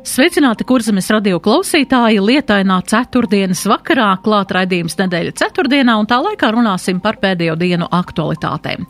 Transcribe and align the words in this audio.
Sveicināti, 0.00 0.64
kurzemes 0.64 1.10
radio 1.12 1.36
klausītāji! 1.44 2.22
Lietainā 2.24 2.78
ceturtdienas 2.88 3.66
vakarā 3.68 4.14
klāt 4.24 4.54
raidījums 4.56 4.96
nedēļa 4.96 5.34
ceturtdienā, 5.36 5.98
un 6.00 6.08
tā 6.08 6.16
laikā 6.24 6.48
runāsim 6.56 7.02
par 7.04 7.18
pēdējo 7.20 7.58
dienu 7.60 7.88
aktualitātēm. 7.92 8.86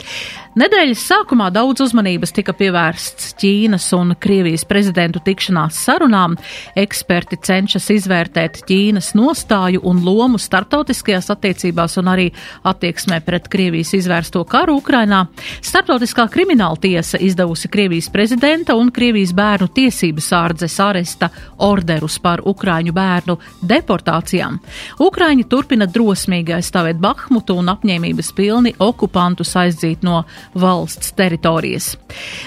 Nedēļas 0.61 1.03
sākumā 1.07 1.49
daudz 1.55 1.83
uzmanības 1.85 2.33
tika 2.35 2.51
pievērsts 2.59 3.37
Ķīnas 3.39 3.85
un 3.95 4.15
Krievijas 4.23 4.65
prezidentu 4.67 5.23
tikšanās 5.23 5.81
sarunām. 5.87 6.37
Eksperti 6.79 7.39
cenšas 7.43 7.87
izvērtēt 7.95 8.63
Ķīnas 8.67 9.13
nostāju 9.19 9.83
un 9.87 10.03
lomu 10.07 10.39
starptautiskajās 10.43 11.31
attiecībās 11.35 11.95
un 12.03 12.11
arī 12.11 12.29
attieksmē 12.67 13.21
pret 13.27 13.47
Krievijas 13.51 13.95
izvērsto 13.99 14.43
karu 14.51 14.79
Ukrainā. 14.79 15.25
Starptautiskā 15.63 16.27
krimināla 16.31 16.79
tiesa 16.83 17.19
izdevusi 17.19 17.71
Krievijas 17.71 18.11
prezidenta 18.11 18.79
un 18.79 18.91
Krievijas 18.95 19.35
bērnu 19.35 19.71
tiesības 19.75 20.33
ārdzes 20.39 20.81
aresta 21.01 21.31
orderus 21.59 22.19
par 22.21 22.43
Ukraiņu 22.45 22.93
bērnu 22.93 23.37
deportācijām. 23.65 24.59
Ukraiņi 25.01 25.47
turpina 25.49 25.87
drosmīgi 25.89 26.55
aizstāvēt 26.59 27.01
Bahmutu 27.01 27.57
un 27.61 27.73
apņēmības 27.73 28.33
pilni 28.37 28.75
okupantus 28.79 29.55
aizdzīt 29.57 30.05
no 30.05 30.25
valsts 30.55 31.15
teritorijas. 31.17 31.95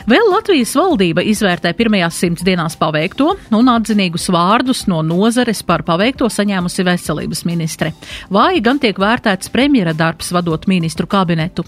Vēl 0.10 0.30
Latvijas 0.32 0.76
valdība 0.78 1.24
izvērtē 1.26 1.74
pirmajās 1.78 2.20
simts 2.20 2.46
dienās 2.46 2.78
paveikto 2.80 3.34
un 3.54 3.72
atzinīgus 3.74 4.30
vārdus 4.34 4.86
no 4.88 5.02
nozares 5.06 5.64
par 5.64 5.84
paveikto 5.88 6.30
saņēmusi 6.30 6.86
veselības 6.86 7.44
ministre. 7.50 7.94
Vai 8.30 8.62
gan 8.62 8.80
tiek 8.80 8.98
vērtēts 9.00 9.52
premjera 9.54 9.94
darbs 9.98 10.32
vadot 10.34 10.68
ministru 10.68 11.08
kabinetu. 11.10 11.66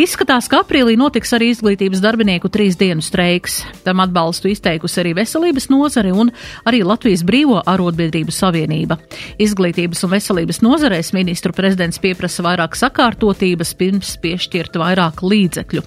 Izskatās, 0.00 0.48
ka 0.50 0.62
aprīlī 0.64 0.96
notiks 0.98 1.32
arī 1.36 1.52
izglītības 1.54 2.02
darbinieku 2.04 2.50
trīs 2.52 2.76
dienu 2.78 3.04
streiks. 3.04 3.62
Tam 3.86 4.02
atbalstu 4.04 4.50
izteikusi 4.50 5.00
arī 5.02 5.14
veselības 5.20 5.70
nozare 5.72 6.12
un 6.12 6.25
arī 6.66 6.82
Latvijas 6.86 7.24
Brīvo 7.26 7.60
arotbiedrību 7.66 8.34
savienība. 8.34 8.98
Izglītības 9.42 10.04
un 10.06 10.12
veselības 10.12 10.62
nozarēs 10.64 11.12
ministru 11.16 11.54
prezidents 11.56 12.00
pieprasa 12.02 12.44
vairāk 12.46 12.76
sakārtotības 12.78 13.74
pirms 13.78 14.16
piešķirt 14.22 14.78
vairāk 14.80 15.22
līdzekļu. 15.22 15.84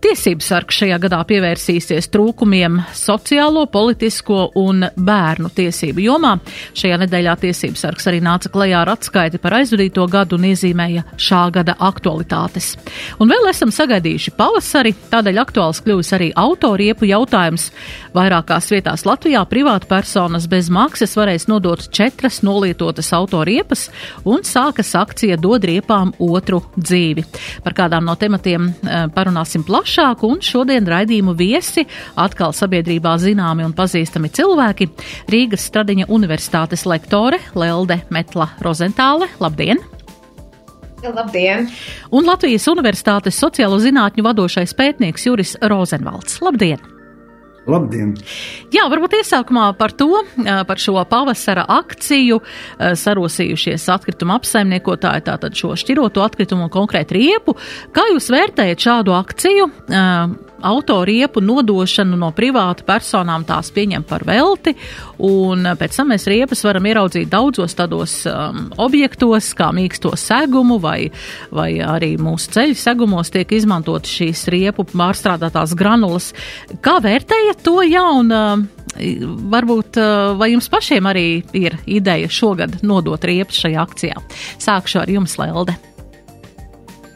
Tiesības 0.00 0.50
sargs 0.52 0.80
šajā 0.80 0.98
gadā 1.02 1.20
pievērsīsies 1.28 2.08
trūkumiem 2.12 2.80
sociālo, 2.96 3.66
politisko 3.70 4.50
un 4.60 4.86
bērnu 4.96 5.50
tiesību 5.54 6.04
jomā. 6.04 6.36
Šajā 6.76 7.00
nedēļā 7.04 7.36
tiesības 7.44 7.84
sargs 7.86 8.08
arī 8.10 8.22
nāca 8.24 8.50
klajā 8.52 8.80
ar 8.82 8.92
atskaiti 8.94 9.40
par 9.42 9.58
aizvadīto 9.60 10.06
gadu 10.10 10.38
un 10.38 10.48
iezīmēja 10.50 11.04
šā 11.20 11.42
gada 11.54 11.76
aktualitātes. 11.90 12.72
Un 13.20 13.30
vēl 13.30 13.50
esam 13.50 13.72
sagaidījuši 13.74 14.34
pavasari, 14.38 14.94
tādēļ 15.12 15.42
aktuāls 15.44 15.82
kļuvis 15.84 16.12
arī 16.16 16.30
autoriepu 16.36 17.08
jautājums. 17.10 17.68
Vairākās 18.16 18.70
vietās 18.72 19.04
Latvijā 19.06 19.42
privāta 19.46 19.69
personas 19.78 20.48
bez 20.50 20.66
maksas 20.72 21.12
varēs 21.14 21.46
nodot 21.46 21.82
četras 21.94 22.40
nolietotas 22.42 23.12
autoriepas 23.14 23.86
un 24.26 24.42
sākas 24.42 24.90
akcija 24.98 25.36
dod 25.38 25.64
riepām 25.68 26.10
otru 26.18 26.62
dzīvi. 26.74 27.24
Par 27.62 27.76
kādām 27.78 28.08
no 28.08 28.16
tematiem 28.18 28.66
eh, 28.66 29.06
parunāsim 29.14 29.62
plašāk, 29.66 30.24
un 30.26 30.42
šodien 30.42 30.88
raidījumu 30.90 31.36
viesi 31.38 31.86
atkal 32.18 32.52
sabiedrībā 32.56 33.14
zināmi 33.22 33.64
un 33.68 33.76
pazīstami 33.76 34.32
cilvēki- 34.34 34.90
Rīgas 35.32 35.70
Stradiņa 35.70 36.10
Universitātes 36.10 36.86
lektore 36.90 37.38
Lelde 37.54 38.02
Metla 38.10 38.50
Rozentāle. 38.60 39.30
Labdien! 39.38 39.78
Labdien! 41.00 41.70
Un 42.10 42.26
Latvijas 42.26 42.66
Universitātes 42.68 43.38
sociālo 43.38 43.78
zinātņu 43.80 44.26
vadošais 44.26 44.74
pētnieks 44.74 45.30
Juris 45.30 45.56
Rozenvalds. 45.62 46.42
Labdien! 46.44 46.99
Labdien! 47.68 48.14
Jā, 48.72 48.86
varbūt 48.90 49.18
iesākumā 49.20 49.66
par 49.78 49.92
to, 49.92 50.22
par 50.66 50.80
šo 50.80 50.96
pavasara 51.10 51.66
akciju 51.70 52.40
sarosījušies 52.78 53.84
atkrituma 53.92 54.38
apsaimniekotāji, 54.40 55.26
tātad 55.28 55.58
šo 55.58 55.74
šķiroto 55.78 56.24
atkritumu 56.24 56.66
un 56.66 56.72
konkrēti 56.72 57.18
riepu. 57.18 57.58
Kā 57.92 58.08
jūs 58.14 58.30
vērtējat 58.32 58.86
šādu 58.88 59.14
akciju? 59.18 59.68
Autoriepu 60.66 61.42
nodošanu 61.44 62.18
no 62.20 62.30
privātu 62.36 62.84
personām 62.88 63.44
tās 63.48 63.70
pieņem 63.74 64.04
par 64.08 64.24
velti, 64.28 64.74
un 65.26 65.66
pēc 65.80 65.98
tam 66.00 66.12
mēs 66.14 66.26
riepas 66.30 66.64
varam 66.66 66.88
ieraudzīt 66.90 67.30
daudzos 67.30 67.76
tādos 67.78 68.16
um, 68.30 68.68
objektos, 68.80 69.52
kā 69.58 69.70
mīksto 69.76 70.14
segumu, 70.20 70.80
vai, 70.82 71.10
vai 71.54 71.70
arī 71.84 72.14
mūsu 72.20 72.54
ceļu 72.56 72.78
segumos 72.78 73.32
tiek 73.32 73.52
izmantot 73.56 74.08
šīs 74.08 74.46
riepu 74.52 74.86
pārstrādātās 74.90 75.76
granulas. 75.78 76.32
Kā 76.84 76.98
vērtējat 77.04 77.64
to 77.66 77.80
jaunu? 77.86 78.42
Varbūt 79.50 80.00
vai 80.40 80.50
jums 80.50 80.66
pašiem 80.72 81.06
arī 81.06 81.26
ir 81.54 81.78
ideja 81.86 82.30
šogad 82.32 82.80
nodot 82.82 83.22
riepas 83.24 83.62
šajā 83.62 83.86
akcijā? 83.86 84.24
Sākšu 84.58 85.04
ar 85.04 85.14
jums, 85.14 85.38
Lelde. 85.38 85.78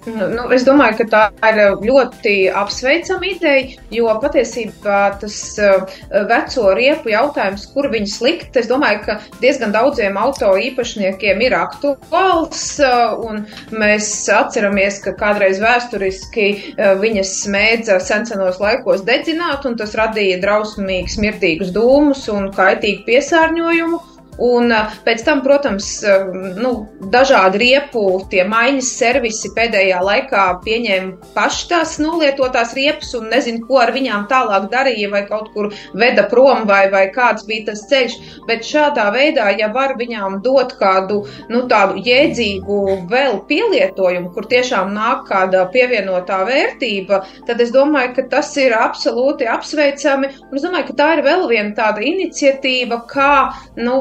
Nu, 0.04 0.44
es 0.52 0.66
domāju, 0.66 0.98
ka 0.98 1.04
tā 1.08 1.20
ir 1.48 1.78
ļoti 1.80 2.34
apsveicama 2.52 3.24
ideja, 3.30 3.78
jo 3.94 4.12
patiesībā 4.20 4.98
tas 5.22 5.38
uh, 5.62 5.86
veco 6.28 6.74
riepu 6.76 7.12
jautājums, 7.14 7.64
kur 7.72 7.88
viņas 7.92 8.18
likt, 8.24 8.58
es 8.60 8.68
domāju, 8.68 9.00
ka 9.06 9.16
diezgan 9.40 9.72
daudziem 9.72 10.18
auto 10.20 10.52
īpašniekiem 10.60 11.40
ir 11.46 11.56
aktuāls, 11.56 12.64
uh, 12.84 13.16
un 13.24 13.46
mēs 13.72 14.10
atceramies, 14.28 15.00
ka 15.06 15.16
kādreiz 15.20 15.62
vēsturiski 15.64 16.48
uh, 16.52 16.94
viņas 17.00 17.36
smēdza 17.46 18.00
sensenos 18.04 18.60
laikos 18.60 19.06
dedzināt, 19.08 19.64
un 19.64 19.78
tas 19.80 19.96
radīja 19.96 20.42
drausmīgi 20.44 21.16
smirdīgus 21.16 21.72
dūmus 21.72 22.28
un 22.34 22.52
kaitīgu 22.52 23.06
piesārņojumu. 23.08 24.04
Un 24.42 24.72
pēc 25.06 25.22
tam, 25.26 25.42
protams, 25.44 25.88
nu, 26.58 26.72
dažādi 27.12 27.60
riepu 27.62 28.02
maiņas 28.50 28.88
servisi 28.98 29.50
pēdējā 29.54 30.00
laikā 30.02 30.44
pieņēma 30.64 31.32
paši 31.36 31.68
tās 31.70 31.96
nolietotās 32.02 32.74
riepas 32.74 33.12
un 33.18 33.28
nezinu, 33.30 33.62
ko 33.68 33.78
ar 33.82 33.92
viņām 33.94 34.26
tālāk 34.30 34.66
darīja 34.72 35.10
vai 35.12 35.22
kaut 35.28 35.52
kur 35.54 35.70
veda 35.94 36.26
prom 36.30 36.66
vai, 36.66 36.88
vai 36.90 37.06
kāds 37.14 37.46
bija 37.46 37.70
tas 37.70 37.84
ceļš. 37.90 38.16
Bet 38.48 38.66
šādā 38.66 39.06
veidā, 39.14 39.50
ja 39.58 39.70
var 39.74 39.94
viņām 39.98 40.40
dot 40.44 40.74
kādu, 40.80 41.22
nu, 41.52 41.64
tādu 41.70 42.02
jēdzīgu 42.04 42.80
vēl 43.10 43.40
pielietojumu, 43.48 44.32
kur 44.34 44.48
tiešām 44.50 44.92
nāk 44.96 45.26
kāda 45.30 45.64
pievienotā 45.74 46.42
vērtība, 46.48 47.22
tad 47.48 47.62
es 47.62 47.72
domāju, 47.74 48.14
ka 48.18 48.26
tas 48.36 48.50
ir 48.60 48.74
absolūti 48.76 49.48
apsveicami. 49.50 50.32
Un 50.50 50.58
es 50.58 50.66
domāju, 50.66 50.90
ka 50.90 50.98
tā 51.00 51.10
ir 51.18 51.24
vēl 51.26 51.46
viena 51.50 51.74
tāda 51.76 52.04
iniciatīva, 52.04 53.00
kā, 53.10 53.32
nu, 53.78 54.00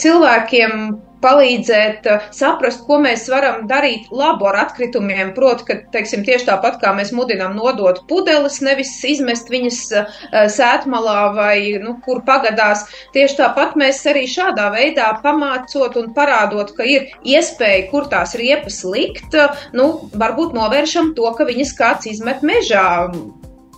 cilvēkiem 0.00 0.78
palīdzēt 1.26 2.06
uh, 2.10 2.26
saprast, 2.34 2.82
ko 2.86 2.98
mēs 3.02 3.26
varam 3.32 3.64
darīt 3.70 4.10
labu 4.14 4.48
ar 4.50 4.60
atkritumiem. 4.66 5.32
Proti, 5.36 5.66
ka, 5.68 5.78
teiksim, 5.94 6.24
tieši 6.26 6.48
tāpat 6.50 6.78
kā 6.82 6.92
mēs 6.96 7.12
mudinām 7.16 7.56
nodot 7.56 8.02
pudeles, 8.10 8.60
nevis 8.64 8.92
izmest 9.08 9.50
viņas 9.52 9.80
uh, 9.96 10.20
sētmalā 10.52 11.18
vai, 11.36 11.56
nu, 11.82 11.96
kur 12.04 12.22
pagadās, 12.26 12.86
tieši 13.16 13.40
tāpat 13.40 13.76
mēs 13.80 14.02
arī 14.10 14.26
šādā 14.30 14.68
veidā 14.74 15.10
pamācot 15.24 15.98
un 16.00 16.12
parādot, 16.16 16.74
ka 16.76 16.86
ir 16.86 17.10
iespēja, 17.24 17.88
kur 17.90 18.10
tās 18.12 18.36
riepas 18.38 18.82
likt, 18.86 19.34
uh, 19.34 19.66
nu, 19.76 19.90
varbūt 20.14 20.56
novēršam 20.56 21.14
to, 21.18 21.28
ka 21.38 21.48
viņas 21.48 21.76
kāds 21.80 22.10
izmet 22.12 22.44
mežā, 22.46 22.86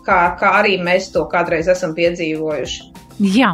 kā, 0.06 0.22
kā 0.40 0.54
arī 0.62 0.78
mēs 0.82 1.12
to 1.14 1.26
kādreiz 1.30 1.70
esam 1.70 1.94
piedzīvojuši. 1.96 2.94
Jā. 3.34 3.50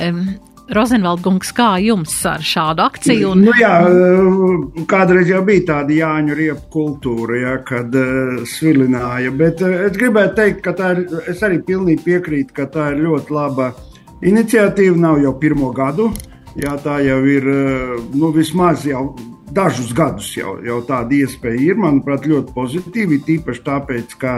Um, 0.00 0.26
Rozenvaldgungs, 0.70 1.50
kā 1.56 1.72
jums 1.82 2.12
ar 2.30 2.44
šādu 2.46 2.84
akciju? 2.84 3.32
Un... 3.34 3.42
Nu, 3.48 3.54
jā, 3.58 3.72
eh, 3.90 4.84
kādreiz 4.90 5.30
jau 5.32 5.40
bija 5.46 5.64
tāda 5.72 5.96
Jāņu 5.96 6.36
riepu 6.38 6.66
kultūra, 6.70 7.38
jā, 7.40 7.54
kad 7.66 7.96
uh, 7.98 8.38
svilināja, 8.46 9.32
bet 9.34 9.64
uh, 9.66 9.74
es 9.88 9.98
gribētu 9.98 10.36
teikt, 10.38 10.62
ka 10.66 10.76
tā 10.78 10.92
ir, 10.94 11.02
es 11.32 11.42
arī 11.46 11.58
pilnīgi 11.66 12.04
piekrītu, 12.06 12.54
ka 12.54 12.68
tā 12.70 12.92
ir 12.94 13.02
ļoti 13.02 13.34
laba 13.34 13.72
iniciatīva, 14.22 14.94
nav 15.08 15.18
jau 15.24 15.34
pirmo 15.42 15.72
gadu, 15.74 16.12
jā, 16.54 16.76
tā 16.84 17.00
jau 17.02 17.18
ir, 17.34 17.50
uh, 17.50 17.98
nu, 18.14 18.30
vismaz 18.36 18.86
jau 18.86 19.08
dažus 19.50 19.90
gadus 19.96 20.30
jau, 20.38 20.60
jau 20.62 20.78
tāda 20.86 21.18
iespēja 21.18 21.72
ir, 21.72 21.80
manuprāt, 21.82 22.30
ļoti 22.30 22.54
pozitīvi, 22.54 23.24
tīpaši 23.26 23.66
tāpēc, 23.66 24.20
ka, 24.22 24.34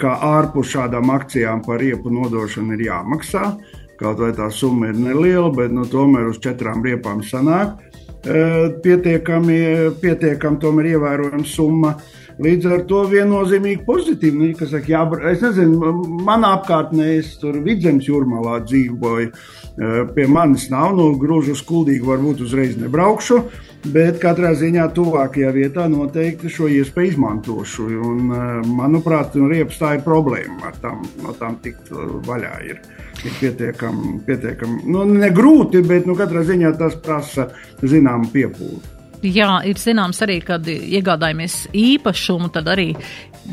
ka 0.00 0.20
ārpus 0.32 0.72
šādām 0.72 1.12
akcijām 1.12 1.60
par 1.66 1.82
riepu 1.84 2.08
nodošanu 2.08 2.78
ir 2.78 2.88
jāmaksā. 2.88 3.50
Uh, 3.96 4.00
Kaut 4.00 4.20
vai 4.20 4.32
tā 4.36 4.50
summa 4.52 4.90
ir 4.90 4.98
neliela, 5.00 5.48
bet 5.56 5.72
nu, 5.72 5.86
tomēr 5.88 6.28
uz 6.28 6.40
četrām 6.44 6.84
riepām 6.84 7.22
sanāk. 7.24 7.78
Pietiekami, 8.26 9.58
pietiekami 10.02 10.60
tomēr 10.60 10.90
ievērojama 10.96 11.46
summa. 11.48 11.94
Līdz 12.42 12.66
ar 12.68 12.82
to 12.90 13.04
viennozīmīgi 13.08 13.86
pozitīvi. 13.86 14.50
Nu, 14.50 14.66
saka, 14.68 14.90
jā, 14.90 15.00
es 15.30 15.44
nezinu, 15.46 15.92
manā 16.26 16.50
apkārtnē 16.58 17.14
es 17.14 17.30
tur 17.40 17.56
vidzemes 17.64 18.10
jūrmalā 18.10 18.58
dzīvoju. 18.66 19.30
Pie 20.12 20.26
manis 20.28 20.68
nav, 20.72 20.92
nu, 20.98 21.14
grūžu 21.22 21.56
skuldīgi 21.56 22.04
varbūt 22.04 22.44
uzreiz 22.44 22.76
nebraukšu. 22.82 23.40
Bet 23.92 24.18
katrā 24.22 24.50
ziņā 24.58 24.88
tuvākajā 24.96 25.50
vietā 25.54 25.84
noteikti 25.90 26.50
šo 26.50 26.66
iespēju 26.72 27.12
izmantošu. 27.12 27.86
Un, 28.08 28.32
manuprāt, 28.78 29.36
riepas 29.36 29.78
tā 29.78 29.92
ir 29.98 30.02
problēma 30.06 30.70
ar 30.70 30.80
tām, 30.82 31.04
no 31.22 31.34
tām 31.38 31.58
tikt 31.62 31.92
vaļā. 32.26 32.52
Ir, 32.66 32.80
ir 33.22 33.38
pietiekami, 33.38 34.16
pietiekami 34.26 34.82
nu, 34.90 35.04
ne 35.10 35.30
grūti, 35.34 35.84
bet 35.86 36.08
nu, 36.08 36.16
katrā 36.18 36.42
ziņā 36.48 36.74
tas 36.80 36.98
prasa 37.04 37.50
zināmu 37.84 38.32
piepūli. 38.34 38.82
Jā, 39.26 39.62
ir 39.64 39.78
zināms 39.80 40.20
arī, 40.26 40.40
kad 40.44 40.66
iegādājamies 40.68 41.66
īpašumu, 41.74 42.50
tad 42.54 42.68
arī 42.74 42.90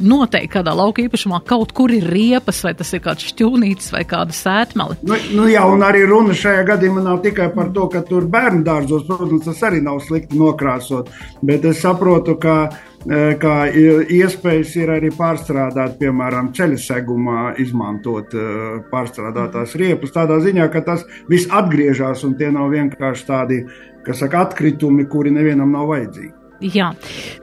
noteikti 0.01 0.51
kādā 0.55 0.73
lauka 0.75 1.03
īpašumā 1.03 1.41
kaut 1.47 1.73
kur 1.75 1.91
ir 1.93 2.05
riepas, 2.09 2.61
vai 2.65 2.73
tas 2.77 2.91
ir 2.95 3.03
kāds 3.03 3.27
šķūnītis 3.31 3.91
vai 3.93 4.03
kāda 4.09 4.35
sētmali. 4.35 4.99
Nu, 5.07 5.19
nu 5.37 5.45
jā, 5.51 5.65
un 5.69 5.85
arī 5.85 6.03
runa 6.09 6.35
šajā 6.37 6.63
gadījumā 6.71 7.03
nav 7.05 7.21
tikai 7.25 7.49
par 7.55 7.71
to, 7.75 7.87
ka 7.93 8.03
tur 8.07 8.27
bērnu 8.31 8.63
dārzos, 8.65 9.05
protams, 9.07 9.45
tas 9.47 9.61
arī 9.69 9.83
nav 9.85 10.01
slikti 10.05 10.39
nokrāsot, 10.39 11.13
bet 11.45 11.65
es 11.69 11.81
saprotu, 11.83 12.35
ka 12.41 12.57
e, 12.65 13.23
kā 13.39 13.55
iespējas 13.71 14.75
ir 14.81 14.93
arī 14.97 15.13
pārstrādāt, 15.15 15.97
piemēram, 16.01 16.53
ceļa 16.57 16.81
segumā, 16.81 17.39
izmantot 17.63 18.35
e, 18.35 18.51
pārstrādātās 18.91 19.77
riepas. 19.79 20.13
Tādā 20.15 20.41
ziņā, 20.43 20.69
ka 20.73 20.85
tas 20.85 21.07
viss 21.31 21.51
atgriežas 21.51 22.23
un 22.27 22.37
tie 22.39 22.51
nav 22.53 22.71
vienkārši 22.73 23.27
tādi 23.29 23.63
kas 24.03 24.19
saka, 24.19 24.47
atkritumi, 24.47 25.07
kuri 25.09 25.31
nevienam 25.31 25.71
nav 25.71 25.87
vajadzīgi. 25.91 26.42
Jā, 26.63 26.93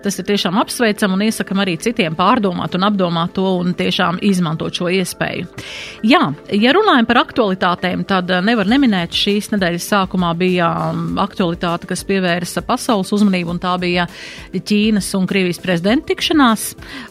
tas 0.01 0.17
ir 0.17 0.25
tiešām 0.31 0.57
apsveicam 0.63 1.13
un 1.13 1.25
iesakam 1.27 1.61
arī 1.61 1.75
citiem 1.83 2.15
pārdomāt 2.17 2.73
un 2.79 2.87
apdomāt 2.89 3.35
to 3.37 3.45
un 3.59 3.75
tiešām 3.77 4.21
izmantot 4.25 4.77
šo 4.77 4.89
iespēju. 4.97 5.49
Jā, 6.09 6.23
ja 6.57 6.73
runājam 6.73 7.09
par 7.09 7.21
aktualitātēm, 7.25 8.07
tad 8.09 8.33
eh, 8.33 8.41
nevar 8.45 8.71
neminēt 8.71 9.17
šīs 9.17 9.51
nedēļas 9.53 9.89
sākumā 9.93 10.33
bija 10.41 10.71
um, 10.91 11.19
aktualitāte, 11.21 11.91
kas 11.91 12.05
pievērsa 12.09 12.65
pasaules 12.65 13.13
uzmanību, 13.17 13.57
un 13.57 13.63
tā 13.63 13.77
bija 13.83 14.09
Ķīnas 14.55 15.13
un 15.19 15.29
Krievijas 15.29 15.61
prezidenta 15.61 16.15
tikšanās. 16.15 16.71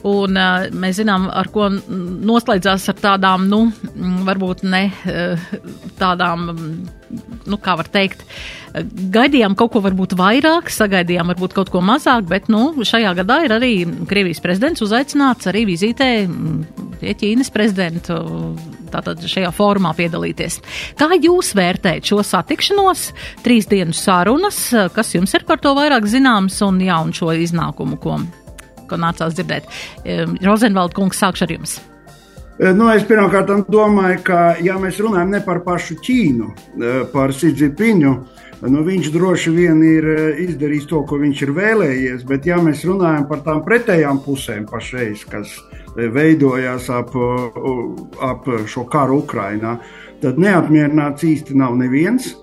Un 0.10 0.40
uh, 0.40 0.70
mēs 0.74 0.98
zinām, 1.04 1.30
ar 1.30 1.52
ko 1.54 1.70
noslēdzās 1.70 2.90
ar 2.90 3.04
tādām, 3.04 3.46
nu, 3.52 3.68
varbūt 4.26 4.66
ne 4.66 4.88
uh, 4.90 5.52
tādām 6.02 6.50
nu, 7.50 7.58
kā 7.62 7.76
var 7.80 7.90
teikt, 7.92 8.24
gaidījām 9.14 9.56
kaut 9.58 9.74
ko 9.74 9.82
varbūt 9.84 10.16
vairāk, 10.20 10.70
sagaidījām 10.74 11.32
varbūt 11.34 11.56
kaut 11.58 11.72
ko 11.74 11.82
mazāk, 11.86 12.28
bet, 12.30 12.50
nu, 12.54 12.72
šajā 12.86 13.14
gadā 13.22 13.42
ir 13.46 13.56
arī 13.56 13.74
Krievijas 14.10 14.42
prezidents 14.44 14.84
uzaicināts 14.86 15.50
arī 15.50 15.66
vizītē 15.70 16.10
pie 17.00 17.16
Ķīnas 17.18 17.52
prezidentu 17.54 18.20
tātad 18.94 19.24
šajā 19.30 19.52
formā 19.56 19.94
piedalīties. 19.98 20.60
Kā 21.00 21.10
jūs 21.16 21.54
vērtējat 21.58 22.10
šo 22.12 22.24
satikšanos, 22.26 23.10
trīs 23.46 23.70
dienu 23.70 23.96
sarunas, 23.96 24.62
kas 24.96 25.14
jums 25.16 25.34
ir 25.38 25.46
par 25.50 25.62
to 25.64 25.74
vairāk 25.78 26.10
zināms 26.10 26.62
un 26.66 26.82
jā, 26.84 26.98
un 27.06 27.14
šo 27.16 27.34
iznākumu, 27.38 28.00
ko, 28.02 28.20
ko 28.90 29.02
nācās 29.02 29.38
dzirdēt? 29.38 29.70
Rozenvalda 30.46 30.98
kungs, 30.98 31.22
sākšu 31.22 31.48
ar 31.48 31.58
jums. 31.60 31.80
Eh, 32.60 32.74
nu, 32.76 32.90
es 32.92 33.06
pirmkārt 33.08 33.54
domāju, 33.72 34.20
ka, 34.28 34.40
ja 34.60 34.76
mēs 34.82 34.98
runājam 35.00 35.30
ne 35.32 35.40
par 35.46 35.62
pašu 35.64 35.96
Ķīnu, 36.04 36.48
eh, 36.52 36.98
par 37.14 37.32
Sīdžipiņu, 37.32 38.10
nu, 38.68 38.82
viņš 38.84 39.08
droši 39.14 39.54
vien 39.56 39.80
ir 39.88 40.08
eh, 40.12 40.42
izdarījis 40.44 40.90
to, 40.90 41.00
ko 41.08 41.22
viņš 41.22 41.44
ir 41.46 41.54
vēlējies. 41.56 42.26
Bet, 42.28 42.50
ja 42.52 42.58
mēs 42.60 42.84
runājam 42.84 43.30
par 43.30 43.46
tām 43.46 43.62
pretējām 43.64 44.20
pusēm 44.26 44.66
pašreiz, 44.68 45.24
kas 45.32 45.56
veidojās 45.96 46.90
ap, 46.92 47.16
ap 48.28 48.52
šo 48.68 48.84
karu 48.92 49.22
Ukrajinā, 49.24 49.78
tad 50.20 50.38
neapmierināts 50.40 51.24
īsti 51.24 51.56
nav 51.56 51.80
neviens. 51.80 52.34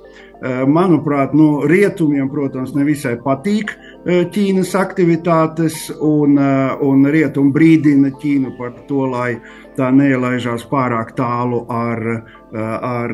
Manuprāt, 0.69 1.33
nu, 1.33 1.63
rietumiem, 1.65 2.27
protams, 2.29 2.75
nevisai 2.77 3.15
patīk 3.23 3.71
Ķīnas 4.05 4.75
aktivitātes, 4.77 5.87
un, 5.97 6.37
un 6.37 7.09
rietumi 7.09 7.55
brīdina 7.55 8.13
Ķīnu 8.21 8.53
par 8.59 8.75
to, 8.91 9.07
lai 9.15 9.39
tā 9.77 9.91
neielaižās 9.95 10.67
pārāk 10.71 11.15
tālu 11.19 11.65
ar, 11.73 12.03
ar 12.55 13.11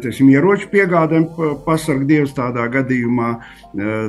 teiksim, 0.00 0.30
ieroču 0.32 0.70
piegādēm 0.72 1.26
pasargdievs 1.66 2.32
tādā 2.36 2.64
gadījumā 2.72 3.30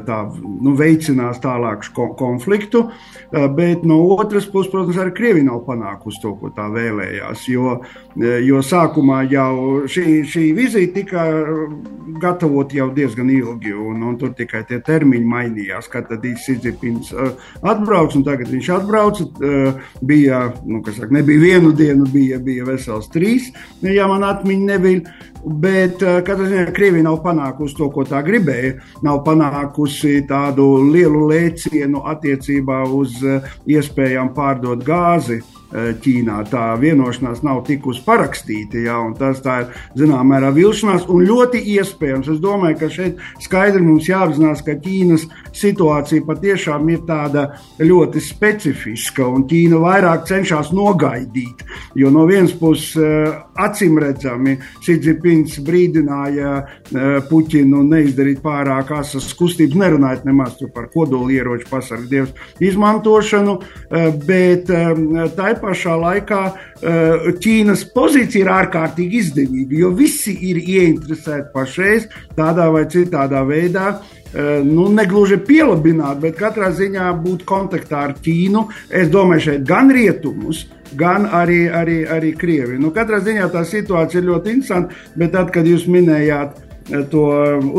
tā, 0.08 0.20
nu, 0.64 0.74
veicinās 0.80 1.42
tālāku 1.44 2.08
konfliktu, 2.18 2.86
bet 3.32 3.84
no 3.88 4.00
otras 4.16 4.48
puses, 4.50 4.72
protams, 4.72 5.00
arī 5.02 5.14
Krievija 5.18 5.50
nav 5.50 5.66
panākusi 5.68 6.22
to, 6.24 6.34
ko 6.40 6.54
tā 6.56 6.70
vēlējās, 6.72 7.44
jo, 7.52 7.76
jo 8.48 8.62
sākumā 8.66 9.26
jau 9.32 9.84
šī, 9.92 10.22
šī 10.28 10.48
vizīte 10.58 11.02
tika 11.02 11.28
gatavot 12.22 12.74
jau 12.74 12.90
diezgan 12.96 13.30
ilgi, 13.32 13.74
un, 13.76 14.02
un 14.08 14.18
tur 14.20 14.34
tikai 14.38 14.64
tie 14.70 14.82
termiņi 14.84 15.28
mainījās, 15.36 15.90
kad 15.92 16.10
tad 16.10 16.26
Sīdzipins 16.42 17.12
atbrauc, 17.62 18.16
un 18.16 18.24
tagad 18.26 18.50
viņš 18.52 18.70
atbrauca, 18.76 19.28
bija, 20.06 20.42
nu, 20.66 20.82
kas 20.86 21.00
saka, 21.00 21.14
nebija 21.18 21.42
vienu 21.42 21.72
dienu, 21.76 22.08
bija, 22.12 22.40
bija 22.42 22.66
vesels 22.68 23.10
trīs, 23.12 23.52
ja 23.90 24.08
man 24.08 24.26
atmiņa 24.28 24.74
nebija. 24.74 25.18
Bet 25.42 26.04
eh, 26.06 26.20
katrā 26.22 26.46
ziņā 26.52 26.74
Krievija 26.76 27.08
nav 27.08 27.18
panākusi 27.24 27.80
to, 27.80 27.88
ko 27.94 28.06
tā 28.06 28.22
gribēja. 28.26 28.76
Nav 29.02 29.24
panākusi 29.26 30.20
tādu 30.30 30.68
lielu 30.92 31.26
lēcienu 31.32 32.04
attiecībā 32.14 32.84
uz 32.94 33.18
eh, 33.26 33.50
iespējām 33.78 34.36
pārdot 34.38 34.86
gāzi 34.86 35.42
Eh, 35.42 35.61
Ķīnā. 35.72 36.42
Tā 36.52 36.66
vienošanās 36.82 37.44
nav 37.46 37.62
tikusi 37.68 38.04
parakstīta, 38.04 38.82
ja, 38.84 38.98
tas 39.18 39.40
ir 39.40 39.70
zināmā 40.02 40.36
mērā 40.36 40.52
vilšanās 40.56 41.08
un 41.12 41.24
ļoti 41.28 41.62
iespējams. 41.78 42.28
Es 42.34 42.42
domāju, 42.44 42.78
ka 42.82 42.90
šeit 42.92 43.22
skaidri 43.44 43.84
mums 43.86 44.10
jāapzinās, 44.10 44.64
ka 44.66 44.76
Ķīnas 44.82 45.28
situācija 45.56 46.26
patiešām 46.28 46.90
ir 46.92 47.06
tāda 47.08 47.48
ļoti 47.80 48.24
specifiska, 48.24 49.30
Ķīna 49.52 49.80
vairāk 49.82 50.28
cenšas 50.30 50.74
nogaidīt. 50.76 51.64
Jo 51.96 52.12
no 52.12 52.26
vienas 52.28 52.54
puses, 52.58 52.96
eh, 53.00 53.32
acīm 53.62 54.00
redzami, 54.02 54.58
Sīdzipins 54.84 55.60
brīdināja 55.64 56.54
eh, 56.62 57.20
Puķinu 57.30 57.84
neizdarīt 57.88 58.42
pārāk 58.44 58.92
asas 59.00 59.32
kustības, 59.38 59.80
nerunājot 59.80 60.28
nemaz 60.28 60.60
par 60.76 60.90
kodolieroču 60.92 61.70
pasargdievu 61.70 62.28
izmantošanu, 62.60 63.58
bet 64.28 64.68
tā 64.68 65.50
pašā 65.62 65.98
laikā 66.02 66.42
eh, 66.52 67.28
Ķīnas 67.42 67.86
pozīcija 67.96 68.46
ir 68.46 68.52
ārkārtīgi 68.56 69.22
izdevīga, 69.22 69.78
jo 69.84 69.92
visi 69.98 70.34
ir 70.50 70.62
ieinteresēti 70.62 71.52
pašreiz 71.54 72.10
tādā 72.38 72.68
vai 72.74 72.88
citādā 72.92 73.44
veidā. 73.48 73.94
Eh, 74.32 74.62
nu, 74.64 74.88
negluži 74.96 75.42
pielabināt, 75.44 76.22
bet 76.24 76.38
katrā 76.40 76.72
ziņā 76.72 77.10
būt 77.24 77.46
kontaktā 77.48 78.06
ar 78.08 78.16
Ķīnu. 78.24 78.66
Es 78.88 79.12
domāju, 79.12 79.48
šeit 79.50 79.66
gan 79.68 79.92
rietumus, 79.92 80.66
gan 80.96 81.28
arī, 81.28 81.66
arī, 81.68 82.02
arī 82.08 82.32
Krieviju. 82.40 82.80
Nu, 82.80 82.94
katrā 82.96 83.20
ziņā 83.24 83.50
tā 83.52 83.66
situācija 83.68 84.22
ir 84.22 84.30
ļoti 84.30 84.56
interesanta, 84.56 85.00
bet 85.20 85.36
tad, 85.36 85.52
kad 85.52 85.68
jūs 85.68 85.84
minējāt, 85.92 86.56
to 87.12 87.26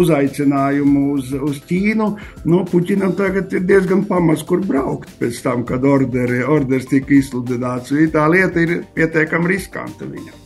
uzaicinājumu 0.03 1.07
uz, 1.17 1.33
uz 1.33 1.61
Ķīnu. 1.69 2.09
Nu, 2.45 2.63
Puķinam 2.69 3.17
tagad 3.19 3.53
ir 3.53 3.67
diezgan 3.69 4.05
pamats, 4.09 4.45
kur 4.49 4.63
braukt 4.67 5.11
pēc 5.21 5.43
tam, 5.45 5.67
kad 5.69 5.85
orderi, 5.85 6.43
orders 6.45 6.89
tika 6.91 7.15
izsludināts. 7.19 7.95
Tā 8.13 8.29
lieta 8.31 8.63
ir 8.63 8.83
pietiekami 8.95 9.55
riskanta 9.55 10.09
viņam. 10.09 10.39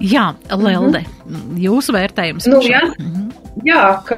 Jā, 0.00 0.34
Lelde, 0.50 1.00
mm 1.00 1.36
-hmm. 1.36 1.58
jūsu 1.60 1.92
vērtējums? 1.92 2.46
Nu, 2.46 2.60
jā. 2.60 2.82
Mm 2.98 3.06
-hmm. 3.06 3.30
Jā, 3.64 4.02
ka 4.06 4.16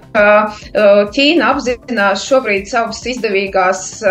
Ķīna 1.14 1.49
apzinās 1.50 2.26
šobrīd 2.28 2.68
savas 2.70 3.00
izdevīgās, 3.06 4.02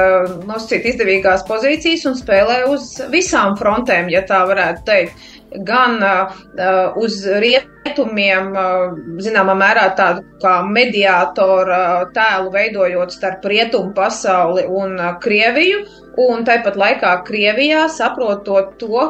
nosacīt 0.47 0.85
izdevīgās 0.85 1.45
pozīcijas 1.47 2.05
un 2.09 2.17
spēlē 2.19 2.65
uz 2.73 3.01
visām 3.13 3.55
frontēm, 3.59 4.09
ja 4.09 4.25
tā 4.27 4.41
varētu 4.50 4.83
teikt. 4.85 5.13
Gan 5.51 6.00
uz 7.01 7.22
rietu 7.43 7.81
rietumiem, 7.91 8.53
zināmā 9.22 9.55
mērā 9.58 9.96
tādu 9.98 10.24
kā 10.41 10.62
mediātoru 10.63 12.12
tēlu 12.13 12.51
veidojot 12.53 13.12
starp 13.12 13.46
rietumu 13.46 13.93
pasauli 13.93 14.65
un 14.65 14.98
Krieviju, 15.22 15.86
un 16.19 16.43
tāpat 16.47 16.77
laikā 16.79 17.11
Krievijā 17.27 17.85
saprotot 17.91 18.73
to, 18.81 19.05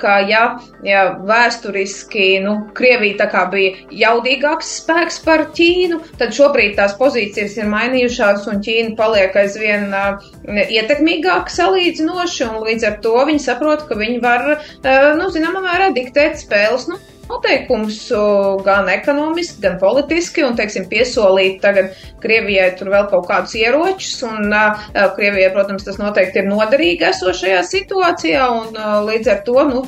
ka 0.00 0.14
ja, 0.28 0.44
ja 0.86 1.04
vēsturiski, 1.28 2.38
nu, 2.44 2.54
Krievija 2.76 3.44
bija 3.52 3.74
jaudīgāks 4.02 4.70
spēks 4.82 5.20
par 5.24 5.46
Ķīnu, 5.56 6.00
tad 6.20 6.34
šobrīd 6.36 6.76
tās 6.78 6.96
pozīcijas 7.00 7.58
ir 7.58 7.68
mainījušās 7.72 8.48
un 8.52 8.62
Ķīna 8.64 8.96
paliek 8.98 9.36
aizvien 9.36 9.92
ietekmīgāka 10.48 11.52
salīdzinoši, 11.52 12.50
līdz 12.68 12.88
ar 12.88 12.98
to 13.04 13.14
viņi 13.28 13.44
saprot, 13.44 13.86
ka 13.88 13.98
viņi 13.98 14.18
var, 14.24 14.50
nu, 15.20 15.30
zināmā 15.34 15.64
mērā 15.64 15.92
diktēt 15.96 16.40
spēles, 16.40 16.88
nu, 16.90 17.00
noteikumus 17.28 18.00
gan 18.66 18.88
ekonomiski, 18.92 19.60
gan 19.64 19.78
politiski, 19.80 20.44
un, 20.46 20.56
teiksim, 20.58 20.88
piesolīt 20.90 21.60
tagad 21.64 21.94
Krievijai 22.22 22.72
tur 22.78 22.92
vēl 22.94 23.08
kaut 23.12 23.28
kādus 23.30 23.54
ieročus, 23.58 24.16
un 24.28 24.50
uh, 24.50 24.88
Krievijai, 25.16 25.52
protams, 25.54 25.86
tas 25.86 26.00
noteikti 26.00 26.42
ir 26.42 26.50
noderīgi 26.50 27.10
esošajā 27.12 27.62
situācijā, 27.68 28.50
un 28.62 28.76
uh, 28.76 29.00
līdz 29.08 29.34
ar 29.34 29.42
to, 29.46 29.58
nu, 29.70 29.86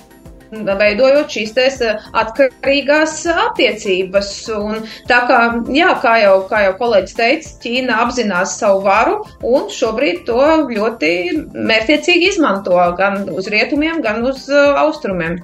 veidojot 0.50 1.30
šīs 1.30 1.52
tēs 1.54 1.78
atkarīgās 2.18 3.23
attiecības. 3.30 4.30
Un 4.56 4.85
tā 5.09 5.20
kā, 5.28 5.40
jā, 5.75 5.90
kā 6.02 6.16
jau, 6.25 6.37
kā 6.50 6.64
jau 6.66 6.76
kolēģis 6.80 7.18
teica, 7.18 7.54
Ķīna 7.61 7.99
apzinās 8.04 8.56
savu 8.61 8.85
varu 8.87 9.20
un 9.47 9.68
šobrīd 9.73 10.25
to 10.28 10.40
ļoti 10.70 11.12
mērķiecīgi 11.54 12.32
izmanto 12.32 12.78
gan 12.99 13.28
uz 13.30 13.50
rietumiem, 13.52 14.00
gan 14.04 14.25
uz 14.26 14.49
austrumiem. 14.50 15.40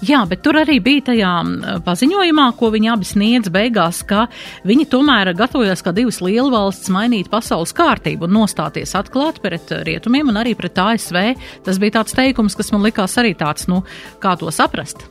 Jā, 0.00 0.22
bet 0.24 0.40
tur 0.40 0.56
arī 0.56 0.78
bija 0.80 1.10
tajā 1.10 1.30
paziņojumā, 1.84 2.46
ko 2.56 2.70
viņi 2.72 2.88
abi 2.88 3.04
sniedz 3.04 3.50
beigās, 3.52 4.00
ka 4.08 4.24
viņi 4.64 4.86
tomēr 4.88 5.34
gatavojas 5.36 5.84
kā 5.84 5.92
divas 5.92 6.22
lielvalsts 6.24 6.88
mainīt 6.92 7.28
pasaules 7.32 7.74
kārtību 7.76 8.24
un 8.24 8.38
nostāties 8.38 8.96
atklāti 8.96 9.44
pret 9.44 9.74
rietumiem 9.84 10.32
un 10.32 10.40
arī 10.40 10.56
pret 10.56 10.80
ASV. 10.80 11.20
Tas 11.66 11.80
bija 11.82 11.98
tāds 12.00 12.16
teikums, 12.16 12.56
kas 12.56 12.72
man 12.72 12.86
likās 12.88 13.18
arī 13.20 13.34
tāds, 13.36 13.68
nu, 13.68 13.82
kā 14.24 14.38
to 14.40 14.48
saprast. 14.48 15.04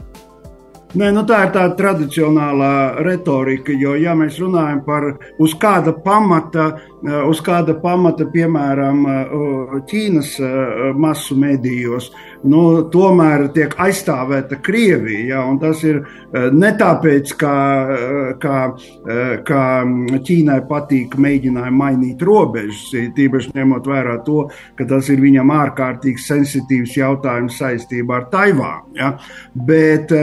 Nē, 0.98 1.12
nu 1.14 1.22
tā 1.22 1.44
ir 1.46 1.52
tā 1.54 1.68
tradicionālā 1.78 3.04
retorika, 3.06 3.76
jo, 3.78 3.94
ja 3.94 4.16
mēs 4.18 4.40
runājam 4.42 4.80
par 4.88 5.06
uz 5.38 5.54
kāda 5.62 5.94
pamata 6.02 6.72
Eh, 6.99 6.99
uz 7.04 7.40
kāda 7.44 7.76
pamata, 7.80 8.26
piemēram, 8.28 9.04
eh, 9.08 9.80
Ķīnas 9.90 10.34
eh, 10.40 10.94
masu 10.96 11.38
medijos, 11.40 12.10
nu, 12.44 12.90
tomēr 12.92 13.50
tiek 13.56 13.76
aizstāvēta 13.80 14.60
Krievija. 14.64 15.26
Ja, 15.30 15.44
tas 15.60 15.84
ir 15.84 16.02
ne 16.56 16.70
tāpēc, 16.78 17.34
ka, 17.38 17.56
ka, 18.40 18.60
ka 19.46 19.64
Ķīnai 20.24 20.60
patīk 20.70 21.18
mēģinājumi 21.20 21.80
mainīt 21.82 22.24
robežas, 22.24 22.94
tīpaši 23.16 23.52
ņemot 23.58 23.90
vērā 23.92 24.16
to, 24.26 24.46
ka 24.80 24.88
tas 24.88 25.10
ir 25.12 25.20
viņam 25.20 25.52
ārkārtīgi 25.52 26.24
sensitīvs 26.24 26.96
jautājums 26.96 27.60
saistībā 27.60 28.22
ar 28.22 28.30
Taivānu. 28.32 28.96
Ja. 28.96 29.12
Bet, 29.68 30.14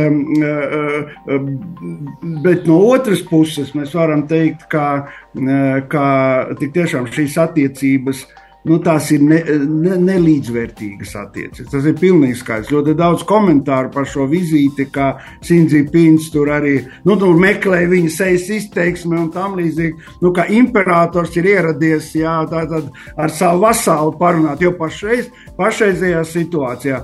bet 2.47 2.67
no 2.71 2.81
otras 2.89 3.21
puses 3.29 3.75
mēs 3.77 3.93
varam 3.97 4.25
teikt, 4.31 4.65
ka 4.73 4.87
ka 5.93 6.09
tik 6.61 6.75
tiešām 6.77 7.09
šīs 7.13 7.39
attiecības 7.43 8.25
nu, 8.67 8.79
tās 8.83 9.11
ir 9.15 9.23
ne, 9.23 9.39
ne, 9.63 9.95
nelīdzvērtīgas 10.03 11.13
attiecības. 11.21 11.71
Tas 11.71 11.87
ir 11.87 11.95
pilnīgi 12.01 12.39
skaidrs. 12.41 12.73
Ļoti 12.75 12.97
daudz 12.99 13.23
komentāru 13.29 13.93
par 13.95 14.09
šo 14.11 14.27
vizīti, 14.31 14.89
kā 14.93 15.13
Sindzipins 15.47 16.31
tur 16.35 16.51
arī 16.57 16.75
nu, 17.07 17.15
tur 17.21 17.39
meklēja 17.39 17.91
viņa 17.93 18.13
sejas 18.17 18.49
izteiksmi 18.59 19.19
un 19.21 19.31
tam 19.35 19.55
līdzīgi. 19.61 20.11
Nu, 20.25 20.33
kā 20.35 20.49
imperators 20.51 21.37
ir 21.39 21.51
ieradies 21.53 22.11
jā, 22.19 22.41
tā, 22.51 22.65
tad, 22.73 22.91
ar 23.15 23.35
savu 23.35 23.63
vasālu 23.69 24.17
parunāt, 24.19 24.65
jo 24.65 24.75
pašreiz, 24.79 25.31
pašreizējā 25.59 26.27
situācijā 26.27 27.03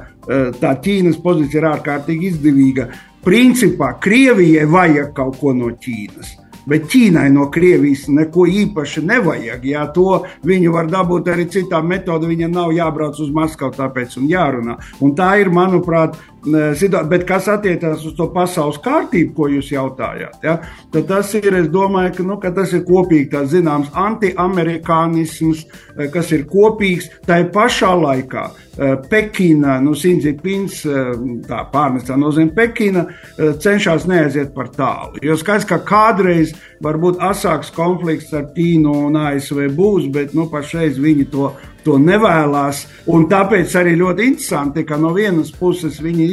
tā 0.62 0.76
Ķīnas 0.82 1.18
pozīcija 1.22 1.62
ir 1.62 1.70
ārkārtīgi 1.72 2.30
izdevīga. 2.30 2.90
Principā 3.22 3.94
Krievijai 4.02 4.66
vajag 4.70 5.12
kaut 5.14 5.38
ko 5.38 5.54
no 5.54 5.70
Ķīnas. 5.78 6.41
Bet 6.68 6.86
Ķīnai 6.92 7.26
no 7.34 7.48
Krievijas 7.52 8.06
neko 8.12 8.46
īpaši 8.46 9.02
nevajag. 9.06 9.64
Jā, 9.66 9.86
to 9.94 10.22
viņi 10.46 10.70
var 10.74 10.90
dabūt 10.92 11.30
arī 11.32 11.48
citām 11.50 11.88
metodēm. 11.90 12.30
Viņam 12.32 12.54
nav 12.54 12.74
jābrauc 12.76 13.18
uz 13.22 13.32
Maskavu, 13.34 13.74
tāpēc 13.78 14.18
un 14.20 14.28
jārunā. 14.30 14.78
Un 15.02 15.16
tā 15.18 15.34
ir, 15.42 15.50
manuprāt. 15.54 16.20
Bet 16.42 17.22
kas 17.28 17.46
attiecās 17.52 18.02
uz 18.08 18.16
to 18.18 18.26
pasaules 18.34 18.80
kārtību, 18.82 19.30
ko 19.36 19.46
jūs 19.52 19.68
jautājāt, 19.70 20.40
ja, 20.42 20.56
tad 20.90 21.06
tas 21.06 21.30
ir, 21.38 21.54
es 21.54 21.68
domāju, 21.70 22.16
ka, 22.16 22.26
nu, 22.26 22.38
ka 22.42 22.50
tas 22.56 22.72
ir 22.74 22.82
kopīgi 22.88 23.30
tāds 23.30 23.52
zināms 23.54 23.92
anti-amerikānisms, 23.94 25.62
eh, 25.94 26.08
kas 26.10 26.32
ir 26.34 26.48
kopīgs. 26.50 27.06
Tā 27.28 27.44
ir 27.44 27.52
pašā 27.54 27.92
laikā 27.94 28.44
eh, 28.50 28.96
Pekina, 29.10 29.78
nu, 29.84 29.94
Sindzipins, 29.94 30.82
eh, 30.86 31.12
tā 31.46 31.62
pārnestā 31.70 32.18
nozīmē 32.18 32.56
Pekina, 32.56 33.06
cenšas 33.38 34.08
neaiziet 34.10 34.50
par 34.54 34.72
tālu. 34.74 35.22
Jo 35.22 35.38
skaidrs, 35.38 35.68
ka 35.68 35.78
kādreiz 35.86 36.56
varbūt 36.82 37.22
asāks 37.22 37.70
konflikts 37.74 38.32
ar 38.34 38.48
Ķīnu 38.56 38.96
un 39.06 39.20
ASV 39.28 39.68
būs, 39.76 40.10
bet, 40.12 40.34
nu, 40.34 40.48
pašreiz 40.50 40.98
viņi 40.98 41.30
to 41.30 41.52
to 41.84 41.98
nevēlas. 42.00 42.84
Tāpēc 43.06 43.74
arī 43.78 43.94
ļoti 43.98 44.26
interesanti, 44.30 44.84
ka 44.86 44.98
no 45.00 45.12
vienas 45.16 45.52
puses 45.54 45.98
viņi 46.02 46.28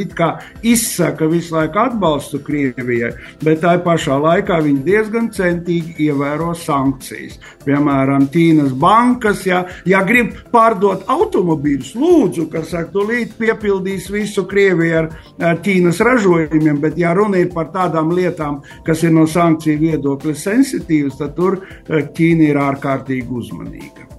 izsaka 0.64 1.28
visu 1.30 1.56
laiku 1.56 1.80
atbalstu 1.82 2.42
Krievijai, 2.46 3.12
bet 3.44 3.62
tā 3.64 3.76
pašā 3.84 4.20
laikā 4.22 4.60
viņi 4.66 4.84
diezgan 4.86 5.30
centīgi 5.34 6.10
ievēro 6.10 6.54
sankcijas. 6.58 7.40
Piemēram, 7.66 8.28
Ķīnas 8.34 8.74
bankas, 8.80 9.46
ja, 9.48 9.64
ja 9.86 10.04
grib 10.08 10.36
pārdot 10.54 11.08
automobīļus, 11.10 11.94
lūdzu, 12.00 12.48
kas 12.52 12.74
saka, 12.74 12.92
tūlīt 12.94 13.36
piepildīs 13.40 14.10
visu 14.14 14.46
Krieviju 14.50 15.02
ar, 15.04 15.10
ar 15.52 15.60
Ķīnas 15.66 16.04
ražojumiem, 16.06 16.80
bet 16.84 17.00
ja 17.00 17.14
runa 17.18 17.42
ir 17.42 17.52
par 17.56 17.72
tādām 17.74 18.14
lietām, 18.16 18.62
kas 18.86 19.04
ir 19.06 19.16
no 19.16 19.26
sankciju 19.30 19.84
viedokļa 19.86 20.38
sensitīvas, 20.38 21.20
tad 21.20 21.36
tur 21.40 21.62
eh, 21.64 22.08
Ķīna 22.14 22.50
ir 22.52 22.64
ārkārtīgi 22.70 23.42
uzmanīga. 23.42 24.19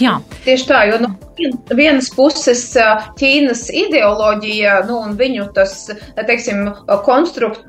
Jā. 0.00 0.18
Tieši 0.46 0.68
tā, 0.70 0.84
jo 0.88 1.00
no 1.02 1.14
vienas 1.76 2.10
puses 2.14 2.62
Ķīnas 3.18 3.66
ideoloģija, 3.72 4.80
nu, 4.88 4.98
un 5.06 5.16
viņu 5.18 5.46
tas, 5.56 5.74
teiksim, 6.16 6.68
konstrukt, 7.06 7.64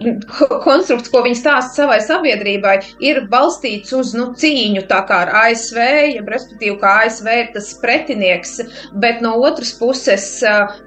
konstrukts, 0.66 1.12
ko 1.12 1.24
viņi 1.26 1.40
stāsta 1.40 1.84
savai 1.84 2.00
sabiedrībai, 2.04 2.78
ir 3.04 3.24
balstīts 3.32 3.94
uz, 3.96 4.14
nu, 4.18 4.32
cīņu 4.38 4.86
tā 4.90 5.02
kā 5.10 5.22
ar 5.26 5.34
ASV, 5.46 5.80
ja 6.16 6.24
respektīvi, 6.26 6.78
kā 6.82 6.96
ASV 7.06 7.30
ir 7.44 7.52
tas 7.56 7.72
pretinieks, 7.82 8.58
bet 9.02 9.22
no 9.24 9.36
otras 9.42 9.74
puses 9.80 10.28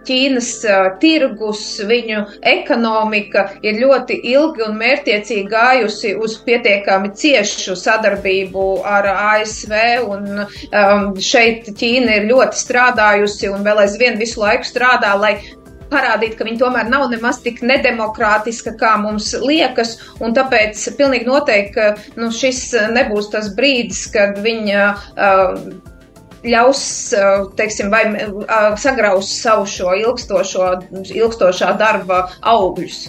Ķīnas 0.04 0.50
tirgus, 1.02 1.64
viņu 1.88 2.24
ekonomika 2.54 3.46
ir 3.64 3.80
ļoti 3.82 4.20
ilgi 4.34 4.64
un 4.66 4.78
mērtiecīgi 4.80 5.46
gājusi 5.50 6.14
uz 6.20 6.36
pietiekami 6.44 7.12
ciešu 7.16 7.76
sadarbību 7.78 8.66
ar 8.88 9.08
ASV, 9.14 9.74
un 10.08 10.44
um, 10.44 11.10
šeit 11.34 11.68
Ķīna 11.74 12.20
ir 12.20 12.30
ļoti 12.30 12.62
strādājusi 12.62 13.52
un 13.52 13.66
vēl 13.66 13.84
aizvien 13.84 14.18
visu 14.20 14.42
laiku 14.42 14.68
strādā, 14.68 15.14
lai 15.18 15.36
parādīt, 15.94 16.36
ka 16.38 16.46
viņi 16.46 16.60
tomēr 16.62 16.88
nav 16.90 17.06
nemaz 17.12 17.40
tik 17.44 17.60
nedemokrātiska, 17.66 18.74
kā 18.80 18.94
mums 19.02 19.32
liekas, 19.42 19.96
tāpēc 20.18 20.80
pilnīgi 20.98 21.28
noteikti, 21.28 21.90
nu, 22.18 22.30
šis 22.34 22.66
nebūs 22.94 23.30
tas 23.34 23.50
brīdis, 23.54 24.06
kad 24.14 24.40
viņa 24.44 24.86
uh, 24.94 25.58
ļaus, 26.44 26.84
teiksim, 27.58 27.92
vai 27.92 28.04
sagraus 28.80 29.30
savu 29.40 29.68
šo 29.70 29.94
ilgstošo, 30.00 30.70
ilgstošā 31.14 31.74
darba 31.80 32.26
augļus. 32.54 33.04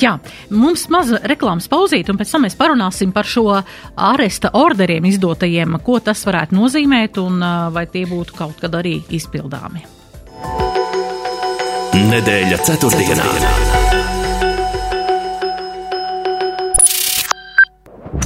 Jā, 0.00 0.14
mums 0.48 0.86
maza 0.92 1.18
reklāmas 1.28 1.68
pauzīte, 1.68 2.12
un 2.12 2.20
pēc 2.20 2.30
tam 2.32 2.46
mēs 2.46 2.56
parunāsim 2.56 3.12
par 3.12 3.28
šo 3.28 3.44
āresta 3.52 4.52
orderiem 4.56 5.04
izdotajiem, 5.10 5.76
ko 5.84 5.98
tas 6.00 6.24
varētu 6.24 6.56
nozīmēt 6.56 7.20
un 7.20 7.42
vai 7.74 7.84
tie 7.92 8.06
būtu 8.08 8.38
kaut 8.38 8.62
kad 8.62 8.72
arī 8.78 8.98
izpildāmi. 9.12 9.84
Nedēļa 11.92 12.58
ceturtdienā. 12.64 13.28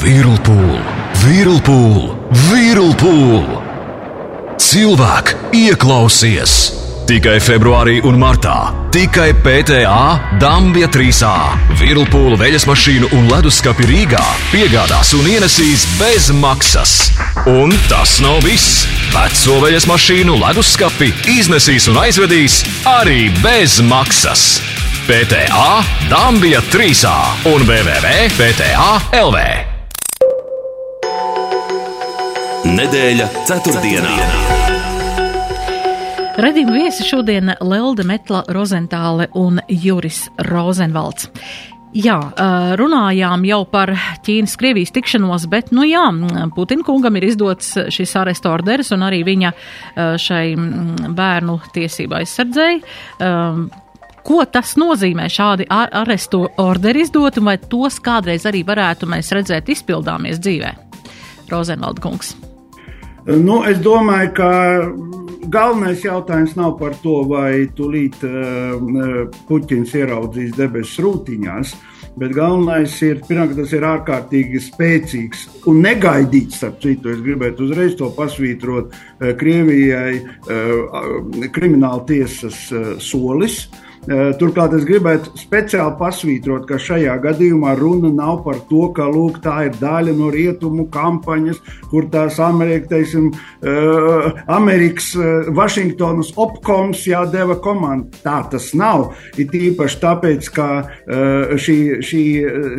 Virlpūl, 0.06 0.78
virlpūl, 1.24 2.02
virlpūl! 2.46 3.46
Cilvēk, 4.62 5.34
ieklausies! 5.66 6.85
Tikai 7.06 7.36
februārī 7.38 8.00
un 8.02 8.16
martā. 8.18 8.72
Tikai 8.90 9.28
PTA, 9.44 10.38
Dabija 10.42 10.88
3A, 10.90 11.34
Virlpūlu 11.78 12.34
veļas 12.40 12.64
mašīnu 12.66 13.12
un 13.14 13.28
leduskapi 13.30 13.86
Rīgā 13.86 14.22
piegādās 14.50 15.12
un 15.14 15.28
ienesīs 15.30 15.84
bez 16.00 16.32
maksas. 16.34 16.96
Un 17.46 17.70
tas 17.86 18.16
nav 18.24 18.40
viss. 18.42 18.88
Veco 19.14 19.60
veļas 19.62 19.86
mašīnu, 19.86 20.34
leduskapi 20.42 21.12
iznesīs 21.36 21.86
un 21.92 22.02
aizvedīs 22.02 22.58
arī 22.96 23.28
bez 23.38 23.78
maksas. 23.86 24.58
PTA, 25.06 25.70
Dabija 26.10 26.64
3A 26.74 27.16
un 27.54 27.70
www.PTA 27.70 28.90
LV. 29.22 29.48
Nedēļa 32.66 33.30
ceturtdienā. 33.46 34.10
ceturtdienā. 34.10 34.55
Radījuma 36.36 36.74
viesi 36.76 37.04
šodien 37.08 37.48
Lelde 37.64 38.04
Metla 38.04 38.42
Rozentāle 38.52 39.30
un 39.40 39.56
Juris 39.72 40.26
Rozenvalds. 40.50 41.30
Jā, 41.96 42.16
runājām 42.76 43.46
jau 43.48 43.62
par 43.72 43.94
Ķīnas-Krievijas 44.26 44.92
tikšanos, 44.92 45.46
bet, 45.48 45.70
nu 45.72 45.86
jā, 45.88 46.04
Putina 46.52 46.84
kungam 46.84 47.16
ir 47.16 47.24
izdots 47.30 47.72
šis 47.94 48.12
arestu 48.20 48.50
orderis 48.52 48.92
un 48.92 49.06
arī 49.06 49.22
viņa 49.24 49.52
šai 50.20 50.44
bērnu 51.16 51.56
tiesība 51.72 52.20
aizsardzēji 52.20 52.84
ko 54.26 54.42
tas 54.50 54.74
nozīmē 54.80 55.28
šādi 55.30 55.68
ar 55.70 55.92
arestu 56.02 56.42
orderi 56.60 57.04
izdot, 57.06 57.38
un 57.38 57.48
vai 57.52 57.56
tos 57.62 58.00
kādreiz 58.02 58.44
arī 58.48 58.64
varētu 58.66 59.08
mēs 59.08 59.30
redzēt 59.36 59.70
izpildāmies 59.72 60.42
dzīvē? 60.42 60.72
Rozenvalda 61.52 62.02
kungs. 62.02 62.34
Nu, 63.26 63.62
es 63.66 63.78
domāju, 63.82 64.32
ka 64.36 64.50
galvenais 65.52 66.04
jautājums 66.04 66.56
nav 66.58 66.76
par 66.80 66.96
to, 67.02 67.20
vai 67.30 67.66
tūlīt 67.76 68.22
uh, 68.26 69.26
Puķins 69.48 69.94
ieraudzīs 69.96 70.56
debesu 70.56 71.06
rūtiņās. 71.06 71.74
Bet 72.16 72.32
galvenais 72.32 72.94
ir, 73.04 73.18
pirmā, 73.28 73.44
ka 73.50 73.58
tas 73.58 73.72
ir 73.76 73.84
ārkārtīgi 73.84 74.60
spēcīgs 74.64 75.42
un 75.68 75.82
negaidīts, 75.84 76.56
starp 76.62 76.78
citu, 76.80 77.12
es 77.12 77.20
gribētu 77.20 77.66
uzreiz 77.66 77.92
to 77.98 78.08
pasvītrot 78.16 78.94
Krievijai 79.36 80.22
krimināla 81.52 82.06
tiesas 82.08 82.62
solis. 83.04 83.66
Uh, 83.66 83.82
Eh, 83.82 83.85
turklāt 84.38 84.74
es 84.76 84.84
gribētu 84.86 85.32
speciāli 85.38 85.96
pasvītrot, 85.98 86.66
ka 86.68 86.78
šajā 86.78 87.16
gadījumā 87.24 87.74
runa 87.78 88.10
nav 88.14 88.42
par 88.44 88.60
to, 88.70 88.86
ka 88.94 89.08
lūk, 89.10 89.40
tā 89.42 89.66
ir 89.66 89.78
daļa 89.80 90.14
no 90.18 90.30
rietumu 90.30 90.86
kampaņas, 90.94 91.58
kur 91.90 92.06
tās 92.12 92.38
Amerika, 92.42 92.94
teiksim, 92.94 93.32
eh, 93.62 94.42
Amerikas, 94.46 95.14
eh, 95.16 95.50
Vašingtonas 95.50 96.32
opkoms 96.36 97.06
jādeva 97.06 97.58
komanda. 97.60 98.06
Tā 98.22 98.50
tas 98.50 98.72
nav. 98.74 99.14
It 99.36 99.50
īpaši 99.50 100.00
tāpēc, 100.00 100.52
ka 100.52 100.68
šī, 101.06 101.78
šī, 102.02 102.22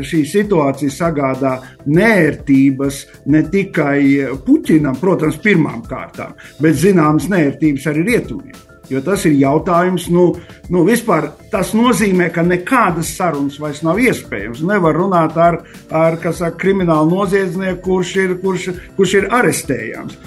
šī 0.03 0.19
situācija 0.27 0.91
sagādā 0.91 1.53
nērtības 1.85 3.05
ne 3.25 3.43
tikai 3.43 4.37
Puķinam, 4.45 4.99
protams, 4.99 5.37
pirmām 5.43 5.83
kārtām, 5.87 6.33
bet 6.61 6.75
zināmas 6.75 7.29
nērtības 7.31 7.87
arī 7.91 8.07
rietumiem. 8.11 8.66
Jo 8.89 9.01
tas 9.03 9.25
ir 9.27 9.35
jautājums, 9.35 10.07
nu, 10.13 10.29
nu 10.71 10.83
vispār 10.87 11.31
tas 11.51 11.73
nozīmē, 11.75 12.29
ka 12.33 12.45
nekādas 12.45 13.11
sarunas 13.17 13.59
vairs 13.59 13.83
nav 13.83 13.99
iespējams. 13.99 14.63
Nevar 14.67 14.95
runāt 14.95 15.35
ar, 15.39 15.61
ar 15.91 16.17
saka, 16.31 16.55
kriminālu 16.61 17.11
noziedznieku, 17.11 17.81
kurš 17.83 18.15
ir, 18.23 18.35
kurš, 18.43 18.71
kurš 18.95 19.15
ir 19.19 19.29
arestējams. 19.35 20.17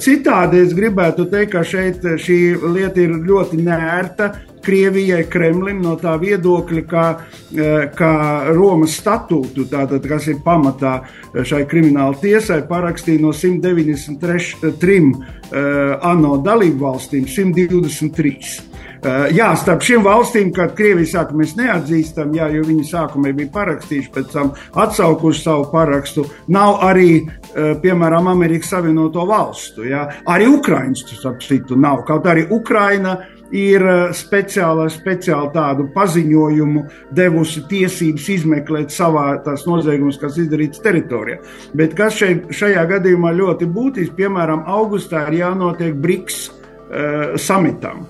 Citādi 0.00 0.62
es 0.64 0.72
gribētu 0.72 1.26
teikt, 1.28 1.52
ka 1.52 1.64
šeit 1.66 2.04
šī 2.24 2.38
lieta 2.64 3.02
ir 3.02 3.18
ļoti 3.26 3.60
nērta. 3.60 4.30
Krievijai, 4.66 5.22
Kremlim 5.30 5.80
no 5.84 5.94
tā 6.00 6.16
viedokļa, 6.20 6.84
ka, 6.90 7.04
ka 7.98 8.12
Romas 8.56 8.96
statūtu, 9.00 9.68
tātad, 9.70 10.06
kas 10.10 10.26
ir 10.32 10.40
pamatā 10.44 10.98
šai 11.46 11.64
krimināla 11.70 12.18
tiesai, 12.20 12.62
parakstīja 12.68 13.22
no 13.22 13.32
193 13.36 14.66
uh, 15.50 16.08
ANO 16.10 16.38
dalību 16.44 16.82
valstīm 16.86 17.28
123. 17.30 18.34
Uh, 18.96 19.26
jā, 19.36 19.50
starp 19.60 19.84
šīm 19.86 20.02
valstīm, 20.06 20.50
kad 20.56 20.74
Krievija 20.74 21.12
saka, 21.18 21.36
mēs 21.36 21.54
neatzīstam, 21.58 22.32
jā, 22.34 22.48
jo 22.56 22.64
viņi 22.66 22.86
sākumā 22.88 23.30
bija 23.36 23.52
parakstījuši, 23.54 24.12
pēc 24.14 24.32
tam 24.32 24.52
atsaukuši 24.82 25.44
savu 25.44 25.68
parakstu, 25.70 26.26
nav 26.50 26.80
arī, 26.88 27.20
uh, 27.22 27.76
piemēram, 27.82 28.32
Amerikas 28.32 28.72
Savienoto 28.74 29.26
Valstu. 29.28 29.86
Jā. 29.86 30.06
Arī 30.32 30.48
Ukraiņas, 30.56 31.06
starp 31.20 31.44
citu, 31.44 31.78
nav. 31.78 32.02
Kaut 32.08 32.26
arī 32.26 32.48
Ukraina 32.50 33.18
ir 33.54 33.82
eh, 33.86 34.14
speciāla, 34.16 34.88
speciāla 34.92 35.50
tādu 35.54 35.88
paziņojumu 35.94 36.84
devusi 37.16 37.62
tiesības 37.70 38.28
izmeklēt 38.38 38.94
savā 38.94 39.28
tās 39.44 39.66
noziegumus, 39.68 40.18
kas 40.22 40.38
izdarīts 40.42 40.82
teritorijā. 40.84 41.38
Bet 41.76 41.94
kas 41.98 42.18
šeit, 42.18 42.50
šajā 42.56 42.86
gadījumā 42.96 43.34
ļoti 43.36 43.70
būtiski, 43.70 44.16
piemēram, 44.22 44.66
augustā 44.66 45.26
ir 45.30 45.40
jānotiek 45.42 45.96
BRICS 46.02 46.42
uh, 46.46 47.34
samitam 47.40 48.06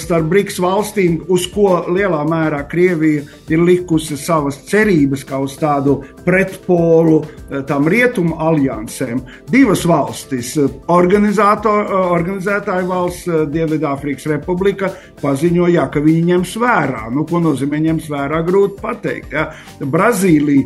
starp 0.00 0.26
BRICS 0.30 0.56
valstīm, 0.62 1.20
uz 1.30 1.44
ko 1.52 1.84
lielā 1.94 2.24
mērā 2.26 2.64
Krievija 2.70 3.22
ir 3.52 3.62
likusi 3.62 4.16
savas 4.18 4.58
cerības, 4.66 5.22
kā 5.28 5.38
uz 5.42 5.54
tādu 5.60 6.00
pretpolu 6.26 7.20
tam 7.68 7.88
rietumu 7.90 8.34
aliansēm. 8.42 9.20
Divas 9.50 9.84
valstis, 9.88 10.56
organizētāja 10.90 12.86
valsts, 12.88 13.28
Dienvidāfrikas 13.50 14.26
Republika, 14.32 14.90
paziņoja, 15.22 15.86
ka 15.92 16.02
viņi 16.02 16.22
ņems 16.32 16.56
vērā. 16.62 17.06
Nu, 17.14 17.26
ko 17.28 17.42
nozīmē 17.44 17.80
ņems 17.86 18.10
vērā, 18.10 18.42
grūti 18.46 18.80
pateikt. 18.82 19.32
Ja? 19.38 19.48
Brazīlija. 19.80 20.64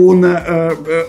Un, 0.00 0.24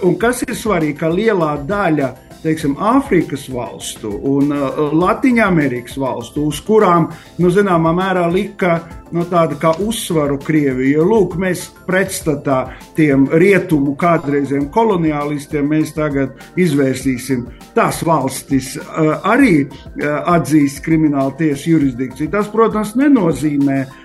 un 0.04 0.20
kas 0.20 0.44
ir 0.48 0.56
svarīgi, 0.58 1.00
ka 1.00 1.12
lielā 1.14 1.56
daļa 1.68 2.12
teiksim, 2.44 2.76
Āfrikas 2.80 3.48
valstu 3.52 4.12
un 4.30 4.52
uh, 4.52 4.92
Latvijas 4.94 5.96
valstu, 5.98 6.48
uz 6.52 6.60
kurām, 6.66 7.08
nu, 7.40 7.50
zināmā 7.54 7.94
mērā, 7.96 8.28
lika 8.32 8.76
nu, 9.14 9.24
tāda 9.30 9.56
kā 9.62 9.74
uzsvaru 9.84 10.38
Krieviju. 10.44 11.06
Lūk, 11.08 11.38
mēs 11.40 11.70
pretstatā 11.88 12.74
tiem 12.98 13.26
rietumu 13.32 13.96
kādreizējiem 14.00 14.70
koloniālistiem, 14.74 15.68
mēs 15.70 15.94
tagad 15.96 16.36
izvērsīsim 16.60 17.46
tās 17.78 18.04
valstis 18.06 18.76
uh, 18.78 19.16
arī 19.30 19.64
uh, 19.64 20.22
atzīst 20.36 20.84
kriminālu 20.86 21.36
tiesu 21.40 21.76
jurisdikciju. 21.76 22.32
Tas, 22.34 22.52
protams, 22.52 22.96
nenozīmē, 23.00 23.84
ka 23.86 24.03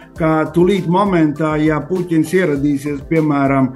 tūlīt 0.55 0.89
momentā, 0.91 1.55
ja 1.63 1.79
Puķins 1.85 2.33
ieradīsies, 2.35 3.05
piemēram, 3.11 3.71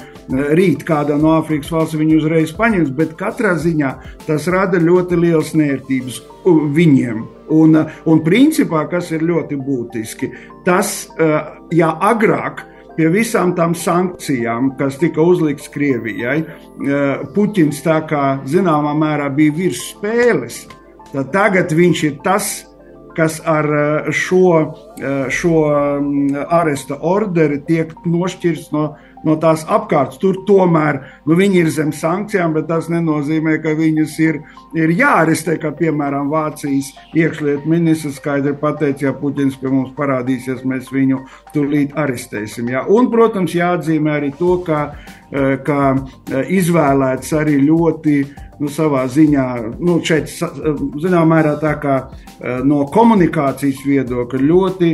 rīt 0.58 0.82
kādā 0.88 1.18
no 1.20 1.36
Āfrikas 1.38 1.70
valsts, 1.72 1.98
viņu 1.98 2.18
uzreiz 2.22 2.52
paņems, 2.56 2.90
bet 2.96 3.14
katrā 3.20 3.54
ziņā 3.60 3.92
tas 4.26 4.48
rada 4.52 4.80
ļoti 4.82 5.18
liels 5.20 5.54
nērtības 5.58 6.20
viņiem. 6.76 7.22
Un, 7.52 7.78
un 8.08 8.20
principā, 8.24 8.86
kas 8.90 9.10
ir 9.12 9.24
ļoti 9.28 9.58
būtiski, 9.60 10.30
tas, 10.66 11.10
ja 11.74 11.90
agrāk 12.00 12.64
pie 12.96 13.08
visām 13.12 13.54
tām 13.56 13.76
sankcijām, 13.76 14.74
kas 14.80 14.98
tika 15.00 15.24
uzlikts 15.24 15.70
Krievijai, 15.72 16.42
Puķins 17.34 17.82
tā 17.84 18.02
kā 18.08 18.26
zināmā 18.48 18.92
mērā 18.98 19.30
bija 19.32 19.56
virs 19.56 19.86
spēles, 19.92 20.62
tad 21.12 21.32
tagad 21.34 21.72
viņš 21.76 22.04
ir 22.08 22.20
tas, 22.24 22.52
kas 23.16 23.40
ar 23.44 23.64
eh, 23.64 24.10
šo, 24.12 24.74
eh, 24.98 25.30
šo 25.30 25.62
mm, 26.00 26.44
aresta 26.48 26.98
orderi 27.00 27.60
tiek 27.66 27.94
nošķirts 28.06 28.72
no, 28.74 28.92
no 29.26 29.36
tās 29.40 29.64
apkārtnes. 29.68 30.20
Tur 30.22 30.42
tomēr 30.48 31.00
nu, 31.26 31.36
viņi 31.38 31.62
ir 31.62 31.70
zem 31.74 31.92
sankcijām, 31.96 32.54
bet 32.56 32.68
tas 32.70 32.88
nenozīmē, 32.92 33.58
ka 33.62 33.74
viņus 33.78 34.18
ir, 34.24 34.40
ir 34.78 34.94
jāarestē. 34.98 35.58
Kā 35.62 35.72
piemēram 35.78 36.30
Vācijas 36.32 36.92
iekšlietu 37.18 37.70
ministrs 37.70 38.18
skaidri 38.20 38.54
pateica, 38.58 39.08
ja 39.08 39.16
Puķins 39.16 39.58
pie 39.60 39.72
mums 39.72 39.94
parādīsies, 39.98 40.64
mēs 40.68 40.92
viņu 40.92 41.22
tūlīt 41.54 41.96
arestēsim. 41.98 42.70
Jā. 42.72 42.86
Un, 42.90 43.10
protams, 43.12 43.56
jāatzīmē 43.56 44.18
arī 44.18 44.32
to, 44.38 44.56
ka, 44.66 44.84
eh, 45.30 45.56
ka 45.64 45.94
izvēlēts 46.48 47.32
arī 47.38 47.60
ļoti 47.66 48.16
nu, 48.62 48.70
savā 48.70 49.06
ziņā, 49.10 49.46
nu, 49.82 49.98
šeit, 50.04 50.30
zināmā 51.02 51.24
mērā, 51.36 51.56
tā 51.62 51.74
kā 51.82 51.96
eh, 52.02 52.60
no 52.66 52.84
komunikācijas 52.92 53.82
viedokļa 53.86 54.42
ļoti 54.50 54.92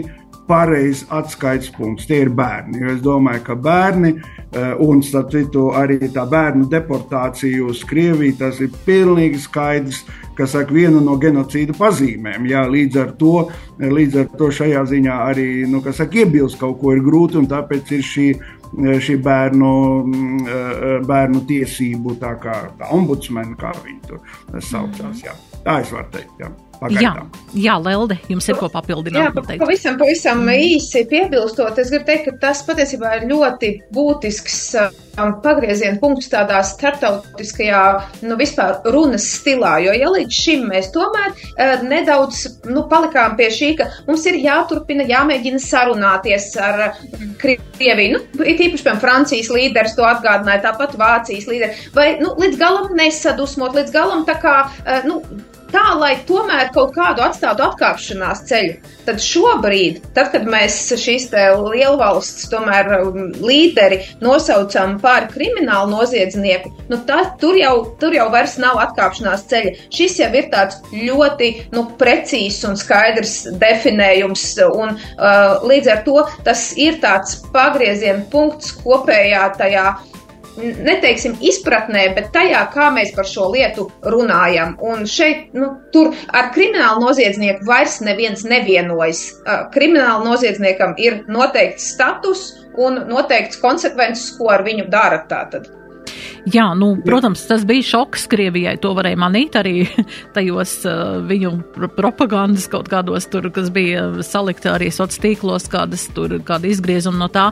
pareizs 0.48 1.04
atskaites 1.12 1.70
punkts. 1.76 2.08
Tie 2.08 2.22
ir 2.24 2.32
bērni. 2.34 2.80
Jo 2.82 2.94
es 2.94 3.02
domāju, 3.04 3.44
ka 3.46 3.54
bērni, 3.54 4.14
eh, 4.16 4.72
un 4.80 5.02
starp 5.02 5.30
citu, 5.34 5.68
arī 5.76 6.00
tā 6.08 6.24
bērnu 6.28 6.68
deportācija 6.72 7.64
uz 7.68 7.84
Krieviju, 7.84 8.38
tas 8.38 8.60
ir 8.60 8.72
pilnīgi 8.86 9.38
skaidrs, 9.38 10.04
kas 10.34 10.54
saka, 10.54 10.72
viena 10.72 11.00
no 11.02 11.16
genocīda 11.18 11.74
pazīmēm. 11.76 12.46
Jā, 12.48 12.64
līdz, 12.70 13.00
ar 13.02 13.12
to, 13.18 13.48
līdz 13.78 14.20
ar 14.20 14.28
to 14.38 14.50
šajā 14.54 14.84
ziņā 14.86 15.16
arī 15.30 15.48
nu, 15.68 15.82
saka, 15.82 16.24
iebilst 16.24 16.58
kaut 16.58 16.80
ko 16.80 16.94
ir 16.94 17.02
grūti, 17.02 17.36
un 17.38 17.46
tāpēc 17.46 17.92
ir 17.92 18.06
šī 18.06 18.28
Eh, 18.76 19.00
šī 19.00 19.16
bērnu, 19.24 20.04
mm, 20.04 20.46
eh, 20.46 21.00
bērnu 21.06 21.40
tiesību 21.48 22.18
tā 22.20 22.34
kā 22.42 22.68
tā 22.78 22.92
ombudsmena, 22.92 23.56
kā 23.56 23.72
viņi 23.84 24.00
tur 24.06 24.20
saucās. 24.60 25.24
Jā. 25.24 25.32
Tā 25.64 25.80
es 25.80 25.92
varu 25.92 26.10
teikt. 26.12 26.34
Jā. 26.38 26.52
Pagaidām. 26.78 27.30
Jā, 27.50 27.62
jā, 27.64 27.74
Lelde, 27.82 28.18
jums 28.30 28.46
ir 28.46 28.58
ko 28.60 28.68
papildināt? 28.70 29.34
Jā, 29.34 29.58
pavisam, 29.58 29.96
pavisam 29.98 30.44
īsi 30.52 31.02
piebilstot, 31.10 31.78
es 31.82 31.90
gribu 31.90 32.06
teikt, 32.06 32.28
ka 32.28 32.34
tas 32.44 32.62
patiesībā 32.66 33.16
ir 33.18 33.26
ļoti 33.32 33.70
būtisks 33.94 34.60
um, 34.78 35.32
pagrieziena 35.42 35.98
punkts 35.98 36.30
tādā 36.30 36.60
startautiskajā, 36.66 37.82
nu, 38.28 38.38
vispār 38.38 38.78
runas 38.94 39.26
stilā, 39.40 39.74
jo, 39.82 39.96
ja 39.98 40.12
līdz 40.14 40.38
šim 40.44 40.68
mēs 40.70 40.92
tomēr 40.94 41.34
uh, 41.34 41.84
nedaudz, 41.88 42.44
nu, 42.70 42.86
palikām 42.90 43.34
pie 43.40 43.50
šī, 43.54 43.72
ka 43.80 43.90
mums 44.06 44.28
ir 44.30 44.38
jāturpina, 44.44 45.08
jāmēģina 45.10 45.62
sarunāties 45.64 46.52
ar 46.62 46.88
Krieviju, 47.42 48.22
nu, 48.38 48.46
it 48.46 48.62
īpaši, 48.62 48.84
piemēram, 48.86 49.02
Francijas 49.02 49.50
līderis 49.54 49.98
to 49.98 50.06
atgādināja, 50.06 50.68
tāpat 50.70 50.94
Vācijas 51.00 51.50
līderi, 51.50 51.74
vai, 51.98 52.10
nu, 52.22 52.36
līdz 52.38 52.58
galam 52.60 52.90
nesadusmot, 52.98 53.74
līdz 53.78 53.94
galam 53.94 54.26
tā 54.28 54.38
kā, 54.42 54.58
uh, 54.68 55.06
nu, 55.08 55.22
tā, 55.72 55.84
lai 55.98 56.14
tomēr 56.28 56.70
kaut 56.74 56.94
kādu 56.96 57.22
atstātu 57.24 57.64
atkāpšanās 57.66 58.44
ceļu. 58.48 58.76
Tad 59.08 59.22
šobrīd, 59.24 60.02
tad, 60.16 60.30
kad 60.34 60.44
mēs 60.48 60.76
šīs 61.00 61.28
lielvalsts 61.32 62.48
tomēr 62.52 62.90
um, 62.98 63.30
līderi 63.40 64.02
nosaucam 64.24 64.98
par 65.02 65.28
kriminālu 65.32 65.94
noziedznieku, 65.94 66.72
nu 66.90 67.00
tā, 67.08 67.22
tur, 67.40 67.56
jau, 67.56 67.74
tur 68.00 68.16
jau 68.16 68.28
vairs 68.32 68.58
nav 68.60 68.80
atkāpšanās 68.82 69.46
ceļa. 69.48 69.74
Šis 69.94 70.18
jau 70.22 70.30
ir 70.36 70.50
tāds 70.52 70.80
ļoti 70.92 71.50
nu, 71.76 71.86
precīzs 72.00 72.60
un 72.68 72.76
skaidrs 72.78 73.38
definējums, 73.60 74.46
un 74.68 74.94
uh, 74.96 75.64
līdz 75.68 75.92
ar 75.94 76.04
to 76.06 76.24
tas 76.44 76.70
ir 76.80 77.00
tāds 77.02 77.38
pagrieziena 77.54 78.26
punkts 78.32 78.74
kopējā 78.82 79.46
tajā 79.58 79.86
neteiksim 80.58 81.36
izpratnē, 81.44 82.08
bet 82.16 82.30
tajā, 82.34 82.62
kā 82.74 82.88
mēs 82.94 83.14
par 83.16 83.28
šo 83.28 83.48
lietu 83.54 83.88
runājam. 84.02 84.76
Un 84.84 85.06
šeit, 85.08 85.48
nu, 85.56 85.72
tur 85.94 86.12
ar 86.34 86.52
kriminālu 86.54 87.06
noziedznieku 87.06 87.66
vairs 87.68 87.98
neviens 88.04 88.44
nevienojas. 88.48 89.24
Kriminālu 89.74 90.28
noziedzniekam 90.28 90.96
ir 91.00 91.22
noteikts 91.30 91.92
status 91.94 92.46
un 92.78 93.02
noteikts 93.10 93.58
konsekvences, 93.62 94.30
ko 94.38 94.52
ar 94.54 94.64
viņu 94.66 94.88
dara 94.92 95.24
tātad. 95.30 95.70
Jā, 96.48 96.68
nu, 96.78 96.92
protams, 97.04 97.42
tas 97.48 97.64
bija 97.66 97.84
šoks 97.84 98.28
Krievijai. 98.30 98.76
To 98.82 98.92
varēja 98.96 99.18
manīt 99.20 99.56
arī 99.58 99.82
tajos 100.36 100.74
uh, 100.88 101.18
viņu 101.26 101.52
propagandas 101.96 102.68
kaut 102.70 102.88
kādos 102.92 103.26
tur, 103.32 103.50
kas 103.54 103.72
bija 103.74 104.22
salikta 104.24 104.76
arī 104.76 104.90
sociālos 104.94 105.22
tīklos, 105.22 105.66
kādas 105.72 106.06
tur, 106.14 106.36
kāda 106.46 106.70
izgriezuma 106.70 107.24
no 107.24 107.28
tā. 107.32 107.48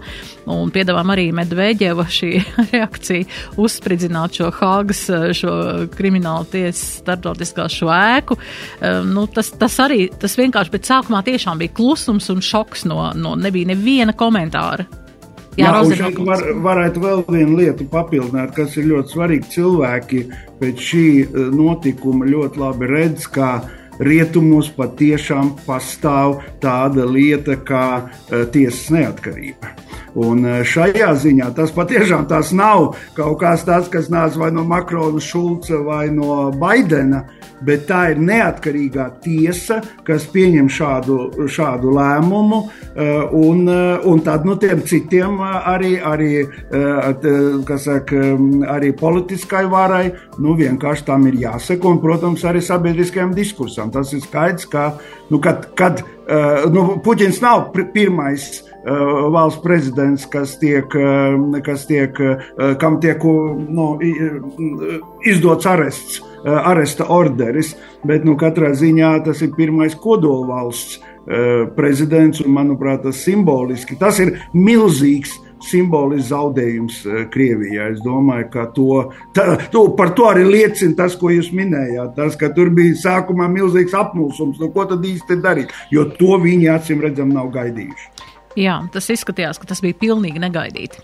Un 0.50 0.70
piedāvām 0.72 1.10
arī 1.14 1.28
Medveģeva 1.36 2.06
šī 2.12 2.32
reakcija 2.72 3.56
uzspridzināt 3.60 4.38
šo 4.40 4.52
Hāgas, 4.60 5.06
uh, 5.12 5.28
šo 5.36 5.54
kriminālu 5.96 6.48
tiesas 6.52 7.00
starptautiskā 7.02 7.68
šo 7.72 7.90
ēku. 7.92 8.38
Uh, 8.38 9.02
nu, 9.08 9.26
tas, 9.26 9.50
tas 9.58 9.80
arī, 9.82 10.06
tas 10.20 10.38
vienkārši, 10.38 10.76
bet 10.76 10.88
sākumā 10.88 11.24
tiešām 11.26 11.60
bija 11.64 11.74
klusums 11.76 12.30
un 12.32 12.44
šoks 12.44 12.86
no, 12.88 13.10
no 13.18 13.34
nebija 13.40 13.74
neviena 13.74 14.16
komentāra. 14.16 14.86
Jā, 15.56 15.72
Jā 15.72 15.96
šeit 15.96 16.18
var, 16.20 16.42
varētu 16.64 17.00
vēl 17.00 17.24
vienu 17.30 17.56
lietu 17.60 17.86
papildināt, 17.88 18.52
kas 18.56 18.76
ir 18.76 18.90
ļoti 18.90 19.14
svarīgi. 19.14 19.50
Cilvēki 19.54 20.22
pēc 20.60 20.84
šī 20.90 21.06
e, 21.22 21.46
notikuma 21.56 22.28
ļoti 22.28 22.60
labi 22.60 22.90
redz, 22.90 23.24
ka 23.32 23.50
rietumos 23.96 24.68
patiešām 24.76 25.54
pastāv 25.64 26.42
tāda 26.60 27.06
lieta 27.08 27.56
kā 27.64 27.86
uh, 28.04 28.42
tiesas 28.52 28.90
neatkarība. 28.92 29.72
Un 30.16 30.44
e, 30.48 30.60
šajā 30.64 31.10
ziņā 31.20 31.50
tas 31.56 31.72
patiešām 31.76 32.24
tas 32.30 32.52
nav 32.56 32.94
kaut 33.16 33.40
kas 33.42 33.66
tāds, 33.68 33.90
kas 33.92 34.08
nāca 34.12 34.40
vai 34.40 34.50
no 34.54 34.64
Makrona, 34.64 35.20
Šulca 35.20 35.82
vai 35.84 36.06
no 36.14 36.46
Baidena, 36.56 37.26
bet 37.66 37.86
tā 37.88 38.02
ir 38.12 38.20
neatkarīgā 38.24 39.06
tiesa, 39.24 39.80
kas 40.06 40.26
pieņem 40.32 40.70
šādu, 40.72 41.18
šādu 41.52 41.92
lēmumu, 41.96 42.62
eh, 42.94 43.28
un, 43.32 43.68
eh, 43.68 44.08
un 44.08 44.20
tad 44.24 44.44
nu, 44.48 44.56
tiem 44.56 44.82
citiem 44.82 45.40
eh, 45.40 45.70
arī, 45.74 45.92
arī, 46.00 46.32
saka, 47.76 48.16
arī 48.72 48.92
politiskai 48.96 49.66
varai 49.68 50.12
nu, 50.38 50.56
vienkārši 50.56 51.04
tam 51.04 51.26
ir 51.26 51.40
jāseko, 51.44 51.92
un, 51.92 52.00
protams, 52.00 52.44
arī 52.44 52.62
sabiedriskajam 52.64 53.34
diskursam. 53.34 53.92
Tas 53.92 54.12
ir 54.12 54.20
skaidrs, 54.20 54.66
ka 54.66 54.94
nu, 55.30 55.40
kad, 55.40 55.74
kad 55.76 56.04
nu, 56.72 56.84
Puķins 57.04 57.42
nav 57.42 57.68
pirmais 57.94 58.46
valsts 58.86 59.62
prezidents, 59.62 60.26
kas 60.30 60.56
tiek, 60.58 60.94
kas 61.66 61.86
tiek, 61.86 62.18
kam 62.80 63.00
tiek 63.02 63.22
nu, 63.22 63.86
izdots 65.26 65.66
arests 65.70 66.20
Eh, 66.46 66.50
aresta 66.64 67.08
orderis, 67.10 67.72
bet 68.06 68.22
nu, 68.22 68.36
katrā 68.38 68.68
ziņā 68.78 69.08
tas 69.26 69.40
ir 69.42 69.48
pirmais 69.56 69.96
kodolvalsts 69.98 71.00
eh, 71.00 71.64
prezidents, 71.74 72.38
un 72.44 72.52
manuprāt, 72.54 73.00
tas 73.02 73.18
simboliski 73.26 73.96
tas 73.98 74.20
ir 74.22 74.36
milzīgs 74.54 75.32
simbolisks 75.70 76.30
zaudējums 76.30 77.00
eh, 77.06 77.24
Krievijai. 77.32 77.90
Es 77.94 78.02
domāju, 78.04 78.48
ka 78.52 78.66
to, 78.76 79.00
tā, 79.36 79.46
to, 79.72 79.86
par 79.98 80.14
to 80.18 80.28
arī 80.30 80.46
liecina 80.48 80.96
tas, 81.02 81.16
ko 81.18 81.32
jūs 81.34 81.52
minējāt. 81.56 82.14
Tas, 82.18 82.38
ka 82.40 82.52
tur 82.56 82.70
bija 82.74 82.96
sākumā 83.02 83.48
milzīgs 83.52 83.96
apmulsums, 83.96 84.60
nu, 84.62 84.70
ko 84.74 84.86
tad 84.90 85.04
īsti 85.06 85.40
darīt, 85.42 85.74
jo 85.94 86.06
to 86.16 86.38
viņi 86.42 86.70
acīm 86.76 87.04
redzam 87.04 87.34
nav 87.34 87.52
gaidījuši. 87.54 88.32
Jā, 88.56 88.80
tas 88.92 89.10
izskatījās, 89.12 89.60
ka 89.60 89.68
tas 89.68 89.82
bija 89.84 89.98
pilnīgi 90.00 90.40
negaidīti. 90.40 91.02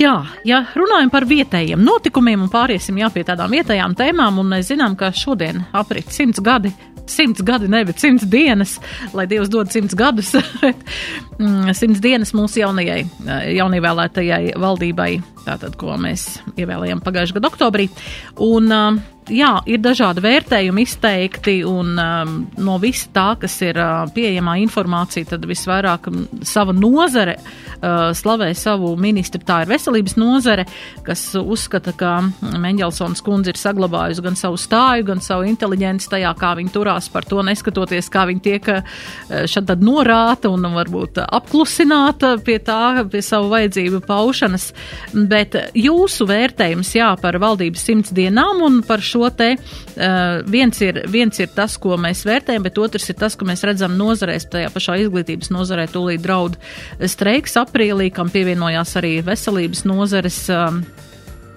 Jā, 0.00 0.14
ja 0.48 0.62
runājam 0.72 1.10
par 1.12 1.26
vietējiem 1.28 1.80
notikumiem 1.84 2.46
un 2.46 2.50
pāriesim 2.52 2.96
jā, 3.00 3.10
pie 3.12 3.26
tādām 3.28 3.52
vietējām 3.52 3.96
tēmām, 3.96 4.38
un 4.40 4.48
mēs 4.54 4.70
zinām, 4.70 4.96
ka 4.96 5.10
šodien 5.16 5.66
aprit 5.76 6.08
simts 6.12 6.40
gadi, 6.44 6.72
simts 7.10 7.42
gadi, 7.46 7.68
nevis 7.70 8.00
simts 8.02 8.26
dienas, 8.30 8.76
lai 9.16 9.26
Dievs 9.30 9.50
dod 9.52 9.72
simts 9.72 9.96
gadus, 9.98 10.32
bet 10.62 10.82
mm, 11.40 11.72
simts 11.76 12.02
dienas 12.04 12.34
mūsu 12.36 12.62
jaunajai, 12.62 13.02
jaunievēlētajai 13.58 14.56
valdībai, 14.62 15.12
tātad, 15.46 15.76
ko 15.80 15.96
mēs 16.00 16.42
ievēlējām 16.56 17.02
pagājušajā 17.04 17.38
gada 17.38 17.52
oktobrī. 17.52 17.88
Un, 18.42 18.70
uh, 18.72 19.02
jā, 19.30 19.52
ir 19.70 19.80
dažādi 19.82 20.22
vērtējumi 20.24 20.84
izteikti, 20.86 21.54
un 21.68 21.94
um, 22.00 22.32
no 22.62 22.78
visa 22.82 23.10
tā, 23.14 23.26
kas 23.40 23.54
ir 23.64 23.78
uh, 23.78 24.04
pieejamā 24.14 24.56
informācija, 24.62 25.28
tad 25.34 25.46
visvairāk 25.48 26.08
um, 26.10 26.24
sava 26.46 26.74
nozare 26.74 27.36
uh, 27.38 28.10
slavē 28.16 28.50
savu 28.58 28.94
ministru. 29.00 29.42
Tā 29.46 29.62
ir 29.62 29.70
veselības 29.70 30.16
nozare, 30.20 30.66
kas 31.06 31.24
uzskata, 31.38 31.94
ka 31.98 32.14
Mendelsons 32.62 33.22
kundze 33.24 33.54
ir 33.54 33.60
saglabājusi 33.60 34.24
gan 34.24 34.38
savu 34.38 34.58
stāju, 34.60 35.06
gan 35.12 35.22
savu 35.24 35.46
inteliģenci 35.50 36.10
tajā, 36.12 36.32
kā 36.38 36.54
viņi 36.58 36.74
turās 36.74 37.10
par 37.12 37.26
to, 37.28 37.42
neskatoties, 37.46 38.10
kā 38.12 38.26
viņi 38.30 38.44
tiek 38.48 38.72
uh, 38.74 38.82
šad 39.50 39.70
tad 39.70 39.84
norāta 39.86 40.50
un 40.52 40.66
varbūt 40.74 41.22
apklusināta 41.28 42.34
pie 42.44 42.58
tā, 42.64 43.04
pie 43.10 43.22
savu 43.24 43.52
vajadzību 43.54 44.02
paušanas. 44.08 44.72
Bet 45.32 45.56
jūsu 45.78 46.26
vērtējums, 46.28 46.90
jā, 46.98 47.08
par 47.22 47.38
valdības 47.40 47.84
simts 47.88 48.12
dienām 48.12 48.60
un 48.66 48.80
par 48.84 49.00
šo 49.04 49.30
te 49.32 49.54
uh, 49.54 50.42
viens, 50.52 50.80
ir, 50.84 51.02
viens 51.12 51.40
ir 51.40 51.52
tas, 51.56 51.78
ko 51.80 51.96
mēs 52.00 52.24
vērtējam, 52.28 52.66
bet 52.66 52.80
otrs 52.82 53.08
ir 53.08 53.16
tas, 53.20 53.36
ko 53.38 53.48
mēs 53.48 53.64
redzam 53.64 53.96
nozarēs, 53.96 54.50
tajā 54.52 54.72
pašā 54.74 54.98
izglītības 55.06 55.52
nozarē 55.54 55.86
tūlīt 55.92 56.24
draud 56.24 56.58
streiks 57.00 57.56
aprīlī, 57.62 58.10
kam 58.12 58.32
pievienojās 58.32 58.96
arī 59.00 59.16
veselības 59.26 59.86
nozares. 59.88 60.44
Uh, 60.52 60.82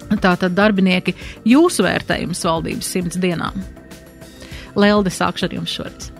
Tātad 0.06 0.54
darbinieki, 0.54 1.16
jūsu 1.50 1.82
vērtējums 1.82 2.44
valdības 2.46 2.90
simts 2.94 3.18
dienām. 3.18 3.56
Lelde, 4.78 5.10
sākšu 5.10 5.48
ar 5.48 5.56
jums 5.56 5.72
šoreiz. 5.74 6.12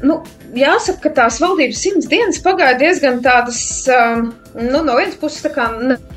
Nu, 0.00 0.22
jāsaka, 0.56 1.02
ka 1.04 1.12
tās 1.18 1.40
valdības 1.42 1.82
simts 1.84 2.08
dienas 2.08 2.40
pagāja 2.44 2.78
diezgan 2.80 3.20
tādas. 3.24 3.60
Um, 3.92 4.30
nu, 4.54 4.82
no 4.84 4.96
vienas 4.98 5.16
puses 5.20 5.44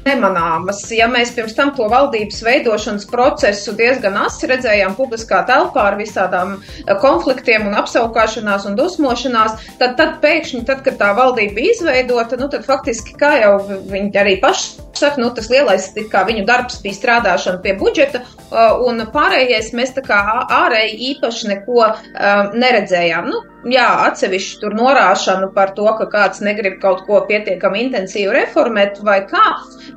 nemanāmas. 0.03 0.81
Ja 0.93 1.07
mēs 1.11 1.33
pirms 1.35 1.55
tam 1.57 1.73
to 1.77 1.87
valdības 1.91 2.41
veidošanas 2.45 3.07
procesu 3.09 3.75
diezgan 3.77 4.17
asi 4.25 4.49
redzējām 4.51 4.95
publiskā 4.97 5.43
telpā 5.47 5.87
ar 5.91 5.97
visādām 5.99 6.55
eh, 6.59 6.93
konfliktiem 7.01 7.67
un 7.69 7.77
apsaukāšanās 7.79 8.67
un 8.69 8.77
dusmošanās, 8.79 9.57
tad, 9.81 9.95
tad 9.99 10.19
pēkšņi, 10.23 10.63
tad, 10.69 10.83
kad 10.85 10.99
tā 11.01 11.13
valdība 11.17 11.59
bija 11.59 11.77
izveidota, 11.77 12.39
nu, 12.41 12.49
tad 12.51 12.67
faktiski, 12.67 13.17
kā 13.19 13.35
jau 13.43 13.55
viņi 13.91 14.11
arī 14.23 14.39
paši 14.43 14.83
saka, 14.97 15.21
nu, 15.21 15.29
tas 15.35 15.49
lielais 15.51 15.89
viņu 15.95 16.45
darbs 16.47 16.81
bija 16.83 16.97
strādāšana 16.99 17.61
pie 17.63 17.75
budžeta, 17.79 18.23
eh, 18.23 18.83
un 18.87 19.05
pārējais 19.13 19.73
mēs 19.77 19.95
tā 19.97 20.05
kā 20.05 20.21
ārēji 20.43 20.99
īpaši 21.13 21.49
neko 21.53 21.79
um, 21.83 22.53
neredzējām. 22.59 23.29
Nu, 23.31 23.41
jā, 23.71 23.85
atsevišķi 24.07 24.59
tur 24.61 24.75
norāšanu 24.77 25.51
par 25.55 25.73
to, 25.77 25.85
ka 25.99 26.07
kāds 26.11 26.41
negrib 26.43 26.79
kaut 26.83 27.03
ko 27.07 27.21
pietiekami 27.27 27.87
intensīvi 27.87 28.22
reformēt 28.31 29.01
vai 29.03 29.19
kā, 29.29 29.45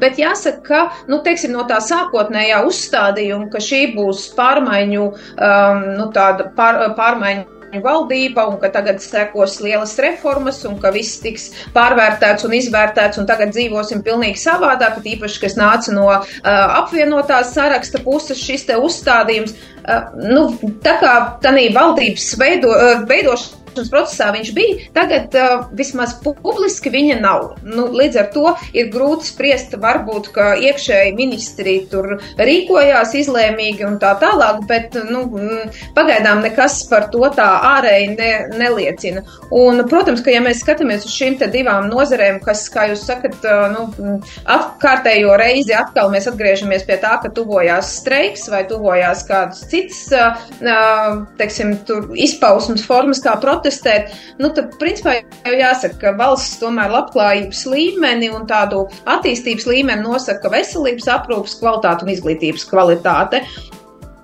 bet 0.03 0.19
jāsaka, 0.21 0.63
ka, 0.67 0.83
nu, 1.11 1.21
teiksim, 1.25 1.55
no 1.57 1.67
tā 1.69 1.79
sākotnējā 1.85 2.63
uzstādījuma, 2.67 3.51
ka 3.53 3.63
šī 3.63 3.83
būs 3.97 4.31
pārmaiņu, 4.39 5.11
um, 5.11 5.85
nu, 5.99 6.09
tāda 6.17 6.51
pār, 6.57 6.83
pārmaiņu 6.99 7.53
valdība 7.83 8.47
un 8.49 8.59
ka 8.61 8.71
tagad 8.73 9.01
sekos 9.03 9.59
lielas 9.61 9.97
reformas 9.99 10.63
un 10.69 10.79
ka 10.81 10.93
viss 10.95 11.21
tiks 11.23 11.49
pārvērtēts 11.75 12.47
un 12.47 12.55
izvērtēts 12.57 13.21
un 13.21 13.27
tagad 13.29 13.53
dzīvosim 13.55 14.05
pilnīgi 14.07 14.41
savādāk, 14.41 15.01
īpaši, 15.05 15.43
kas 15.43 15.59
nāca 15.59 15.95
no 15.95 16.07
uh, 16.09 16.23
apvienotās 16.81 17.53
saraksta 17.57 18.03
puses 18.05 18.41
šis 18.41 18.69
te 18.71 18.79
uzstādījums. 18.79 19.57
Uh, 19.87 20.09
nu, 20.33 20.49
tā 20.83 20.97
kā 21.03 21.15
tā 21.43 21.55
valdības 21.75 22.33
veido, 22.41 22.73
uh, 22.73 23.07
veidošana 23.09 23.66
likumdošanas 23.77 23.91
procesā 23.93 24.31
viņš 24.35 24.53
bija, 24.57 24.77
tagad 24.95 25.35
uh, 25.37 25.67
vismaz 25.77 26.17
publiski 26.23 26.91
viņa 26.91 27.21
nav. 27.21 27.57
Nu, 27.63 27.89
līdz 27.93 28.17
ar 28.21 28.29
to 28.33 28.55
ir 28.73 28.91
grūti 28.93 29.29
spriest, 29.31 29.77
varbūt, 29.77 30.31
ka 30.35 30.55
iekšēji 30.57 31.15
ministri 31.17 31.87
tur 31.91 32.19
rīkojās 32.39 33.15
izlēmīgi 33.15 33.87
un 33.87 33.99
tā 33.99 34.17
tālāk, 34.21 34.65
bet 34.69 34.97
nu, 35.09 35.25
pagaidām 35.95 36.43
nekas 36.45 36.85
par 36.91 37.09
to 37.13 37.25
tā 37.37 37.49
ārēji 37.77 38.17
ne, 38.17 38.31
neliecina. 38.57 39.25
Un, 39.51 39.85
protams, 39.89 40.23
ka 40.25 40.33
ja 40.33 40.43
mēs 40.45 40.63
skatāmies 40.65 41.07
uz 41.07 41.15
šīm 41.15 41.37
divām 41.53 41.91
nozarēm, 41.91 42.41
kas, 42.45 42.67
kā 42.73 42.89
jūs 42.91 43.05
sakat, 43.07 43.45
nu, 43.75 44.17
atkārtējo 44.51 45.35
reizi 45.39 45.75
atkal 45.77 46.09
mēs 46.13 46.29
atgriežamies 46.31 46.87
pie 46.87 46.97
tā, 47.03 47.17
ka 47.23 47.31
tuvojās 47.35 47.93
streiks 48.01 48.47
vai 48.51 48.63
tuvojās 48.69 49.25
kādas 49.29 49.65
citas, 49.69 50.07
teiksim, 51.37 51.75
izpausmes 52.27 52.87
formas, 52.87 53.21
kā 53.25 53.35
protestēt, 53.67 54.15
nu, 54.39 54.51
tad, 54.55 54.77
principā, 54.81 55.17
jau 55.47 55.55
jāsaka, 55.57 55.99
ka 56.01 56.13
valsts 56.19 56.61
tomēr 56.61 56.93
labklājības 56.93 57.65
līmeni 57.67 58.31
un 58.31 58.47
tādu 58.47 58.87
attīstības 59.11 59.67
līmeni 59.67 60.07
nosaka 60.07 60.51
veselības 60.53 61.09
aprūpas 61.11 61.59
kvalitāte 61.61 62.07
un 62.07 62.15
izglītības 62.15 62.67
kvalitāte. 62.71 63.43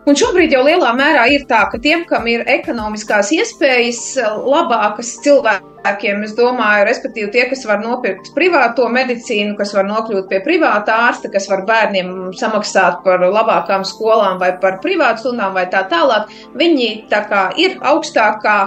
Un 0.03 0.17
šobrīd 0.19 0.51
jau 0.51 0.65
lielā 0.67 0.89
mērā 0.99 1.29
ir 1.31 1.45
tā, 1.47 1.61
ka 1.71 1.79
tiem, 1.79 2.01
kam 2.09 2.25
ir 2.27 2.41
ekonomiskās 2.51 3.29
iespējas, 3.37 4.01
labākas 4.43 5.13
cilvēkiem, 5.23 6.25
es 6.27 6.35
domāju, 6.35 6.89
respektīvi 6.89 7.31
tie, 7.31 7.45
kas 7.53 7.63
var 7.69 7.79
nopirkt 7.85 8.33
privāto 8.35 8.89
medicīnu, 8.91 9.55
kas 9.61 9.71
var 9.77 9.87
nokļūt 9.87 10.27
pie 10.33 10.43
privāta 10.43 10.99
ārsta, 11.07 11.31
kas 11.31 11.47
var 11.53 11.63
bērniem 11.71 12.13
samaksāt 12.35 12.99
par 13.07 13.23
labākām 13.23 13.87
skolām 13.87 14.43
vai 14.43 14.51
par 14.65 14.81
privātu 14.83 15.29
stundām 15.29 15.55
vai 15.55 15.69
tā 15.71 15.85
tālāk, 15.93 16.35
viņi 16.59 16.91
tā 17.13 17.23
kā 17.31 17.45
ir 17.63 17.79
augstākā 17.95 18.59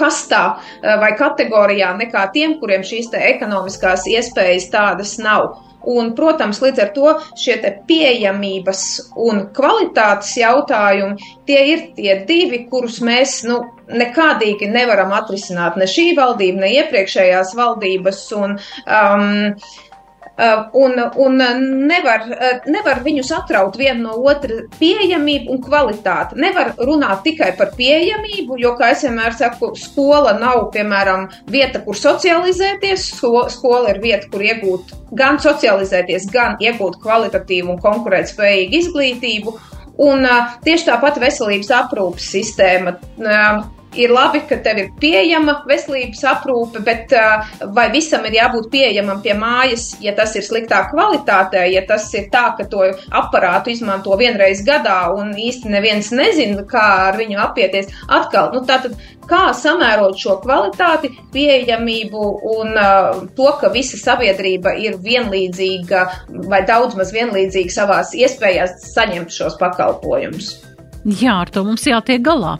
kastā 0.00 0.44
eh, 0.56 0.96
vai 1.02 1.12
kategorijā 1.20 1.92
nekā 2.00 2.30
tiem, 2.32 2.56
kuriem 2.62 2.88
šīs 2.88 3.12
te 3.12 3.20
ekonomiskās 3.34 4.08
iespējas 4.08 4.72
tādas 4.72 5.18
nav. 5.20 5.58
Un, 5.88 6.12
protams, 6.16 6.60
līdz 6.60 6.82
ar 6.84 6.90
to 6.96 7.12
šie 7.40 7.56
pieejamības 7.88 8.82
un 9.16 9.46
kvalitātes 9.56 10.34
jautājumi, 10.36 11.30
tie 11.48 11.60
ir 11.72 11.84
tie 11.96 12.18
divi, 12.28 12.64
kurus 12.70 13.00
mēs 13.04 13.40
nu, 13.48 13.62
nekādīgi 13.90 14.68
nevaram 14.70 15.14
atrisināt 15.16 15.78
ne 15.80 15.88
šī 15.90 16.10
valdība, 16.18 16.64
ne 16.64 16.74
iepriekšējās 16.80 17.54
valdības. 17.58 18.20
Un, 18.36 18.58
um, 18.84 19.56
un, 20.72 20.96
un 21.24 21.36
nevar, 21.88 22.26
uh, 22.30 22.68
nevar 22.70 23.02
viņus 23.04 23.32
atraut 23.36 23.76
vienu 23.78 24.04
no 24.06 24.16
otra 24.30 24.62
pieejamību 24.78 25.54
un 25.54 25.62
kvalitāti. 25.64 26.38
Nevar 26.40 26.72
runāt 26.78 27.24
tikai 27.26 27.52
par 27.58 27.72
pieejamību, 27.78 28.58
jo, 28.62 28.74
kā 28.78 28.92
es 28.94 29.04
vienmēr 29.06 29.36
saku, 29.38 29.72
skola 29.78 30.36
nav, 30.38 30.68
piemēram, 30.74 31.28
vieta, 31.50 31.82
kur 31.84 31.98
socializēties. 31.98 33.08
Skola 33.20 33.94
ir 33.94 34.00
vieta, 34.02 34.30
kur 34.32 34.44
iegūt 34.44 34.94
gan 35.18 35.40
socializēties, 35.42 36.30
gan 36.32 36.56
iegūt 36.62 37.00
kvalitatīvu 37.02 37.74
un 37.74 37.82
konkurētspējīgu 37.82 38.80
izglītību. 38.84 39.58
Un 40.00 40.24
uh, 40.24 40.56
tieši 40.64 40.88
tāpat 40.88 41.20
veselības 41.20 41.74
aprūpas 41.82 42.30
sistēma. 42.32 42.96
Ir 43.98 44.12
labi, 44.14 44.44
ka 44.46 44.60
tev 44.62 44.78
ir 44.78 44.90
pieejama 45.02 45.56
veselības 45.66 46.20
aprūpe, 46.30 46.82
bet 46.86 47.10
vai 47.74 47.88
visam 47.90 48.22
ir 48.28 48.36
jābūt 48.36 48.68
pieejamam 48.70 49.18
pie 49.24 49.34
mājas, 49.34 49.88
ja 50.02 50.12
tas 50.14 50.36
ir 50.38 50.44
sliktā 50.46 50.84
kvalitātē, 50.92 51.64
ja 51.72 51.82
tas 51.88 52.06
ir 52.14 52.28
tā, 52.30 52.44
ka 52.58 52.68
to 52.70 52.84
aparātu 53.10 53.72
izmanto 53.74 54.14
vienreiz 54.20 54.62
gadā 54.66 55.00
un 55.16 55.34
īsti 55.34 55.72
neviens 55.74 56.12
nezina, 56.14 56.62
kā 56.70 56.84
ar 57.08 57.18
viņu 57.18 57.40
apieties. 57.42 57.90
Atkal, 58.06 58.52
nu 58.54 58.62
tātad, 58.68 58.94
kā 59.30 59.50
samērot 59.58 60.18
šo 60.22 60.38
kvalitāti, 60.44 61.10
pieejamību 61.34 62.30
un 62.54 62.74
uh, 62.78 63.20
to, 63.34 63.50
ka 63.58 63.74
visa 63.74 63.98
sabiedrība 63.98 64.76
ir 64.78 64.98
vienlīdzīga 65.02 66.06
vai 66.50 66.62
daudz 66.68 66.98
maz 66.98 67.14
vienlīdzīga 67.16 67.78
savās 67.80 68.14
iespējās 68.14 68.92
saņemt 68.94 69.34
šos 69.34 69.58
pakalpojumus. 69.58 70.54
Jā, 71.04 71.38
ar 71.40 71.48
to 71.52 71.62
mums 71.64 71.86
jātiek 71.88 72.20
galā. 72.24 72.58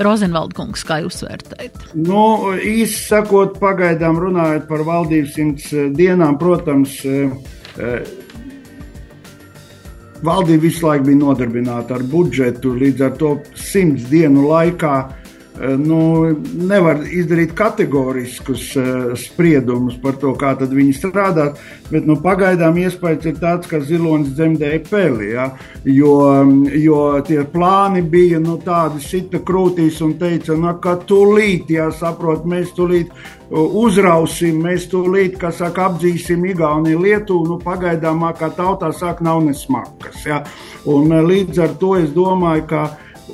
Rozenvalda 0.00 0.56
kungs, 0.56 0.84
kā 0.88 1.02
jūs 1.04 1.20
vērtējat? 1.26 1.90
Nu, 2.00 2.54
īsi 2.56 2.96
sakot, 3.10 3.58
pagaidām 3.60 4.16
runājot 4.22 4.64
par 4.70 4.84
valdības 4.88 5.34
simts 5.36 5.68
eh, 5.76 5.90
dienām, 5.92 6.38
protams, 6.40 6.96
eh, 7.04 7.34
eh, 7.76 8.06
valdība 10.24 10.64
visu 10.64 10.88
laiku 10.88 11.10
bija 11.10 11.20
nodarbināta 11.20 11.98
ar 11.98 12.06
budžetu, 12.08 12.72
līdz 12.80 13.04
ar 13.04 13.18
to 13.20 13.34
simts 13.60 14.08
dienu 14.08 14.46
laikā 14.48 14.96
nu, 15.60 16.32
nevar 16.56 17.02
izdarīt 17.04 17.52
kategoriskus 17.56 18.70
uh, 18.80 19.12
spriedumus 19.20 19.98
par 20.00 20.16
to, 20.20 20.32
kā 20.38 20.54
viņi 20.56 20.94
strādā. 20.96 21.50
Bet 21.90 22.06
nu, 22.08 22.16
pagaidām 22.24 22.78
iespējas 22.80 23.28
ir 23.28 23.36
tāds, 23.42 23.68
ka 23.68 23.82
zilonis 23.84 24.32
dzemdēja 24.32 24.80
peli. 24.88 25.32
Ja? 25.34 25.50
Jo, 25.84 26.14
jo 26.72 27.02
tie 27.26 27.42
plāni 27.52 28.00
bija 28.02 28.40
nu, 28.40 28.56
tādi, 28.64 29.02
sita 29.04 29.42
krūtīs 29.44 30.00
un 30.04 30.16
teica, 30.20 30.56
nu, 30.56 30.72
ka 30.80 30.96
tūlīt, 31.04 31.70
jā, 31.76 31.90
saprot, 32.00 32.48
mēs 32.48 32.72
tūlīt 32.78 33.12
uzrausim, 33.52 34.62
mēs 34.64 34.88
tūlīt, 34.88 35.36
saka, 35.52 35.90
apdzīsim 35.90 36.44
Igauniju, 36.48 37.04
Lietuvu. 37.04 37.52
Nu, 37.52 37.60
pagaidām, 37.62 38.24
kā 38.38 38.48
tautā 38.56 38.92
saka, 38.96 39.24
nav 39.24 39.44
nesmakas. 39.44 40.24
Ja? 40.26 40.42
Un 40.88 41.12
līdz 41.12 41.60
ar 41.62 41.76
to 41.80 41.96
es 42.00 42.10
domāju, 42.16 42.66
ka 42.72 42.86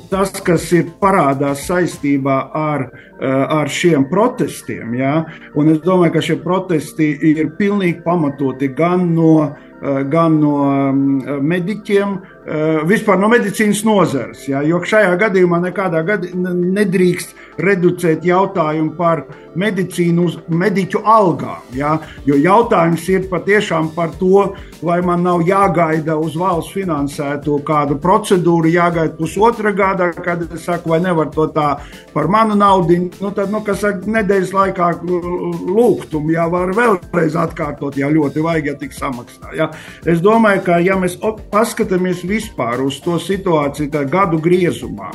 tas, 0.09 0.33
kas 0.45 0.67
ir 0.75 0.91
parādās 1.01 1.65
saistībā 1.69 2.37
ar, 2.55 2.89
eh, 3.19 3.45
ar 3.59 3.69
šiem 3.69 4.09
protestiem, 4.09 4.93
ja? 4.99 5.25
un 5.55 5.69
es 5.69 5.79
domāju, 5.85 6.13
ka 6.13 6.21
šie 6.21 6.37
protesti 6.43 7.09
ir 7.31 7.51
pilnīgi 7.59 8.03
pamatoti 8.03 8.73
gan 8.75 9.09
no 9.15 9.33
Eh, 9.79 10.03
gan 10.11 10.33
no 10.41 10.57
mm, 10.91 11.37
mediķiem, 11.39 12.15
eh, 12.43 12.79
vispār 12.83 13.15
no 13.21 13.29
medicīnas 13.31 13.85
nozares. 13.87 14.41
Ja, 14.49 14.59
jo 14.59 14.81
šajā 14.83 15.13
gadījumā 15.21 15.61
nekādā 15.63 16.01
gadījumā 16.03 16.51
nedrīkst 16.75 17.31
reducēt 17.63 18.27
jautājumu 18.27 18.97
par 18.97 19.23
medicīnu 19.57 20.25
uz 20.29 20.37
mediķu 20.47 21.01
algām. 21.05 21.63
Ja, 21.77 21.95
jo 22.27 22.37
jautājums 22.39 23.05
ir 23.09 23.27
patiešām 23.31 23.91
par 23.95 24.11
to, 24.19 24.49
vai 24.85 24.99
man 25.05 25.23
nav 25.25 25.43
jāgaida 25.47 26.15
uz 26.19 26.37
valsts 26.39 26.73
finansēto 26.75 27.59
kādu 27.67 27.97
procedūru, 28.01 28.71
jāgaida 28.71 29.15
pusotra 29.17 29.73
gada, 29.75 30.11
kad 30.13 30.45
es 30.47 30.67
saku, 30.67 30.93
vai 30.93 31.01
nevar 31.03 31.31
to 31.33 31.47
tā 31.55 31.69
par 32.13 32.29
manu 32.31 32.57
naudu. 32.59 32.99
Nu, 33.19 33.31
tad, 33.35 33.51
nu, 33.53 33.63
kas 33.65 33.81
saka, 33.83 34.05
nedēļas 34.19 34.53
laikā 34.55 34.91
lūgtumu, 35.05 36.33
ja 36.35 36.47
var 36.51 36.73
vēlreiz 36.77 37.37
atkārtot, 37.39 37.97
ja 37.99 38.11
ļoti 38.13 38.45
vajag, 38.45 38.71
ja 38.71 38.77
tik 38.79 38.95
samaksā. 38.95 39.53
Ja. 39.57 39.71
Es 40.05 40.23
domāju, 40.23 40.63
ka 40.67 40.79
ja 40.83 40.97
mēs 40.99 41.17
paskatāmies 41.51 42.23
vispār 42.27 42.83
uz 42.85 43.01
to 43.03 43.19
situāciju 43.21 44.05
gadu 44.09 44.39
griezumā, 44.43 45.11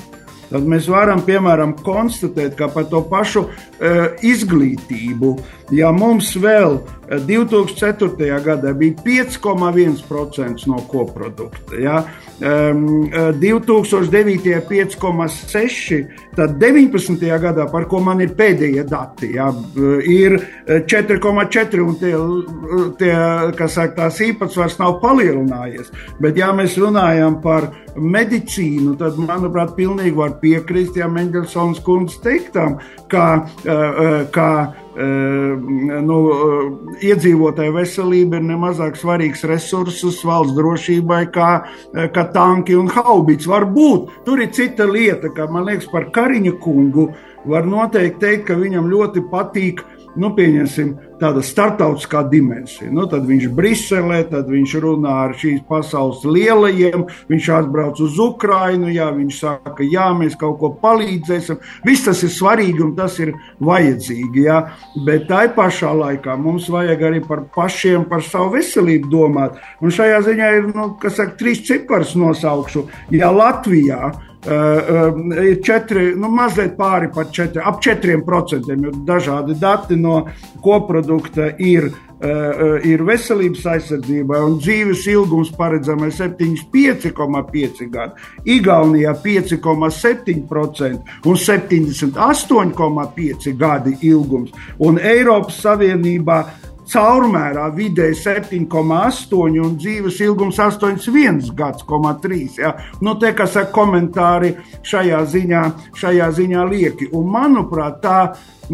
tad 0.55 0.69
mēs 0.71 0.87
varam 0.87 1.25
piemēram 1.27 1.75
konstatēt, 1.83 2.55
ka 2.59 2.69
par 2.71 2.87
to 2.90 3.01
pašu 3.11 3.49
e, 3.49 3.95
izglītību, 4.31 5.33
ja 5.72 5.92
mums 5.92 6.35
vēl 6.37 6.81
2004. 7.09 8.11
E, 8.24 8.40
gadā 8.44 8.72
bija 8.77 8.94
5,1% 9.05 10.66
no 10.70 10.81
koprodukta, 10.88 11.77
ja, 11.81 12.03
um, 12.40 13.11
2009. 13.40 14.62
5,6%, 14.64 16.07
tad 16.37 16.57
19. 16.61 17.27
gadā, 17.40 17.66
par 17.70 17.87
ko 17.90 18.00
man 18.05 18.20
ir 18.24 18.35
pēdējie 18.37 18.85
dati, 18.88 19.35
ja, 19.37 19.50
ir 20.09 20.38
4,4% 20.66 21.81
un 21.85 21.96
tie, 22.00 22.14
tie, 23.00 23.14
kas 23.59 23.77
saka, 23.79 23.94
tās 24.05 24.20
īpatsvars 24.24 24.79
nav 24.81 24.98
palielinājies. 25.05 25.92
Bet, 26.20 26.38
ja 26.40 26.53
mēs 26.57 26.79
runājam 26.81 27.38
par 27.44 27.70
medicīnu, 27.94 28.96
tad, 29.00 29.18
manuprāt, 29.20 29.74
pilnīgi 29.79 30.16
var 30.18 30.38
piekrist, 30.42 30.96
ja 30.98 31.09
Mendelsons 31.11 31.83
kundze 31.85 32.18
teiktam, 32.24 32.79
ka, 33.12 33.44
ka 34.35 34.48
nu, 34.94 36.16
iedzīvotāju 37.02 37.74
veselība 37.74 38.38
ir 38.38 38.46
nemazāk 38.46 38.98
svarīgs 39.00 39.44
resursus 39.50 40.20
valsts 40.24 40.54
drošībai, 40.54 41.24
kā, 41.35 41.50
kā 42.14 42.24
tanki 42.35 42.76
un 42.78 42.90
haubīts. 42.94 43.48
Varbūt 43.50 44.24
tur 44.26 44.42
ir 44.44 44.52
cita 44.54 44.87
lieta, 44.87 45.33
ka 45.35 45.48
man 45.50 45.66
liekas 45.66 45.90
par 45.90 46.11
Kariņa 46.14 46.54
kungu 46.62 47.11
var 47.44 47.66
noteikti 47.66 48.20
teikt, 48.22 48.46
ka 48.48 48.59
viņam 48.61 48.88
ļoti 48.92 49.26
patīk 49.33 49.83
nu, 50.16 50.30
pieņemsim, 50.37 50.94
tāda 51.20 51.42
startautiskā 51.44 52.24
dimensija. 52.31 52.90
Nu, 52.94 53.07
tad 53.11 53.27
viņš 53.29 53.46
ir 53.48 53.55
Briselē, 53.57 54.20
tad 54.31 54.48
viņš 54.50 54.74
runā 54.83 55.14
ar 55.27 55.35
šīs 55.38 55.62
pasaules 55.68 56.24
lielajiem, 56.27 57.07
viņš 57.31 57.50
atbrauc 57.59 58.00
uz 58.05 58.18
Ukrajinu, 58.22 58.90
jā, 58.94 59.09
viņš 59.14 59.40
saka, 59.40 59.87
jā, 59.87 60.09
mēs 60.16 60.37
kaut 60.40 60.59
ko 60.62 60.72
palīdzēsim. 60.83 61.61
Viss 61.87 62.07
tas 62.09 62.22
ir 62.27 62.33
svarīgi 62.35 62.85
un 62.85 62.94
tas 62.98 63.18
ir 63.22 63.35
vajadzīgi. 63.64 64.44
Jā. 64.48 64.61
Bet 65.07 65.29
tai 65.31 65.46
pašā 65.55 65.94
laikā 65.94 66.37
mums 66.40 66.68
vajag 66.72 67.09
arī 67.09 67.24
par 67.24 67.46
pašiem, 67.55 68.09
par 68.11 68.24
savu 68.27 68.55
veselību 68.59 69.11
domāt. 69.12 69.59
Un 69.83 69.94
šajā 69.94 70.20
ziņā 70.29 70.53
ir, 70.59 70.70
nu, 70.74 70.92
saka, 71.09 71.37
trīs 71.40 71.64
ciparus 71.66 72.14
nosaukšu. 72.18 72.88
Ja 73.14 73.33
Latvijā 73.35 74.12
Uh, 74.44 75.44
ir 75.44 75.62
četri, 75.64 76.11
nu, 76.20 76.29
mazliet 76.29 76.74
pāri 76.77 77.09
par 77.14 77.31
četri, 77.33 77.62
ap 77.64 77.79
četriem 77.81 78.20
procentiem. 78.27 78.83
Dažādi 79.09 79.55
dati 79.57 79.96
no 79.96 80.18
koprodukta 81.05 81.53
ir, 81.59 81.85
uh, 81.85 81.90
ir 82.85 83.05
veselības 83.05 83.67
aizsardzībai, 83.75 84.40
un 84.45 84.59
dzīves 84.59 85.07
ilgums 85.12 85.51
paredzamais 85.57 86.21
75,5 86.21 87.90
gadi. 87.93 88.12
Igaunijā 88.45 89.14
5,7% 89.23 90.99
un 91.25 91.37
78,5 91.37 93.57
gadi 93.57 93.97
ilgums, 94.03 94.51
un 94.79 94.99
Eiropas 94.99 95.62
Savienībā 95.64 96.45
caurmērā 96.92 97.68
vidēji 97.75 98.16
7,8 98.20 99.61
un 99.64 99.77
dzīves 99.81 100.20
ilgums 100.25 100.59
8,1 100.62 101.53
gads,3. 101.57 102.40
Ja? 102.61 102.75
Nu, 103.05 103.16
te, 103.20 103.33
kas 103.37 103.57
ir 103.61 103.70
komentāri 103.75 104.55
šajā 104.85 105.23
ziņā, 105.35 105.62
šajā 106.01 106.31
ziņā 106.40 106.66
lieki. 106.70 107.11
Un, 107.16 107.31
manuprāt, 107.35 108.03
tā 108.05 108.18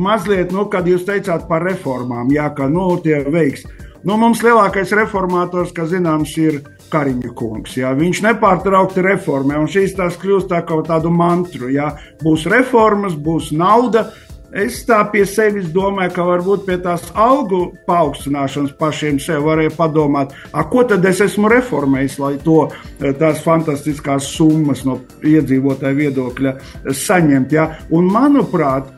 mazliet, 0.01 0.55
nu, 0.55 0.67
kad 0.73 0.89
jūs 0.89 1.07
teicāt 1.09 1.47
par 1.49 1.65
reformām, 1.67 2.33
jā, 2.35 2.51
ka 2.57 2.69
nu, 2.71 2.93
tie 3.05 3.23
veiks. 3.31 3.67
Nu, 4.01 4.17
mums 4.17 4.41
lielākais 4.41 4.95
reformators, 4.97 5.75
kā 5.77 5.85
zināms, 5.89 6.33
ir 6.41 6.63
Kariņa 6.91 7.29
kungs. 7.39 7.77
Jā. 7.79 7.93
Viņš 7.95 8.23
nepārtraukti 8.25 9.05
reformē, 9.05 9.59
un 9.61 9.69
šīs 9.71 9.93
tās 9.99 10.17
kļūst 10.19 10.49
tā 10.51 10.63
kā 10.67 10.79
tādu 10.89 11.13
mantru. 11.15 11.69
Jā. 11.71 11.93
Būs 12.23 12.49
reformas, 12.51 13.15
būs 13.15 13.53
nauda, 13.55 14.09
Es 14.51 14.81
tā 14.83 14.99
pie 15.13 15.23
sevis 15.31 15.69
domāju, 15.71 16.11
ka 16.17 16.25
varbūt 16.27 16.65
pie 16.67 16.77
tās 16.83 17.05
algu 17.15 17.69
paaugstināšanas 17.87 18.73
pašiem 18.81 19.21
sev 19.23 19.45
varēja 19.47 19.71
padomāt, 19.77 20.35
a, 20.51 20.65
ko 20.67 20.83
tad 20.91 21.07
es 21.07 21.21
esmu 21.23 21.51
reformējis, 21.53 22.17
lai 22.19 22.33
to 22.43 22.65
e, 22.67 23.13
tās 23.15 23.45
fantastiskās 23.45 24.27
summas 24.35 24.83
no 24.89 24.99
iedzīvotāju 25.23 26.01
viedokļa 26.01 26.55
saņemt. 26.91 27.55
Ja? 27.55 27.69
Un, 27.95 28.11
manuprāt, 28.11 28.91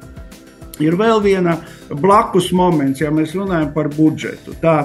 ir 0.81 0.97
vēl 0.97 1.21
viena 1.21 1.59
blakus 2.01 2.49
moments, 2.57 3.05
ja 3.05 3.12
mēs 3.12 3.37
runājam 3.37 3.75
par 3.77 3.93
budžetu. 3.93 4.57
Tā, 4.62 4.79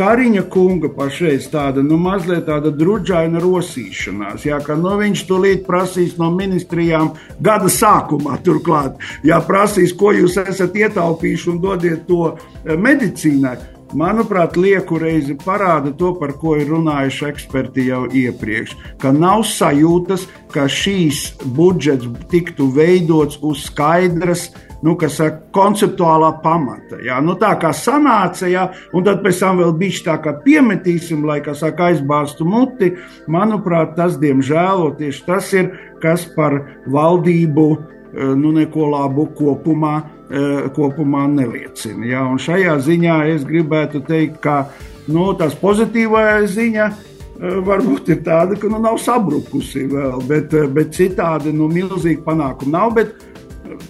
Kariņa 0.00 0.46
kunga 0.48 0.88
pašreiz 0.96 1.50
tāda 1.52 1.82
nu, 1.84 1.98
mazliet 2.00 2.46
tāda 2.46 2.70
drudžaina 2.72 3.40
rosīšanās. 3.42 4.46
Jā, 4.48 4.56
ka 4.64 4.72
nu, 4.80 4.94
viņš 4.96 5.24
tūlīt 5.28 5.66
prasīs 5.66 6.14
no 6.16 6.30
ministrijām 6.32 7.10
gada 7.44 7.68
sākumā, 7.68 8.38
turklāt, 8.46 8.96
ja 9.28 9.42
prasīs, 9.44 9.92
ko 9.92 10.14
jūs 10.16 10.38
esat 10.40 10.78
ietaupījuši 10.80 11.52
un 11.52 11.60
dodiet 11.60 12.08
to 12.08 12.30
eh, 12.30 12.72
medicīnai. 12.80 13.58
Manuprāt, 14.00 14.56
lieku 14.56 15.00
reizi 15.02 15.34
parāda 15.36 15.92
to, 15.98 16.14
par 16.16 16.32
ko 16.40 16.54
ir 16.56 16.70
runājuši 16.70 17.26
eksperti 17.26 17.88
jau 17.90 18.04
iepriekš. 18.06 18.76
Ka 19.02 19.10
nav 19.12 19.42
sajūtas, 19.50 20.28
ka 20.54 20.64
šīs 20.70 21.24
budžets 21.58 22.08
tiktu 22.30 22.70
veidots 22.72 23.40
uz 23.42 23.66
skaidras 23.66 24.46
uh, 24.48 24.69
nu, 24.82 24.96
saka, 25.08 25.40
konceptuālā 25.52 26.30
pamata. 26.42 27.00
Jā. 27.04 27.20
Nu, 27.24 27.36
tā 27.40 27.52
kā 27.60 27.72
sanāca, 27.76 28.48
jā, 28.50 28.66
un 28.96 29.04
tad 29.04 29.22
pēc 29.24 29.42
tam 29.42 29.60
vēl 29.60 29.74
bija 29.80 30.04
tā, 30.08 30.16
kā 30.24 30.34
piemetīsim, 30.44 31.24
lai 31.26 31.40
saka, 31.44 31.90
aizbāztu 31.90 32.46
muti. 32.48 32.94
Manuprāt, 33.28 33.94
tas, 33.96 34.18
diemžēl, 34.20 34.90
tieši 34.98 35.26
tas 35.26 35.52
ir, 35.52 35.72
kas 36.02 36.24
par 36.36 36.60
valdību 36.88 37.66
eh, 37.76 38.32
nu, 38.36 38.54
neko 38.56 38.88
labu 38.94 39.28
kopumā, 39.36 40.00
eh, 40.30 40.66
kopumā 40.76 41.26
neliecina. 41.28 42.06
Jā. 42.06 42.24
Un 42.30 42.40
šajā 42.40 42.80
ziņā 42.80 43.20
es 43.36 43.44
gribētu 43.44 44.04
teikt, 44.06 44.40
ka 44.40 44.64
nu, 45.12 45.32
tas 45.36 45.56
pozitīvā 45.60 46.40
ziņa 46.48 46.88
eh, 46.88 47.56
varbūt 47.68 48.14
ir 48.14 48.24
tāda, 48.24 48.56
ka 48.56 48.72
nu, 48.72 48.80
nav 48.80 48.96
sabrukusi 49.02 49.90
vēl, 49.92 50.22
bet, 50.28 50.56
bet 50.72 50.96
citādi 50.96 51.52
nu, 51.52 51.68
milzīgi 51.68 52.24
panākumi 52.24 52.72
nav. 52.72 52.94
Bet, 52.96 53.29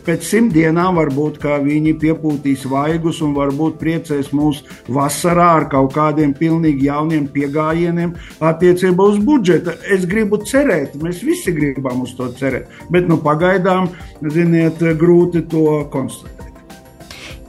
pēc 0.07 0.27
simt 0.27 0.55
dienām 0.55 0.99
varbūt 1.01 1.41
viņi 1.65 1.95
piepūtīs 2.01 2.67
vaigus 2.71 3.21
un 3.25 3.35
varbūt 3.37 3.79
priecēs 3.81 4.33
mūs 4.37 4.63
vasarā 4.89 5.49
ar 5.61 5.69
kaut 5.73 5.95
kādiem 5.95 6.35
pilnīgi 6.37 6.89
jauniem 6.89 7.29
pieejamiem 7.29 8.15
attiecībā 8.41 9.09
uz 9.13 9.19
budžetu. 9.25 9.77
Es 9.91 10.07
gribu 10.07 10.41
cerēt, 10.45 10.97
mēs 11.01 11.23
visi 11.27 11.55
gribam 11.57 12.03
uz 12.03 12.15
to 12.19 12.31
cerēt, 12.37 12.69
bet 12.91 13.09
nu, 13.09 13.21
pagaidām, 13.23 13.91
ziniet, 14.31 14.83
grūti 15.01 15.47
to 15.51 15.85
konstatēt. 15.93 16.37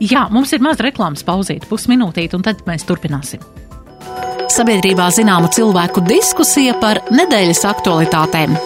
Jā, 0.01 0.25
mums 0.33 0.49
ir 0.55 0.63
maz 0.65 0.79
reklāmas 0.81 1.21
pauzīt, 1.25 1.67
pusminūtīt, 1.69 2.33
un 2.33 2.45
tad 2.45 2.63
mēs 2.65 2.87
turpināsim. 2.89 3.43
Sabiedrībā 4.51 5.05
zināma 5.15 5.51
cilvēku 5.53 6.03
diskusija 6.09 6.73
par 6.81 6.99
nedēļas 7.13 7.63
aktualitātēm. 7.69 8.57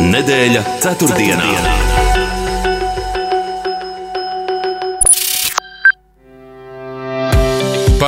Nedēļa 0.00 0.64
ceturtdienā. 0.86 1.42
ceturtdienā. 1.42 1.93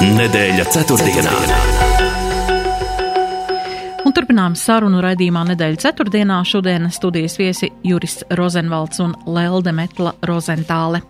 Nedēļa 0.00 0.64
ceturtdienā. 0.72 1.32
Un 4.08 4.14
turpinām 4.16 4.54
sarunu 4.56 5.02
raidījumā 5.04 5.42
nedēļa 5.50 5.76
ceturtdienā. 5.82 6.38
Šodien 6.48 6.88
studijas 6.88 7.36
viesi 7.36 7.68
Juris 7.84 8.22
Rozenvalds 8.32 9.02
un 9.04 9.12
Lelde 9.28 9.74
Metla 9.76 10.14
Rozentāle. 10.24 11.02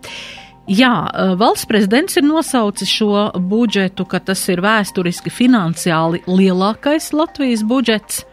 Jā, 0.67 0.91
valsts 1.39 1.69
prezidents 1.71 2.19
ir 2.19 2.27
nosaucis 2.27 2.91
šo 2.91 3.29
budžetu, 3.39 4.03
ka 4.11 4.19
tas 4.19 4.43
ir 4.51 4.59
vēsturiski 4.59 5.31
finansiāli 5.31 6.25
lielākais 6.27 7.13
Latvijas 7.15 7.63
budžets. 7.63 8.25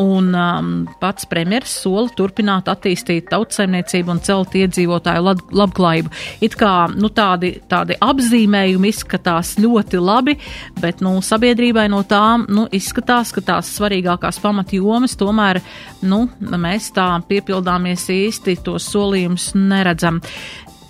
Un 0.00 0.30
um, 0.34 0.70
pats 1.00 1.26
premjeras 1.28 1.72
sola 1.82 2.08
turpināt 2.16 2.70
attīstīt 2.72 3.28
tautsaimniecību 3.30 4.14
un 4.14 4.22
celt 4.24 4.54
iedzīvotāju 4.56 5.24
lab 5.26 5.42
labklājību. 5.60 6.12
It 6.44 6.56
kā 6.60 6.72
nu, 6.94 7.10
tādi, 7.14 7.52
tādi 7.70 7.96
apzīmējumi 8.00 8.90
izskatās 8.90 9.56
ļoti 9.60 10.00
labi, 10.00 10.36
bet 10.80 11.02
nu, 11.04 11.18
sabiedrībai 11.24 11.88
no 11.92 12.02
tām 12.08 12.46
nu, 12.48 12.66
izskatās, 12.72 13.34
ka 13.36 13.44
tās 13.52 13.74
svarīgākās 13.76 14.40
pamatjomas 14.42 15.18
tomēr 15.20 15.60
nu, 16.08 16.24
mēs 16.40 16.90
tā 16.96 17.12
piepildāmies 17.28 18.08
īsti 18.14 18.58
tos 18.64 18.88
solījumus 18.94 19.52
neredzam. 19.58 20.20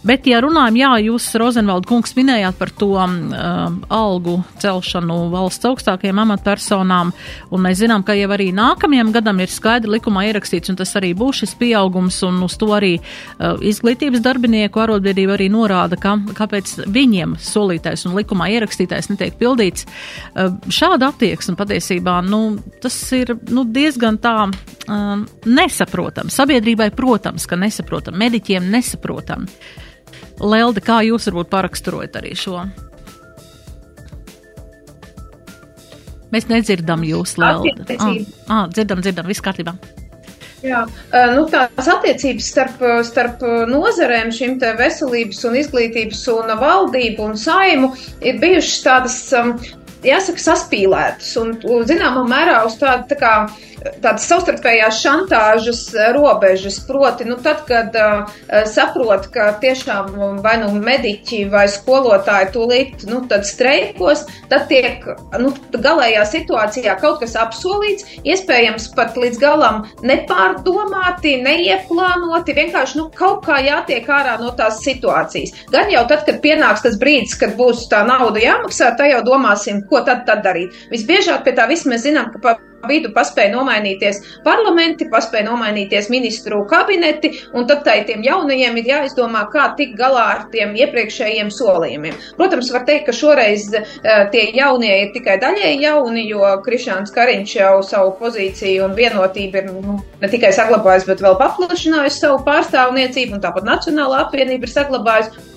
Bet, 0.00 0.24
ja 0.24 0.38
runājam, 0.40 0.76
jā, 0.80 0.90
jūs, 1.10 1.26
Rozenvalda 1.36 1.84
kungs, 1.88 2.14
minējāt 2.16 2.56
par 2.56 2.70
to 2.72 2.94
um, 2.96 3.82
algu 3.92 4.38
celšanu 4.62 5.16
valsts 5.28 5.66
augstākajām 5.68 6.22
amatpersonām, 6.22 7.10
un 7.52 7.62
mēs 7.66 7.82
zinām, 7.82 8.00
ka 8.06 8.16
jau 8.16 8.30
arī 8.32 8.48
nākamajam 8.56 9.10
gadam 9.12 9.42
ir 9.44 9.52
skaidri 9.52 9.92
likumā 9.98 10.24
ierakstīts, 10.30 10.72
un 10.72 10.78
tas 10.80 10.94
arī 10.96 11.10
būs 11.18 11.42
šis 11.42 11.52
pieaugums, 11.60 12.22
un 12.24 12.38
uz 12.46 12.56
to 12.60 12.70
arī 12.72 12.94
uh, 12.96 13.60
izglītības 13.60 14.24
darbinieku 14.24 14.80
arotbiedrība 14.80 15.36
arī 15.36 15.50
norāda, 15.52 16.00
ka, 16.00 16.16
kāpēc 16.38 16.78
viņiem 16.88 17.36
solītais 17.36 18.06
un 18.08 18.16
likumā 18.16 18.48
ierakstītais 18.56 19.10
netiek 19.12 19.36
pildīts. 19.36 19.84
Uh, 20.32 20.56
šāda 20.72 21.12
attieksme 21.12 21.58
patiesībā, 21.60 22.22
nu, 22.24 22.56
tas 22.80 22.96
ir 23.20 23.34
nu, 23.52 23.66
diezgan 23.68 24.16
tā 24.24 24.48
um, 24.48 25.28
nesaprotam. 25.44 26.32
Sabiedrībai, 26.32 26.88
protams, 26.96 27.44
ka 27.44 27.60
nesaprotam, 27.60 28.16
mediķiem 28.24 28.72
nesaprotam. 28.72 29.44
Lelde, 30.40 30.80
kā 30.84 31.00
jūs 31.04 31.28
varbūt 31.28 31.50
paraksturojat 31.52 32.16
arī 32.20 32.34
šo? 32.38 32.64
Mēs 36.30 36.46
nedzirdam 36.50 37.02
jūs, 37.04 37.34
Lelde. 37.42 37.96
Ah, 37.98 38.12
ah, 38.48 38.68
dzirdam, 38.70 39.02
dzirdam, 39.04 39.26
viss 39.28 39.42
kārtībā. 39.44 39.74
Jā, 40.60 40.82
nu, 41.32 41.46
tās 41.48 41.86
attiecības 41.88 42.48
starp, 42.52 42.82
starp 43.08 43.40
nozarēm, 43.70 44.28
šīm 44.34 44.58
veselības 44.76 45.40
un 45.48 45.56
izglītības 45.56 46.20
un 46.34 46.52
valdību 46.60 47.30
un 47.30 47.38
saimu 47.40 47.94
ir 48.20 48.40
bijušas 48.42 48.82
tādas, 48.84 49.16
jāsaka, 50.06 50.44
saspīlētas 50.44 51.32
un, 51.40 51.56
zināmā 51.88 52.24
mērā, 52.28 52.62
uz 52.68 52.78
tādu 52.80 53.10
tā 53.10 53.18
kā 53.20 53.34
tādas 54.00 54.26
savstarpējās 54.28 55.00
šantāžas 55.00 55.82
robežas. 56.16 56.80
Proti, 56.86 57.26
nu, 57.28 57.36
tad, 57.40 57.62
kad 57.68 57.94
uh, 57.96 58.32
saprot, 58.68 59.28
ka 59.32 59.50
tiešām 59.62 60.40
vai 60.44 60.56
nu 60.60 60.70
mediķi 60.76 61.44
vai 61.52 61.66
skolotāji 61.70 62.50
tūlīt 62.54 63.06
nu, 63.10 63.22
streikos, 63.46 64.26
tad 64.50 64.66
tiek 64.70 65.04
nu, 65.40 65.52
galējā 65.72 66.24
situācijā 66.28 66.96
kaut 67.00 67.20
kas 67.22 67.36
apsolīts, 67.40 68.06
iespējams 68.26 68.90
pat 68.96 69.16
līdz 69.20 69.40
galam 69.40 69.82
nepārdomāti, 70.06 71.38
neieplānoti, 71.44 72.56
vienkārši 72.56 73.00
nu, 73.00 73.08
kaut 73.16 73.44
kā 73.46 73.60
jātiek 73.64 74.08
ārā 74.10 74.36
no 74.42 74.52
tās 74.58 74.82
situācijas. 74.84 75.54
Gan 75.72 75.92
jau 75.92 76.04
tad, 76.10 76.26
kad 76.28 76.40
pienāks 76.44 76.84
tas 76.84 76.98
brīdis, 77.00 77.38
kad 77.40 77.56
būs 77.58 77.86
tā 77.92 78.02
nauda 78.08 78.42
jāmaksā, 78.42 78.92
tad 78.98 79.14
jau 79.14 79.22
domāsim, 79.26 79.82
ko 79.90 80.04
tad, 80.06 80.24
tad 80.28 80.44
darīt. 80.46 80.76
Visbiežāk 80.94 81.44
pie 81.46 81.56
tā 81.58 81.68
viss 81.70 81.88
mēs 81.88 82.06
zinām, 82.06 82.32
ka 82.32 82.58
vidu 82.88 83.10
paspēja 83.14 83.52
nomainīties 83.54 84.20
parlamenti, 84.44 85.08
paspēja 85.12 85.48
nomainīties 85.48 86.08
ministru 86.12 86.62
kabineti, 86.70 87.32
un 87.56 87.66
tad 87.68 87.82
tai 87.84 88.00
tiem 88.08 88.22
jaunajiem 88.24 88.78
ir 88.80 88.90
jāizdomā, 88.94 89.46
kā 89.52 89.70
tikt 89.76 89.98
galā 89.98 90.26
ar 90.36 90.46
tiem 90.54 90.72
iepriekšējiem 90.78 91.50
solījumiem. 91.54 92.16
Protams, 92.38 92.70
var 92.72 92.86
teikt, 92.88 93.08
ka 93.08 93.16
šoreiz 93.16 93.68
uh, 93.74 93.84
tie 94.32 94.46
jaunie 94.56 94.92
ir 95.02 95.12
tikai 95.16 95.36
daļēji 95.42 95.84
jauni, 95.84 96.26
jo 96.30 96.54
Krišāns 96.64 97.14
Kariņš 97.14 97.56
jau 97.58 97.74
savu 97.86 98.14
pozīciju 98.20 98.88
un 98.88 98.96
vienotību 98.96 99.60
ir 99.60 99.70
nu, 99.70 100.00
ne 100.22 100.32
tikai 100.32 100.52
saglabājis, 100.56 101.08
bet 101.10 101.24
vēl 101.24 101.38
paplašinājis 101.40 102.20
savu 102.24 102.42
pārstāvniecību, 102.48 103.36
un 103.36 103.44
tāpat 103.44 103.68
Nacionāla 103.68 104.24
apvienība 104.26 104.68
ir 104.68 104.72
saglabājusi 104.72 105.49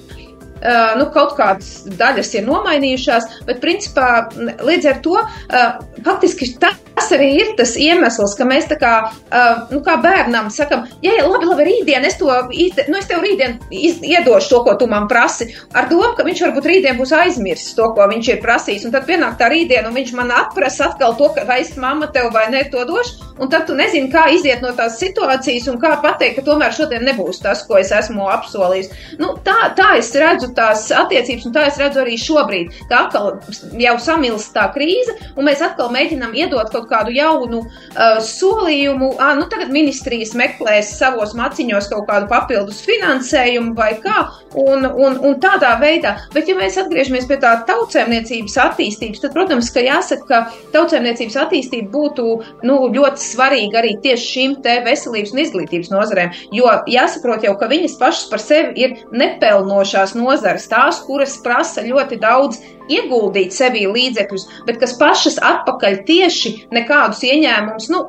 Uh, 0.64 0.94
nu, 0.96 1.10
kaut 1.12 1.34
kādas 1.36 1.84
daļas 2.00 2.30
ir 2.38 2.46
nomainījušās, 2.48 3.26
bet 3.50 3.60
principā 3.64 4.30
līdz 4.64 4.90
ar 4.94 5.02
to 5.04 5.18
uh, 5.20 5.82
faktiski 6.06 6.54
tas 6.62 6.83
Tas 6.94 7.10
arī 7.16 7.30
ir 7.42 7.54
tas 7.58 7.74
iemesls, 7.80 8.36
ka 8.38 8.46
mēs 8.46 8.68
tā 8.70 8.78
kā, 8.82 8.92
uh, 9.10 9.64
nu, 9.74 9.82
kā 9.86 9.96
bērnam 10.04 10.52
sakam, 10.54 10.86
ja, 11.02 11.16
labi, 11.26 11.50
labi, 11.50 11.66
rītdien 11.70 12.06
es 12.06 12.20
to 12.20 12.30
izde, 12.54 12.86
nu, 12.92 13.00
es 13.00 13.10
tev 13.10 13.24
rītdien 13.26 13.58
iz, 13.74 13.98
iedošu 14.06 14.52
to, 14.54 14.62
ko 14.68 14.76
tu 14.80 14.88
man 14.92 15.08
prasi, 15.10 15.50
ar 15.74 15.90
domu, 15.90 16.14
ka 16.18 16.26
viņš 16.28 16.44
varbūt 16.46 16.70
rītdien 16.70 17.00
būs 17.00 17.16
aizmirsis 17.18 17.74
to, 17.78 17.90
ko 17.98 18.06
viņš 18.12 18.30
ir 18.36 18.42
prasījis, 18.44 18.86
un 18.88 18.94
tad 18.94 19.08
pienāk 19.10 19.40
tā 19.42 19.50
rītdiena, 19.54 19.90
un 19.90 19.98
viņš 19.98 20.14
man 20.20 20.34
atprasa 20.38 20.92
atkal 20.92 21.18
to, 21.18 21.32
ka 21.34 21.48
es 21.58 21.74
mamma 21.82 22.12
tev 22.14 22.30
vai 22.36 22.46
ne 22.54 22.62
to 22.70 22.86
došu, 22.86 23.34
un 23.42 23.50
tad 23.50 23.66
tu 23.68 23.76
nezini, 23.78 24.12
kā 24.14 24.28
iziet 24.34 24.62
no 24.62 24.72
tās 24.78 25.00
situācijas 25.02 25.68
un 25.72 25.80
kā 25.82 25.96
pateikt, 26.04 26.38
ka 26.38 26.46
tomēr 26.46 26.76
šodien 26.76 27.06
nebūs 27.08 27.42
tas, 27.44 27.64
ko 27.68 27.80
es 27.82 27.92
esmu 27.96 28.30
apsolījis. 28.34 28.92
Nu, 29.22 29.34
tā, 29.46 29.56
tā 29.78 29.94
es 29.98 30.12
redzu 30.18 30.52
tās 30.56 30.86
attiecības, 30.94 31.48
un 31.50 31.56
tā 31.56 31.66
es 31.72 31.80
redzu 31.82 32.04
arī 32.04 32.20
šobrīd, 32.22 32.78
ka 32.92 33.06
atkal 33.08 33.34
jau 33.82 33.96
samilst 34.02 34.54
tā 34.56 34.68
krīze, 34.76 35.18
un 35.34 35.50
mēs 35.50 35.64
atkal 35.66 35.90
mēģinam 35.94 36.36
iedot 36.38 36.70
kaut 36.74 36.83
kaut 36.84 36.92
kādu 36.92 37.16
jaunu 37.16 37.64
uh, 37.64 38.20
solījumu, 38.24 39.14
ah, 39.22 39.34
nu 39.40 39.48
tagad 39.52 39.72
ministrijas 39.74 40.34
meklēs 40.38 40.94
savos 41.00 41.34
maciņos 41.38 41.90
kaut 41.92 42.08
kādu 42.10 42.28
papildus 42.32 42.82
finansējumu 42.86 43.74
vai 43.78 43.94
kā, 44.04 44.28
un, 44.60 44.86
un, 44.86 45.18
un 45.24 45.38
tādā 45.42 45.74
veidā. 45.82 46.16
Bet, 46.34 46.50
ja 46.50 46.58
mēs 46.58 46.78
atgriežamies 46.82 47.28
pie 47.30 47.40
tā 47.42 47.54
tautsēmniecības 47.68 48.58
attīstības, 48.68 49.24
tad, 49.24 49.34
protams, 49.36 49.72
ka 49.74 49.84
jāsaka, 49.84 50.28
ka 50.28 50.42
tautsēmniecības 50.76 51.40
attīstība 51.46 51.92
būtu 51.94 52.28
nu, 52.68 52.78
ļoti 52.94 53.24
svarīga 53.24 53.82
arī 53.82 53.96
tieši 54.04 54.30
šīm 54.34 54.58
te 54.66 54.80
veselības 54.86 55.34
un 55.34 55.44
izglītības 55.46 55.92
nozarēm, 55.94 56.38
jo 56.56 56.70
jāsaprot 56.92 57.48
jau, 57.48 57.56
ka 57.60 57.70
viņas 57.72 57.98
pašas 58.02 58.30
par 58.32 58.44
sevi 58.44 58.86
ir 58.86 58.96
nepelnošās 59.14 60.16
nozares, 60.18 60.70
tās, 60.72 61.02
kuras 61.08 61.38
prasa 61.44 61.86
ļoti 61.86 62.20
daudz 62.22 62.62
ieguldīt 62.92 63.54
sevī 63.56 63.86
līdzekļus, 63.92 64.46
bet 64.68 64.80
kas 64.82 64.96
pašas 65.00 65.40
atpakaļ 65.44 66.00
tieši 66.08 66.54
nekādus 66.74 67.24
ieņēmumus, 67.28 67.90
nu, 67.94 68.02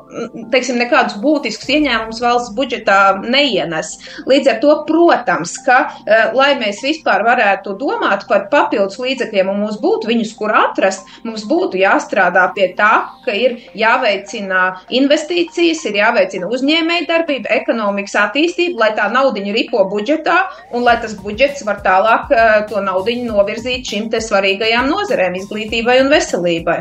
teiksim, 0.53 0.79
nekādus 0.81 1.19
būtiskus 1.23 1.71
ieņēmumus 1.77 2.23
valsts 2.25 2.55
budžetā 2.57 2.99
neienes. 3.23 3.95
Līdz 4.31 4.53
ar 4.55 4.61
to, 4.63 4.77
protams, 4.89 5.57
ka, 5.67 5.79
eh, 6.07 6.33
lai 6.35 6.55
mēs 6.61 6.83
vispār 6.85 7.25
varētu 7.27 7.77
domāt 7.79 8.27
par 8.29 8.49
papildus 8.51 8.99
līdzekļiem 8.99 9.51
un 9.51 9.61
mums 9.65 9.81
būtu 9.83 10.11
viņus, 10.11 10.35
kur 10.39 10.55
atrast, 10.55 11.07
mums 11.25 11.45
būtu 11.45 11.79
jāstrādā 11.81 12.47
pie 12.55 12.73
tā, 12.77 13.09
ka 13.25 13.33
ir 13.33 13.59
jāveicina 13.75 14.81
investīcijas, 14.91 15.85
ir 15.87 16.01
jāveicina 16.03 16.51
uzņēmēja 16.51 17.07
darbība, 17.09 17.51
ekonomikas 17.51 18.17
attīstība, 18.27 18.79
lai 18.79 18.91
tā 18.97 19.09
naudiņa 19.13 19.55
ripo 19.55 19.85
budžetā 19.91 20.37
un 20.73 20.83
lai 20.83 20.97
tas 21.01 21.15
budžets 21.15 21.65
var 21.65 21.81
tālāk 21.85 22.31
uh, 22.31 22.67
to 22.69 22.81
naudiņu 22.85 23.31
novirzīt 23.31 23.87
šim 23.87 24.11
te 24.11 24.21
svarīgajām 24.65 24.89
nozerēm, 24.89 25.35
izglītībai 25.37 26.01
un 26.01 26.09
veselībai. 26.09 26.79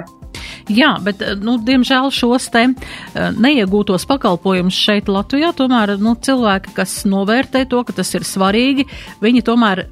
Jā, 0.71 0.93
bet, 1.03 1.21
eh, 1.21 1.35
nu, 1.35 1.57
diemžēl 1.59 2.11
šos 2.13 2.47
te 2.53 2.63
eh, 2.69 3.31
neiegūtos 3.35 4.05
pakalpojumus 4.07 4.77
šeit 4.77 5.09
Latvijā 5.11 5.51
tomēr, 5.57 5.97
nu, 5.99 6.15
cilvēki, 6.15 6.71
kas 6.77 7.03
novērtē 7.09 7.65
to, 7.67 7.81
ka 7.83 7.95
tas 7.97 8.13
ir 8.15 8.23
svarīgi, 8.27 8.85
viņi 9.23 9.43
tomēr 9.43 9.83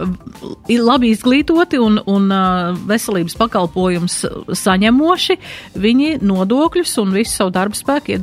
ir 0.72 0.84
labi 0.84 1.12
izglītoti 1.12 1.80
un, 1.82 2.00
un 2.08 2.32
eh, 2.32 2.80
veselības 2.88 3.36
pakalpojums 3.40 4.18
saņemoši, 4.62 5.38
viņi 5.76 6.14
nodokļus 6.24 6.98
un 7.04 7.12
visu 7.16 7.42
savu 7.42 7.56
darbu 7.58 7.76
spēku 7.76 8.20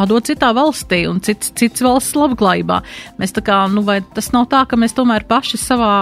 atdod 0.00 0.26
citā 0.26 0.50
valstī 0.56 1.04
un 1.08 1.20
cits, 1.22 1.52
cits 1.58 1.82
valsts 1.84 2.16
labklājībā. 2.18 2.80
Mēs 3.20 3.34
tā 3.36 3.44
kā, 3.46 3.62
nu, 3.70 3.84
vai 3.86 4.00
tas 4.14 4.32
nav 4.34 4.48
tā, 4.50 4.64
ka 4.68 4.78
mēs 4.80 4.96
tomēr 4.96 5.26
paši 5.28 5.60
savā, 5.60 5.94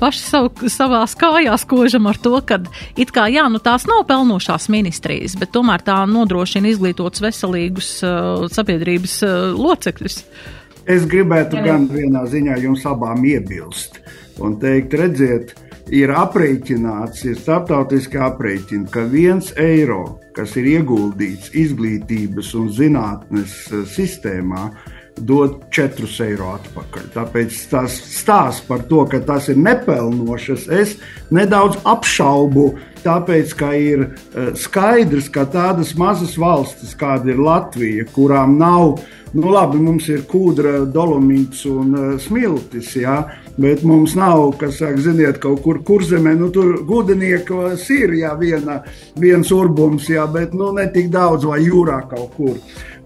paši 0.00 0.22
savu, 0.26 0.68
savās 0.72 1.16
kājās 1.18 1.64
kožam 1.68 2.08
ar 2.10 2.20
to, 2.20 2.36
ka 2.44 2.60
it 3.00 3.12
kā, 3.14 3.28
jā, 3.32 3.48
nu, 3.52 3.62
tās 3.62 3.86
nav 3.88 4.04
pelnošās 4.10 4.68
ministrijas 4.72 5.01
precīzi, 5.02 5.38
bet 5.40 5.52
tomēr 5.54 5.84
tā 5.86 6.02
nodrošina 6.08 6.70
izglītotus, 6.72 7.22
veselīgus 7.24 7.90
uh, 8.06 8.46
sabiedrības 8.52 9.18
uh, 9.26 9.34
locekļus. 9.58 10.22
Es 10.90 11.04
gribētu 11.06 11.60
Jā. 11.60 11.66
gan 11.68 11.90
vienā 11.92 12.24
ziņā 12.26 12.58
jums 12.64 12.86
abām 12.90 13.22
iebilst 13.26 14.00
un 14.42 14.56
teikt, 14.58 14.96
redziet, 14.98 15.52
ir 15.92 16.10
aprēķināts, 16.16 17.26
ir 17.28 17.38
starptautiski 17.38 18.18
aprēķināts, 18.18 18.90
ka 18.94 19.04
viens 19.10 19.52
eiro, 19.60 20.18
kas 20.34 20.56
ir 20.58 20.70
ieguldīts 20.78 21.52
izglītības 21.54 22.54
un 22.58 22.72
zinātnes 22.72 23.54
uh, 23.70 23.86
sistēmā, 23.86 24.70
dod 25.20 25.58
4 25.74 26.08
eiro 26.24 26.54
atpakaļ. 26.56 27.10
Tāpēc 27.14 27.58
tas 27.70 27.94
stāsts 28.14 28.64
par 28.66 28.84
to, 28.88 29.04
ka 29.10 29.20
tas 29.26 29.50
ir 29.52 29.60
nepelnošas, 29.60 30.68
es 30.72 30.96
nedaudz 31.34 31.78
apšaubu 31.84 32.72
Tāpēc, 33.02 33.54
ka 33.58 33.72
ir 33.74 34.04
eh, 34.06 34.52
skaidrs, 34.58 35.26
ka 35.34 35.42
tādas 35.50 35.96
mazas 35.98 36.36
valstis, 36.38 36.94
kāda 36.98 37.32
ir 37.32 37.40
Latvija, 37.42 38.06
kurām 38.14 38.54
nav, 38.60 39.00
nu 39.34 39.50
labi, 39.50 39.80
mums 39.82 40.06
ir 40.12 40.22
kūdra, 40.28 40.84
dolomīts 40.92 41.64
un 41.70 41.94
uh, 41.96 42.08
smiltis, 42.20 42.92
jā, 43.00 43.16
bet 43.56 43.80
mums 43.88 44.12
nav, 44.18 44.44
kas 44.60 44.76
saka, 44.82 45.00
ziniet, 45.00 45.40
kaut 45.42 45.62
kur 45.64 45.80
kurzemē, 45.88 46.34
nu 46.36 46.50
tur 46.52 46.82
gudiniekos 46.86 47.86
ir, 47.96 48.12
jā, 48.20 48.34
viena, 48.38 48.82
viens 49.16 49.50
urbums, 49.56 50.10
jā, 50.12 50.26
bet 50.30 50.52
nu 50.54 50.68
ne 50.76 50.84
tik 50.92 51.08
daudz 51.14 51.48
vai 51.48 51.62
jūrā 51.64 52.02
kaut 52.12 52.36
kur. 52.36 52.60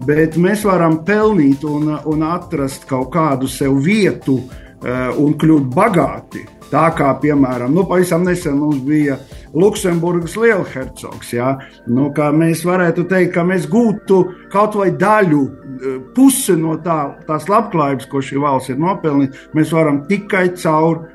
Bet 0.05 0.35
mēs 0.37 0.67
varam 0.67 0.99
pelnīt 1.07 1.63
un, 1.65 1.89
un 2.05 2.27
atrast 2.27 2.85
kaut 2.91 3.09
kādu 3.15 3.49
sev 3.49 3.79
vietu 3.87 4.41
uh, 4.43 5.15
un 5.15 5.33
kļūt 5.39 5.73
bagāti. 5.73 6.43
Tā 6.67 6.87
kā, 6.97 7.13
piemēram, 7.21 7.71
nu, 7.71 7.85
pavisam 7.87 8.25
nesen 8.27 8.57
mums 8.59 8.81
bija 8.83 9.15
Luksemburgas 9.55 10.35
lielhercogs. 10.39 11.31
Ja? 11.33 11.53
Nu, 11.87 12.09
mēs 12.35 12.65
varētu 12.67 13.07
teikt, 13.07 13.33
ka 13.37 13.45
mēs 13.47 13.69
gūtu 13.71 14.19
kaut 14.51 14.75
vai 14.75 14.89
daļu, 14.91 15.43
eh, 15.47 15.99
pusi 16.15 16.57
no 16.59 16.75
tā, 16.83 16.99
tās 17.27 17.47
labklājības, 17.47 18.09
ko 18.11 18.19
šī 18.19 18.41
valsts 18.43 18.73
ir 18.73 18.81
nopelnījusi, 18.83 19.47
mēs 19.55 19.71
varam 19.71 20.03
tikai 20.09 20.49
caur 20.59 21.05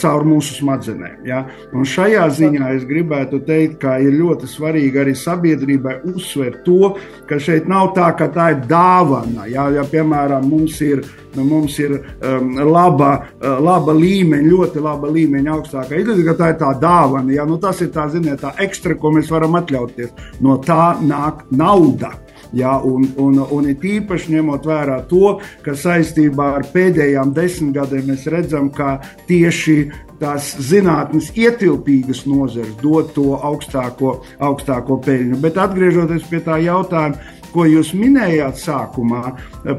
caur 0.00 0.24
mūsu 0.24 0.56
smadzenēm. 0.58 1.22
Ja? 1.28 1.42
Un 1.76 1.86
šajā 1.88 2.24
ziņā 2.38 2.72
es 2.76 2.86
gribētu 2.88 3.42
teikt, 3.44 3.78
ka 3.82 3.98
ir 4.02 4.16
ļoti 4.16 4.48
svarīgi 4.48 5.02
arī 5.02 5.14
sabiedrībai 5.18 5.98
uzsvērt 6.08 6.62
to, 6.64 6.94
ka 7.28 7.40
šeit 7.42 7.68
nav 7.68 7.92
tā, 7.96 8.08
ka 8.16 8.30
tā 8.32 8.50
ir 8.54 8.62
dāvana. 8.68 9.48
Ja, 9.50 9.68
ja 9.74 9.84
piemēram, 9.88 10.48
mums 10.48 10.78
ir, 10.84 11.04
nu, 11.36 11.44
mums 11.48 11.76
ir 11.82 11.98
um, 11.98 12.54
laba, 12.70 13.10
uh, 13.36 13.58
laba 13.64 13.96
līmeņa, 13.96 14.48
ļoti 14.48 14.84
laba 14.84 15.12
līmeņa 15.12 15.56
augstākā 15.58 16.00
izglītība, 16.00 16.38
tā 16.38 16.52
ir 16.54 16.60
tā 16.62 16.72
dāvana. 16.80 17.34
Ja? 17.36 17.44
Nu, 17.48 17.60
tas 17.60 17.82
ir 17.84 17.92
tā, 17.94 18.08
ziniet, 18.12 18.40
tā 18.44 18.54
ekstra, 18.64 18.96
ko 18.96 19.12
mēs 19.18 19.28
varam 19.34 19.58
atļauties. 19.60 20.16
No 20.44 20.56
tā 20.64 20.94
nāk 21.04 21.44
nauda. 21.52 22.14
Ja, 22.56 22.78
un, 22.80 23.04
un, 23.20 23.38
un 23.52 23.68
it 23.68 23.84
īpaši 23.84 24.32
ņemot 24.38 24.66
vērā 24.68 25.02
to, 25.10 25.36
ka 25.64 25.76
saistībā 25.76 26.52
ar 26.58 26.68
pēdējām 26.72 27.34
desmitgadēm 27.36 28.08
mēs 28.08 28.24
redzam, 28.32 28.70
ka 28.72 28.98
tieši 29.28 29.78
tās 30.18 30.50
zinātnes 30.70 31.30
ietilpīgas 31.38 32.24
nozares 32.26 32.74
dod 32.82 33.12
to 33.14 33.36
augstāko, 33.36 34.18
augstāko 34.42 34.98
peļņu. 35.04 35.38
Bet 35.44 35.60
atgriežoties 35.60 36.26
pie 36.30 36.40
tā 36.46 36.58
jautājuma, 36.64 37.20
ko 37.52 37.66
jūs 37.68 37.94
minējāt 37.96 38.60
sākumā 38.62 39.22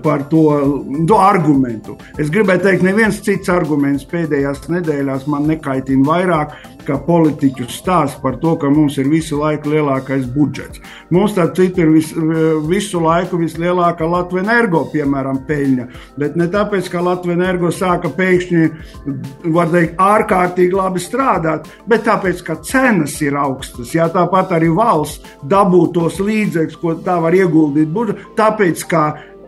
par 0.04 0.26
to, 0.32 0.46
to 1.10 1.20
argumentu. 1.20 1.98
Es 2.20 2.32
gribēju 2.34 2.66
teikt, 2.66 2.86
neviens 2.86 3.22
cits 3.26 3.52
arguments 3.54 4.08
pēdējās 4.10 4.68
nedēļās 4.70 5.28
man 5.32 5.48
nekaitina 5.50 6.08
vairāk 6.08 6.58
kā 6.90 6.98
politiķu 7.06 7.68
stāsts 7.70 8.20
par 8.24 8.40
to, 8.42 8.56
ka 8.60 8.70
mums 8.74 8.98
ir 9.02 9.10
visu 9.12 9.40
laiku 9.40 9.74
lielākais 9.74 10.26
budžets. 10.34 10.82
Mums 11.14 11.36
tā 11.38 11.46
citu 11.56 11.84
ir 11.84 11.92
vis, 11.94 12.12
visu 12.70 13.02
laiku 13.04 13.40
vislielākā 13.42 14.08
Latvijas 14.10 14.48
energo, 14.48 14.84
piemēram, 14.94 15.44
peļņa. 15.48 15.88
Bet 16.20 16.38
ne 16.40 16.50
tāpēc, 16.52 16.90
ka 16.92 17.04
Latvijas 17.06 17.40
energo 17.40 17.72
sāka 17.76 18.12
pēkšņi, 18.16 18.64
var 19.56 19.72
teikt, 19.74 20.00
ārkārtīgi 20.02 20.80
labi 20.80 21.04
strādāt, 21.04 21.70
bet 21.90 22.06
tāpēc, 22.08 22.44
ka 22.46 22.60
cenas 22.66 23.20
ir 23.26 23.38
augstas. 23.40 23.94
Jā, 23.98 24.10
tāpat 24.14 24.56
arī 24.58 24.72
valsts 24.74 25.38
dabū 25.50 25.86
tos 25.96 26.20
līdzekļus, 26.24 26.80
ko 26.82 26.96
tā 27.06 27.20
var 27.22 27.38
ieguldīt 27.60 27.92
budžetā, 27.94 28.26
tāpēc, 28.40 28.86
ka 28.90 29.04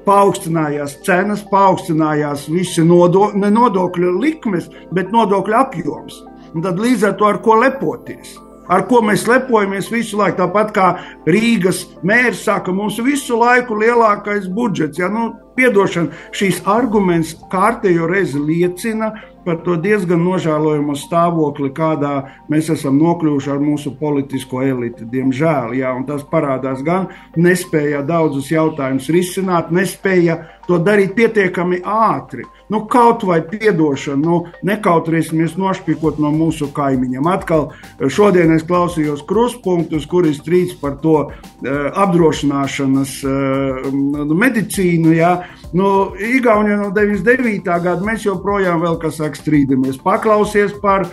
paaugstinājās 0.05 0.97
cenas, 1.05 1.43
paaugstinājās 1.51 2.47
visi 2.49 2.83
nodo, 2.83 3.31
nodokļu 3.35 4.19
likmes, 4.19 4.69
bet 4.91 5.11
nodokļu 5.11 5.57
apjoms. 5.57 6.21
Un 6.53 6.65
tad 6.65 6.79
līdz 6.79 7.07
ar 7.07 7.19
to 7.19 7.29
ar 7.29 7.39
ko 7.45 7.59
lepoties? 7.61 8.35
Ar 8.71 8.85
ko 8.87 9.01
mēs 9.03 9.25
lepojamies 9.27 9.89
visu 9.91 10.19
laiku? 10.21 10.37
Tāpat 10.39 10.73
kā 10.75 10.87
Rīgas 11.27 11.83
mērs 12.07 12.45
saka, 12.47 12.71
mums 12.71 12.99
visu 13.03 13.39
laiku 13.39 13.75
lielākais 13.81 14.47
budžets. 14.47 15.01
Ja? 15.01 15.09
Nu, 15.11 15.33
piedošana, 15.57 16.15
šīs 16.35 16.61
arguments 16.69 17.35
kārtējo 17.51 18.07
reizi 18.09 18.39
liecina 18.39 19.11
par 19.45 19.57
to 19.65 19.75
diezgan 19.81 20.21
nožēlojumu 20.21 20.93
stāvokli, 21.01 21.71
kādā 21.73 22.13
mēs 22.51 22.69
esam 22.75 22.99
nokļuvuši 23.01 23.51
ar 23.51 23.61
mūsu 23.61 23.95
politisko 23.97 24.61
eliti. 24.63 25.07
Diemžēl, 25.09 25.73
jā, 25.79 25.93
tas 26.07 26.23
parādās 26.29 26.83
gan 26.85 27.09
nespēja 27.35 28.03
daudzus 28.05 28.51
jautājumus 28.53 29.09
risināt, 29.13 29.73
nespēja 29.73 30.37
to 30.67 30.77
darīt 30.85 31.15
pietiekami 31.17 31.81
ātri. 31.83 32.45
Nu, 32.71 32.85
kaut 32.87 33.25
vai 33.27 33.41
piedošana, 33.43 34.21
nu, 34.23 34.37
nekautrēsimies 34.63 35.57
nošpikot 35.59 36.21
no 36.23 36.29
mūsu 36.31 36.69
kaimiņiem. 36.71 37.27
Atkal 37.27 37.65
šodien 38.07 38.53
es 38.55 38.63
klausījos 38.63 39.25
kruspunktus, 39.27 40.05
kuri 40.07 40.31
strīds 40.31 40.77
par 40.79 40.95
to 41.03 41.17
uh, 41.25 41.33
apdrošināšanas 41.99 43.17
uh, 43.27 43.89
medicīnu. 44.31 45.11
Jā. 45.17 45.33
Nu, 45.75 45.89
Igaunijā 46.15 46.77
no 46.79 46.93
99. 46.95 47.67
gada 47.67 48.07
mēs 48.07 48.23
joprojām 48.23 48.79
vēl, 48.85 48.95
kas 49.03 49.19
saka, 49.19 49.39
strīdamies. 49.39 49.99
Paklausies 50.03 50.71
par, 50.79 51.09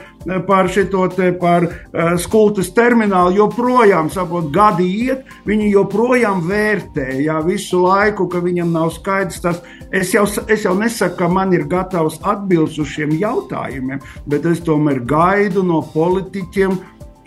par 0.47 0.71
šito 0.71 1.09
te 1.15 1.33
par 1.43 1.67
uh, 1.67 2.15
skultas 2.23 2.71
terminālu, 2.75 3.35
joprojām, 3.41 4.13
saprot, 4.15 4.53
gadi 4.55 4.87
iet, 5.09 5.27
viņi 5.49 5.73
joprojām 5.75 6.47
vērtē, 6.47 7.11
jā, 7.25 7.43
visu 7.47 7.83
laiku, 7.83 8.31
ka 8.31 8.43
viņam 8.47 8.71
nav 8.79 8.95
skaidrs 8.95 9.43
tas. 9.43 9.63
Es 9.91 10.13
jau, 10.13 10.27
es 10.53 10.67
jau 10.67 10.75
nesaku, 10.77 11.17
ka 11.17 11.29
man 11.33 11.55
ir 11.57 11.65
gatavs 11.69 12.19
atbildes 12.21 12.77
uz 12.83 12.91
šiem 12.93 13.15
jautājumiem, 13.17 14.03
bet 14.29 14.45
es 14.49 14.61
tomēr 14.61 15.01
gaidu 15.09 15.63
no 15.65 15.81
politiķiem 15.95 16.77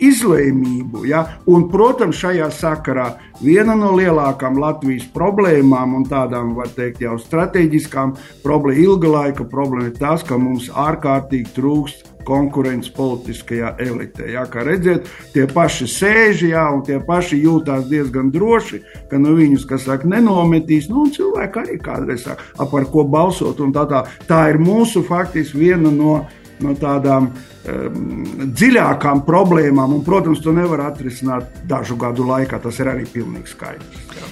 izlēmību. 0.02 1.04
Ja? 1.10 1.24
Un, 1.50 1.66
protams, 1.72 2.20
šajā 2.22 2.48
sakarā 2.54 3.08
viena 3.42 3.74
no 3.78 3.92
lielākām 3.98 4.60
Latvijas 4.62 5.08
problēmām 5.14 5.96
un 5.98 6.06
tādām, 6.10 6.54
var 6.58 6.70
teikt, 6.76 7.02
jau 7.02 7.18
strateģiskām 7.18 8.14
problēmām, 8.44 8.84
ilga 8.86 9.12
laika 9.16 9.46
problēma 9.48 9.90
ir 9.90 9.98
tas, 9.98 10.22
ka 10.26 10.38
mums 10.38 10.70
ārkārtīgi 10.70 11.54
trūkst 11.56 12.11
konkurence 12.26 12.92
politiskajā 12.96 13.74
elitē. 13.82 14.28
Jā, 14.34 14.44
kā 14.50 14.64
redzat, 14.66 15.08
tie 15.34 15.46
paši 15.50 15.88
sēž, 15.90 16.44
jā, 16.52 16.64
un 16.74 16.84
tie 16.86 16.98
paši 17.04 17.40
jūtās 17.42 17.88
diezgan 17.90 18.30
droši, 18.34 18.82
ka 19.10 19.20
nu, 19.22 19.36
viņus, 19.38 19.66
kas 19.68 19.86
saka, 19.88 20.08
nenometīs, 20.10 20.90
nu, 20.92 21.06
cilvēki 21.12 21.62
arī 21.64 21.78
kādreiz 21.82 22.26
saka, 22.26 22.68
par 22.72 22.88
ko 22.92 23.06
balsot. 23.08 23.62
Tā, 23.74 23.86
tā, 23.90 24.04
tā 24.28 24.44
ir 24.52 24.60
mūsu 24.62 25.04
faktiski 25.06 25.60
viena 25.64 25.92
no, 25.92 26.20
no 26.62 26.76
tādām 26.78 27.30
um, 27.32 28.22
dziļākām 28.52 29.24
problēmām, 29.28 29.98
un, 29.98 30.04
protams, 30.06 30.42
to 30.44 30.54
nevar 30.56 30.86
atrisināt 30.90 31.64
dažu 31.68 31.98
gadu 32.00 32.28
laikā. 32.28 32.62
Tas 32.62 32.80
ir 32.82 32.92
arī 32.94 33.08
pilnīgi 33.10 33.54
skaidrs. 33.54 34.06
Jā. 34.16 34.30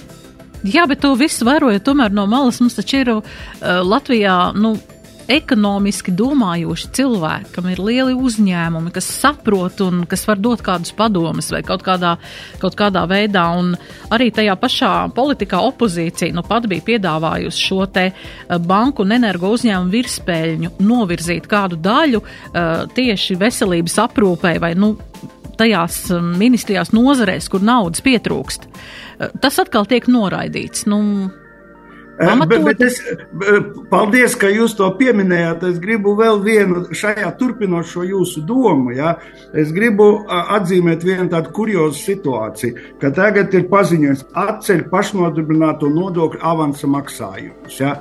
Jā, 0.61 0.85
bet 0.85 1.01
to 1.01 1.15
visu 1.17 1.45
vērojot 1.47 1.81
tomēr 1.81 2.13
no 2.13 2.27
malas, 2.29 2.59
mums 2.61 2.75
taču 2.77 2.99
ir 3.01 3.09
uh, 3.15 3.23
Latvijā, 3.81 4.51
nu, 4.53 4.75
ekonomiski 5.31 6.13
domājoši 6.15 6.89
cilvēki, 6.97 7.51
kam 7.55 7.67
ir 7.71 7.81
lieli 7.81 8.15
uzņēmumi, 8.17 8.93
kas 8.95 9.09
saprot 9.21 9.81
un 9.85 10.05
kas 10.09 10.25
var 10.29 10.41
dot 10.41 10.63
kādus 10.65 10.93
padomus 10.97 11.51
vai 11.53 11.61
kaut 11.67 11.85
kādā, 11.85 12.15
kaut 12.61 12.77
kādā 12.79 13.03
veidā. 13.09 13.45
Un 13.59 13.73
arī 14.13 14.31
tajā 14.33 14.55
pašā 14.59 14.93
politikā 15.15 15.61
opozīcija 15.67 16.35
nu 16.35 16.45
pat 16.47 16.67
bija 16.71 16.85
piedāvājusi 16.93 17.67
šo 17.67 17.85
te 17.93 18.07
eh, 18.11 18.15
banku 18.57 19.05
un 19.05 19.17
energo 19.17 19.51
uzņēmumu 19.55 19.95
virspēļņu 19.95 20.73
novirzīt 20.81 21.47
kādu 21.51 21.77
daļu 21.81 22.21
uh, 22.21 22.87
tieši 22.95 23.37
veselības 23.39 23.97
aprūpē 24.05 24.55
vai, 24.61 24.73
nu, 24.79 24.95
tajās 25.59 26.03
eh, 26.11 26.23
ministrijās 26.41 26.93
nozarēs, 26.95 27.49
kur 27.51 27.63
naudas 27.65 28.03
pietrūkst. 28.05 28.67
Tas 29.41 29.59
atkal 29.61 29.85
tiek 29.85 30.07
noraidīts. 30.09 30.87
Nu, 30.89 31.29
Bet, 32.21 32.63
bet 32.65 32.81
es, 32.85 32.99
paldies, 33.89 34.35
ka 34.37 34.49
jūs 34.51 34.75
to 34.77 34.87
pieminējāt. 34.99 35.63
Es 35.71 35.79
gribu 35.81 36.13
vēl 36.19 36.41
vienu 36.45 36.83
šajā 36.93 37.31
turpinot 37.39 37.89
šo 37.89 38.05
jūsu 38.05 38.43
domu. 38.45 38.93
Ja? 38.93 39.15
Es 39.57 39.73
gribu 39.73 40.11
atzīmēt 40.29 41.05
vienu 41.07 41.29
tādu 41.31 41.53
kuriozu 41.55 41.97
situāciju, 41.97 42.87
ka 43.01 43.13
tagad 43.15 43.53
ir 43.57 43.65
paziņojums 43.71 44.27
atceļ 44.37 44.85
pašnodarbināto 44.93 45.89
nodokļu 45.89 46.43
avansa 46.53 46.89
maksājumus. 46.91 47.79
Ja? 47.81 47.95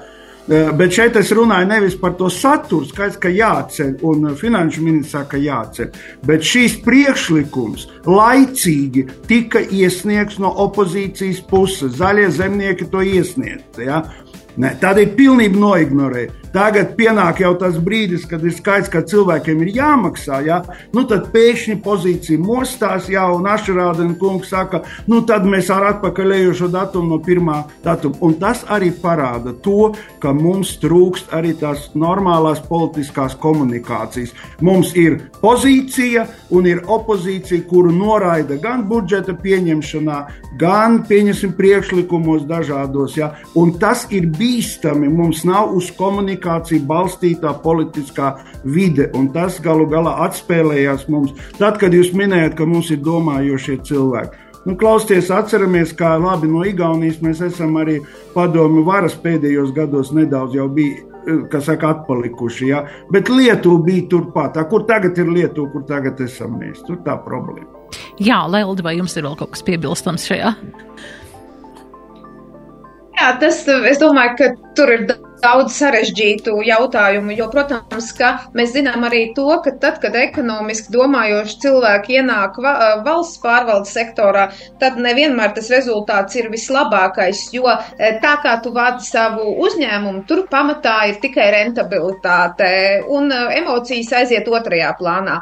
Eh, 0.51 0.71
bet 0.75 0.91
šeit 0.91 1.15
es 1.15 1.29
runāju 1.31 1.69
nevis 1.71 1.95
par 1.95 2.17
to 2.19 2.27
saturu, 2.35 2.83
skaidrs, 2.89 3.21
ka 3.23 3.31
jāceļ, 3.31 3.93
un 4.03 4.33
finanšu 4.35 4.83
ministrs 4.83 5.13
saka, 5.15 5.37
ka 5.37 5.39
jāceļ. 5.45 6.01
Bet 6.27 6.43
šīs 6.43 6.75
priekšlikums 6.83 7.85
laicīgi 8.11 9.05
tika 9.31 9.63
iesniegts 9.63 10.41
no 10.43 10.51
opozīcijas 10.65 11.39
puses. 11.47 11.95
Zaļie 12.01 12.27
zemnieki 12.35 12.91
to 12.91 13.05
iesniedz. 13.07 13.79
Ja? 13.79 14.03
Ne, 14.59 14.75
tad 14.83 14.99
ir 14.99 15.15
pilnībā 15.15 15.55
noignorēta. 15.55 16.40
Tagad 16.51 16.97
pienāk 16.99 17.45
jau 17.45 17.53
tas 17.55 17.77
brīdis, 17.79 18.25
kad 18.27 18.43
ir 18.43 18.51
skaidrs, 18.51 18.91
ka 18.91 19.05
cilvēkiem 19.07 19.61
ir 19.63 19.69
jāmaksā. 19.77 20.41
Ja? 20.43 20.57
Nu, 20.91 21.05
tad 21.07 21.29
pēkšņi 21.31 21.77
pozīcija 21.85 22.43
mostās, 22.43 23.07
ja 23.13 23.29
un 23.31 23.47
Ašrādena 23.47 24.17
kungs 24.19 24.51
saka, 24.51 24.81
nu 25.07 25.21
tad 25.27 25.47
mēs 25.47 25.71
ar 25.71 25.87
atpakaļējošo 25.93 26.71
datumu 26.75 27.15
no 27.15 27.19
pirmā 27.23 27.61
datuma. 27.85 28.19
Un 28.27 28.35
tas 28.43 28.65
arī 28.67 28.91
parāda 28.91 29.55
to, 29.63 29.93
ka 30.19 30.33
mums 30.35 30.73
trūkst 30.83 31.31
arī 31.39 31.53
tās 31.61 31.93
normālās 31.95 32.65
politiskās 32.67 33.39
komunikācijas. 33.39 34.35
Mums 34.67 34.91
ir 34.99 35.21
pozīcija 35.39 36.27
un 36.51 36.67
ir 36.67 36.83
opozīcija, 36.83 37.63
kuru 37.71 37.95
noraida 37.95 38.59
gan 38.59 38.83
budžeta 38.91 39.37
pieņemšanā, 39.39 40.19
gan 40.59 41.05
pieņemsim 41.07 41.55
priekšlikumos 41.55 42.43
dažādos. 42.51 43.15
Ja? 43.23 43.37
Un 43.55 43.77
tas 43.79 44.09
ir 44.11 44.27
bīstami. 44.35 45.07
Mums 45.15 45.47
nav 45.47 45.77
uz 45.79 45.95
komunikāciju 45.95 46.40
komunikācija 46.41 46.87
balstītā 46.87 47.53
politiskā 47.63 48.39
vide, 48.65 49.11
un 49.15 49.31
tas 49.33 49.61
galu 49.61 49.87
galā 49.87 50.27
atspēlējās 50.27 51.09
mums. 51.09 51.33
Tad, 51.59 51.79
kad 51.79 51.93
jūs 51.93 52.13
minējat, 52.15 52.57
ka 52.57 52.67
mums 52.67 52.91
ir 52.91 53.01
domājošie 53.01 53.81
cilvēki. 53.85 54.37
Nu, 54.67 54.77
klausieties, 54.77 55.31
atceramies, 55.31 55.95
kā 55.97 56.19
labi 56.21 56.49
no 56.49 56.65
Igaunijas 56.65 57.21
mēs 57.23 57.41
esam 57.41 57.77
arī 57.81 58.01
padomu 58.35 58.85
varas 58.85 59.15
pēdējos 59.15 59.73
gados 59.73 60.13
nedaudz 60.13 60.55
jau 60.55 60.69
bija. 60.69 61.07
Kas 61.53 61.67
saka, 61.69 61.91
atpalikuši. 61.93 62.67
Ja? 62.71 62.79
Bet 63.13 63.29
Lietuva 63.29 63.83
bija 63.85 64.07
turpat. 64.09 64.57
Kur 64.71 64.87
tagad 64.89 65.19
ir 65.21 65.29
Lietuva, 65.29 65.69
kur 65.71 65.85
tagad 65.85 66.21
esam 66.25 66.57
mēs? 66.57 66.81
Tur 66.87 66.97
tā 67.05 67.19
problēma. 67.21 67.69
Jā, 68.19 68.47
Lelda, 68.49 68.83
vai 68.83 68.95
jums 68.97 69.17
ir 69.17 69.27
vēl 69.29 69.37
kaut 69.37 69.53
kas 69.53 69.65
piebilstams 69.67 70.25
šajā? 70.31 70.55
Jā, 73.21 73.35
tas, 73.37 73.61
es 73.69 74.01
domāju, 74.01 74.33
ka 74.39 74.73
tur 74.77 74.95
ir 74.97 75.05
daudz 75.11 75.30
sarežģītu 75.41 76.55
jautājumu, 76.67 77.35
jo, 77.37 77.49
protams, 77.53 78.11
ka 78.17 78.33
mēs 78.57 78.73
zinām 78.75 79.05
arī 79.09 79.33
to, 79.37 79.47
ka 79.65 79.73
tad, 79.81 80.01
kad 80.03 80.15
ekonomiski 80.15 80.93
domājoši 80.95 81.59
cilvēki 81.65 82.19
ienāk 82.21 82.59
valsts 83.05 83.41
pārvaldes 83.43 83.93
sektorā, 83.97 84.51
tad 84.81 84.99
nevienmēr 85.01 85.55
tas 85.57 85.71
rezultāts 85.71 86.37
ir 86.37 86.51
vislabākais, 86.53 87.49
jo 87.55 87.69
tā 87.99 88.35
kā 88.43 88.57
tu 88.63 88.73
vādi 88.75 89.05
savu 89.07 89.57
uzņēmumu, 89.67 90.25
tur 90.29 90.47
pamatā 90.51 91.09
ir 91.11 91.21
tikai 91.23 91.51
rentabilitāte 91.57 92.73
un 93.09 93.33
emocijas 93.33 94.13
aiziet 94.23 94.49
otrajā 94.49 94.95
plānā. 95.01 95.41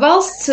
Valsts 0.00 0.50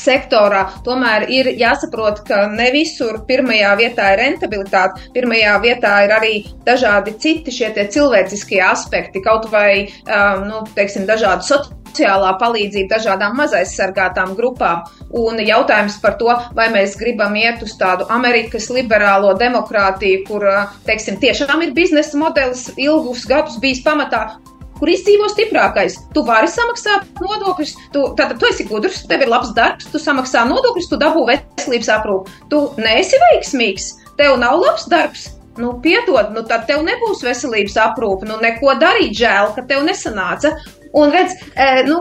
sektorā 0.00 0.64
tomēr 0.86 1.28
ir 1.32 1.52
jāsaprot, 1.60 2.24
ka 2.28 2.44
ne 2.52 2.70
visur 2.74 3.22
pirmajā 3.28 3.74
vietā 3.80 4.10
ir 4.14 4.22
rentabilitāte, 4.24 5.10
pirmajā 5.14 5.54
vietā 5.64 5.94
ir 6.06 6.16
arī 6.18 6.34
dažādi 6.66 7.16
citi 7.20 7.54
šie 7.54 7.72
cilvēciskie 7.74 8.60
aspekti, 8.64 9.22
kaut 9.24 9.50
vai, 9.52 9.86
um, 10.06 10.44
nu, 10.48 10.66
teiksim, 10.76 11.08
dažādi 11.08 11.48
sociāli 11.48 11.82
sociālā 11.94 12.34
palīdzība 12.40 12.96
dažādām 12.96 13.36
mazaizsargātām 13.38 14.34
grupām. 14.34 14.82
Un 15.14 15.38
jautājums 15.38 16.00
par 16.02 16.16
to, 16.18 16.32
vai 16.54 16.68
mēs 16.74 16.96
gribam 16.98 17.34
iet 17.38 17.62
uz 17.62 17.76
tādu 17.78 18.06
Amerikas 18.10 18.66
liberālo 18.74 19.34
demokrātiju, 19.38 20.24
kur, 20.26 20.48
teiksim, 20.86 21.20
tiešām 21.22 21.62
ir 21.62 21.74
biznesa 21.76 22.18
modelis 22.18 22.72
ilgus 22.76 23.24
gadus 23.30 23.60
bijis 23.62 23.84
pamatā, 23.86 24.40
kur 24.78 24.90
izdzīvo 24.90 25.28
stiprākais. 25.32 26.00
Tu 26.14 26.24
vari 26.26 26.50
samaksāt 26.50 27.22
nodokļus, 27.22 27.76
tu, 27.94 28.08
tātad 28.18 28.40
tu 28.40 28.50
esi 28.50 28.66
gudrs, 28.68 29.04
tev 29.10 29.24
ir 29.24 29.32
labs 29.32 29.54
darbs, 29.56 29.88
tu 29.92 30.00
samaksā 30.02 30.44
nodokļus, 30.50 30.90
tu 30.90 31.00
dabū 31.00 31.24
veselības 31.30 31.92
aprūpi. 31.98 32.36
Tu 32.52 32.66
neesi 32.82 33.22
veiksmīgs, 33.28 33.90
tev 34.20 34.38
nav 34.42 34.60
labs 34.62 34.88
darbs, 34.90 35.30
Nu, 35.54 35.68
piedod, 35.78 36.32
nu 36.34 36.42
tad 36.50 36.64
tev 36.66 36.80
nebūs 36.82 37.20
veselības 37.22 37.76
aprūpe, 37.78 38.26
nu 38.26 38.40
neko 38.42 38.72
darīt, 38.80 39.12
žēl, 39.20 39.52
ka 39.54 39.62
tev 39.68 39.84
nesanāca. 39.86 40.50
Un 40.94 41.10
redz, 41.10 41.34
e, 41.58 41.66
nu, 41.88 41.96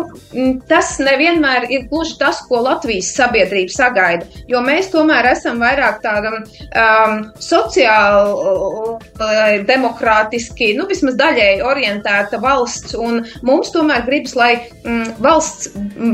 tas 0.70 0.92
nevienmēr 1.02 1.66
ir 1.74 1.88
gluži 1.90 2.14
tas, 2.20 2.44
ko 2.46 2.62
Latvijas 2.62 3.10
sabiedrība 3.18 3.74
sagaida. 3.74 4.28
Jo 4.50 4.62
mēs 4.66 4.92
tomēr 4.94 5.32
esam 5.32 5.58
vairāk 5.64 5.98
tāda 6.04 6.34
um, 6.38 7.16
sociāli, 7.42 8.36
uh, 8.38 9.56
demokrātiski, 9.66 10.74
nu, 10.78 10.86
vismaz 10.90 11.18
daļēji 11.18 11.64
orientēta 11.66 12.38
valsts. 12.44 12.94
Un 13.00 13.24
mums 13.42 13.74
tomēr 13.74 14.06
gribas, 14.06 14.36
lai 14.38 14.52
um, 14.86 15.02
valsts 15.26 15.72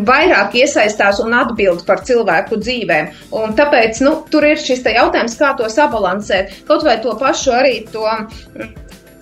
vairāk 0.08 0.56
iesaistās 0.62 1.20
un 1.24 1.36
atbild 1.36 1.84
par 1.88 2.06
cilvēku 2.08 2.62
dzīvēm. 2.64 3.12
Un 3.36 3.58
tāpēc 3.60 4.00
nu, 4.08 4.22
tur 4.32 4.48
ir 4.48 4.62
šis 4.62 4.88
jautājums, 4.88 5.36
kā 5.40 5.52
to 5.60 5.68
sabalansēt. 5.72 6.62
Kaut 6.70 6.88
vai 6.88 6.96
to 7.04 7.16
pašu 7.20 7.58
arī 7.60 7.82
to 7.92 8.08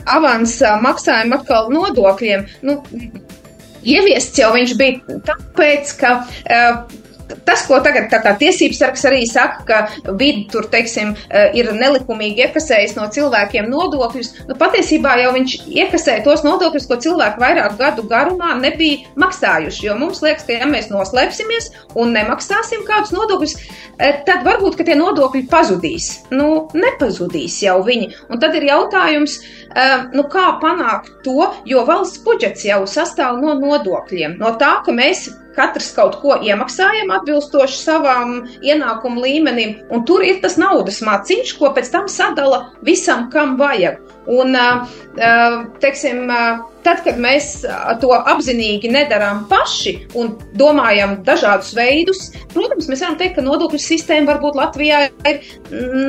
avansa 0.08 0.78
maksājumu 0.84 1.42
atkal 1.42 1.72
nodokļiem. 1.74 2.46
Nu, 2.68 2.80
Ieviests 3.86 4.40
jau 4.40 4.54
viņš 4.56 4.74
bija 4.80 5.20
tāpēc, 5.28 5.94
ka 6.02 6.14
uh, 6.24 6.80
tas, 7.46 7.64
ko 7.68 7.80
tagad 7.84 8.12
tiesības 8.40 8.80
sargs 8.82 9.06
arī 9.08 9.24
saka, 9.30 9.64
ka 9.68 10.14
vidi 10.20 10.48
tur, 10.52 10.68
teiksim, 10.72 11.14
eh, 11.30 11.52
ir 11.58 11.72
nelikumīgi 11.76 12.46
iekasējis 12.46 12.96
no 12.98 13.08
cilvēkiem 13.14 13.70
nodokļus, 13.72 14.32
nu, 14.48 14.58
patiesībā 14.60 15.18
jau 15.22 15.34
viņš 15.36 15.56
iekasēja 15.68 16.24
tos 16.26 16.44
nodokļus, 16.48 16.88
ko 16.88 17.00
cilvēki 17.06 17.42
vairāk 17.44 17.78
gadu 17.80 18.08
garumā 18.08 18.56
nebija 18.62 19.06
maksājuši. 19.20 19.84
Jo 19.88 19.98
mums 20.00 20.22
liekas, 20.22 20.46
ka 20.48 20.60
ja 20.60 20.70
mēs 20.70 20.92
noslēpsimies 20.94 21.72
un 21.96 22.14
nemaksāsim 22.16 22.86
kādus 22.88 23.14
nodokļus, 23.16 23.56
eh, 24.00 24.22
tad 24.26 24.46
varbūt 24.48 24.78
tie 24.88 24.96
nodokļi 24.96 25.48
pazudīs. 25.50 26.24
Nu, 26.32 26.70
nepazudīs 26.74 27.62
jau 27.64 27.82
viņi. 27.84 28.14
Un 28.30 28.40
tad 28.40 28.56
ir 28.56 28.64
jautājums, 28.70 29.40
eh, 29.76 30.06
nu, 30.14 30.24
kā 30.24 30.60
panākt 30.62 31.24
to, 31.24 31.54
jo 31.66 31.86
valsts 31.86 32.24
budžets 32.24 32.64
jau 32.64 32.84
sastāv 32.84 33.42
no 33.42 33.54
nodokļiem. 33.60 34.38
No 34.38 34.56
tā, 34.58 34.84
ka 34.86 34.92
mēs 34.92 35.30
katrs 35.58 35.90
kaut 35.98 36.20
ko 36.22 36.38
iemaksājam 36.46 37.12
atbilstoši 37.18 37.80
savam 37.82 38.38
ienākumu 38.62 39.24
līmenim, 39.26 39.76
un 39.92 40.06
tur 40.08 40.26
ir 40.26 40.42
tas 40.44 40.58
naudas 40.62 41.02
maciņš, 41.06 41.56
ko 41.60 41.74
pēc 41.76 41.92
tam 41.94 42.08
sadala 42.12 42.68
visam, 42.86 43.28
kam 43.34 43.58
vajag. 43.60 44.00
Un, 44.28 44.56
teiksim, 45.82 46.28
tad, 46.84 47.02
kad 47.06 47.20
mēs 47.20 47.62
to 48.02 48.10
apzinīgi 48.16 48.90
nedarām 48.92 49.46
paši 49.48 49.94
un 50.20 50.34
domājam 50.60 51.18
dažādus 51.28 51.72
veidus, 51.78 52.26
protams, 52.52 52.90
mēs 52.92 53.04
varam 53.06 53.16
teikt, 53.20 53.38
ka 53.38 53.46
nodokļu 53.46 53.80
sistēma 53.82 54.34
varbūt 54.34 54.60
Latvijā 54.60 55.00
ir 55.32 55.40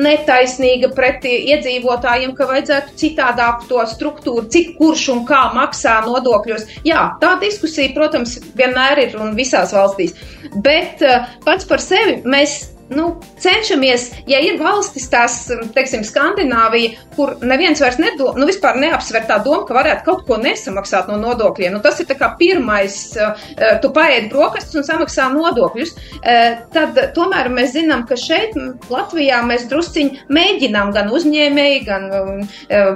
netaisnīga 0.03 0.91
pret 0.97 1.23
iedzīvotājiem, 1.29 2.33
ka 2.35 2.49
vajadzētu 2.49 2.97
citādāk 2.99 3.63
to 3.71 3.83
struktūru, 3.93 4.47
cik 4.51 4.75
kurš 4.79 5.05
un 5.15 5.23
kā 5.29 5.45
maksā 5.55 5.99
nodokļos. 6.07 6.67
Jā, 6.87 7.05
tā 7.23 7.37
diskusija, 7.43 7.93
protams, 7.95 8.35
vienmēr 8.59 9.05
ir 9.05 9.15
un 9.19 9.31
visās 9.39 9.71
valstīs. 9.75 10.17
Bet 10.59 11.03
pats 11.45 11.67
par 11.69 11.83
sevi 11.83 12.19
mēs 12.27 12.59
nu, 12.93 13.09
cenšamies, 13.41 14.09
ja 14.29 14.41
ir 14.43 14.59
valstis, 14.61 15.07
tās, 15.11 15.41
teiksim, 15.75 16.03
Skandināvija, 16.07 16.97
kur 17.15 17.35
neviens 17.45 17.81
vairs 17.83 17.99
nedo, 18.01 18.33
nu, 18.37 18.47
vispār 18.49 18.79
neapsver 18.81 19.25
tā 19.29 19.39
doma, 19.45 19.65
ka 19.67 19.77
varētu 19.77 20.05
kaut 20.07 20.25
ko 20.27 20.39
nesamaksāt 20.41 21.09
no 21.11 21.19
nodokļiem. 21.21 21.75
Nu, 21.75 21.83
tas 21.85 21.99
ir 22.01 22.09
kā 22.09 22.31
pirmais, 22.39 22.97
uh, 23.19 23.49
tu 23.83 23.91
paēdi 23.95 24.31
brokastis 24.33 24.79
un 24.79 24.87
samaksā 24.87 25.29
nodokļus. 25.35 25.95
Uh, 26.19 26.59
tad 26.73 26.97
tomēr 27.15 27.51
mēs 27.53 27.73
zinām, 27.75 28.05
ka 28.09 28.17
šeit, 28.19 28.57
Latvijā, 28.89 29.41
mēs 29.45 29.67
drusciņi 29.69 30.25
mēģinām 30.33 30.91
gan 30.95 31.11
uzņēmēji, 31.13 31.79
gan 31.87 32.07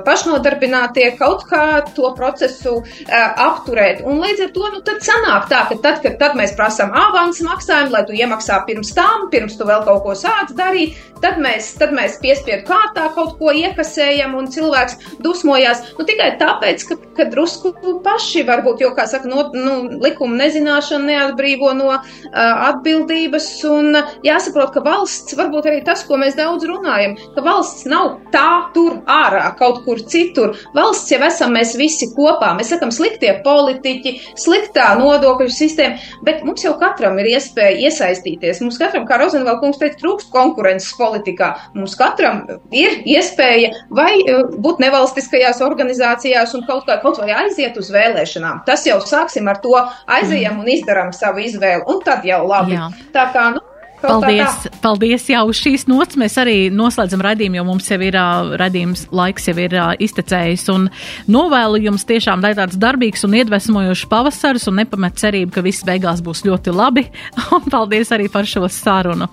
pašnodarbinātie 0.06 1.12
kaut 1.20 1.46
kā 1.50 1.84
to 1.96 2.10
procesu 2.18 2.80
apturēt. 3.10 4.02
Un 4.08 4.22
līdz 4.24 4.48
ar 4.48 4.52
to, 4.56 4.66
nu, 4.74 4.82
tad 4.86 5.04
sanāk 5.06 5.48
tā, 5.52 5.64
ka 5.70 5.78
tad, 5.84 6.02
kad 6.04 6.18
tad 6.22 6.38
mēs 6.40 6.56
prasām 6.58 6.94
avans 6.98 7.42
maksājumu, 7.46 7.94
lai 7.94 8.04
tu 8.08 8.18
iemaksā 8.18 8.60
pirms 8.68 8.94
tam, 8.98 9.28
pirms 9.34 9.58
tu 9.60 9.68
vēl 9.70 9.83
vēl 9.88 9.94
kaut 9.94 10.04
ko 10.04 10.16
sāc 10.18 10.54
darīt, 10.58 10.98
tad 11.24 11.40
mēs, 11.42 11.74
tad 11.80 11.94
mēs 11.96 12.18
piespiedu 12.22 12.66
kārtā 12.68 13.08
kaut 13.16 13.38
ko 13.40 13.54
iekasējam 13.56 14.36
un 14.38 14.50
cilvēks 14.52 14.98
dusmojās. 15.24 15.84
Nu, 15.98 16.06
tikai 16.08 16.34
tāpēc, 16.42 16.84
ka, 16.90 16.98
ka 17.18 17.28
drusku 17.32 17.74
paši 18.04 18.44
varbūt, 18.48 18.84
jo, 18.84 18.92
kā 18.98 19.06
saka, 19.10 19.30
no, 19.32 19.46
nu, 19.56 19.76
likuma 20.04 20.42
nezināšana 20.42 21.08
neatbrīvo 21.08 21.72
no 21.78 21.92
uh, 21.94 22.02
atbildības 22.34 23.48
un 23.70 24.00
jāsaprot, 24.26 24.74
ka 24.76 24.84
valsts, 24.86 25.38
varbūt 25.40 25.70
arī 25.72 25.84
tas, 25.88 26.04
ko 26.08 26.20
mēs 26.20 26.38
daudz 26.40 26.68
runājam, 26.68 27.16
ka 27.36 27.46
valsts 27.46 27.88
nav 27.90 28.18
tā 28.34 28.50
tur 28.76 29.00
ārā 29.10 29.46
kaut 29.60 29.84
kur 29.88 30.02
citur. 30.10 30.58
Valsts 30.76 31.14
jau 31.14 31.22
esam 31.24 31.56
mēs 31.56 31.76
visi 31.80 32.10
kopā. 32.16 32.52
Mēs 32.58 32.74
sakam 32.74 32.92
sliktie 32.94 33.32
politiķi, 33.46 34.16
sliktā 34.40 34.92
nodokļu 35.00 35.50
sistēma, 35.54 36.20
bet 36.26 36.44
mums 36.48 36.66
jau 36.66 36.76
katram 36.82 37.18
ir 37.22 37.34
iespēja 37.36 37.88
iesaistīties. 37.88 38.62
Mums 38.64 38.80
katram, 38.82 39.08
kā 39.08 39.20
Rozenvalkungs, 39.22 39.73
mums 39.74 39.82
teikt, 39.82 40.00
trūkst 40.02 40.30
konkurences 40.34 40.94
politikā. 40.98 41.54
Mums 41.74 41.98
katram 41.98 42.44
ir 42.72 43.02
iespēja 43.10 43.74
vai 43.90 44.14
eh, 44.22 44.46
būt 44.62 44.82
nevalstiskajās 44.84 45.64
organizācijās 45.66 46.54
un 46.54 46.66
kaut 46.70 46.86
kā 46.88 47.00
kaut 47.02 47.20
vai 47.22 47.32
aiziet 47.44 47.78
uz 47.78 47.90
vēlēšanām. 47.94 48.64
Tas 48.68 48.86
jau 48.86 49.00
sāksim 49.02 49.50
ar 49.50 49.62
to 49.64 49.76
aizējam 50.08 50.62
un 50.62 50.70
izdarām 50.70 51.14
savu 51.16 51.44
izvēli, 51.44 51.86
un 51.90 52.02
tad 52.06 52.26
jau 52.28 52.44
labi. 52.48 52.78
Jā. 52.78 52.90
Tā 53.16 53.30
kā, 53.34 53.50
nu, 53.58 53.64
Paldies, 54.04 54.68
paldies, 54.84 55.26
jau 55.32 55.46
uz 55.48 55.60
šīs 55.64 55.86
nots. 55.88 56.18
Mēs 56.20 56.36
arī 56.42 56.56
noslēdzam 56.74 57.22
raidījumu, 57.24 57.58
jo 57.60 57.64
mums 57.68 57.88
jau 57.88 58.00
ir 58.04 58.18
uh, 58.20 58.54
raidījums 58.60 59.06
laiks 59.16 59.48
jau 59.48 59.56
ir 59.64 59.76
uh, 59.78 59.94
iztecējis. 60.04 60.66
Un 60.74 60.90
novēlu 61.32 61.80
jums 61.86 62.04
tiešām 62.10 62.44
lai 62.44 62.52
tāds 62.58 62.76
darbīgs 62.80 63.24
un 63.24 63.38
iedvesmojošs 63.40 64.10
pavasars 64.12 64.68
un 64.68 64.82
nepamet 64.82 65.22
cerību, 65.22 65.54
ka 65.56 65.64
viss 65.64 65.86
beigās 65.88 66.24
būs 66.26 66.44
ļoti 66.48 66.74
labi. 66.76 67.06
Un 67.56 67.68
paldies 67.72 68.12
arī 68.16 68.28
par 68.34 68.48
šo 68.50 68.66
sarunu. 68.72 69.28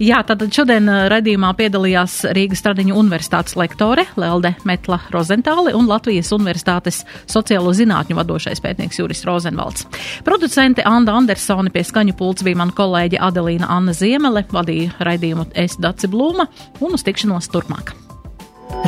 Jā, 0.00 0.22
tātad 0.26 0.50
šodien 0.54 0.88
raidījumā 1.12 1.52
piedalījās 1.58 2.22
Rīgas 2.34 2.64
Tradiņu 2.64 2.96
universitātes 2.96 3.56
lektore 3.60 4.06
Lelde 4.20 4.54
Metla 4.68 5.00
Rozentāli 5.12 5.74
un 5.76 5.88
Latvijas 5.90 6.32
universitātes 6.32 7.02
sociālo 7.30 7.74
zinātņu 7.76 8.16
vadošais 8.16 8.62
pētnieks 8.64 9.00
Juris 9.02 9.22
Rozenvalds. 9.28 9.86
Producente 10.24 10.84
Anda 10.88 11.14
Andersoni 11.18 11.72
pie 11.74 11.84
skaņu 11.86 12.16
pults 12.16 12.46
bija 12.46 12.62
man 12.62 12.72
kolēģe 12.76 13.20
Adelīna 13.28 13.68
Anna 13.70 13.92
Ziemele, 14.00 14.44
vadīja 14.52 14.94
raidījumu 15.04 15.50
Es 15.54 15.76
Daci 15.80 16.08
Blūma 16.10 16.48
un 16.80 16.96
uz 16.96 17.04
tikšanos 17.06 17.50
turpmāk. 17.52 17.92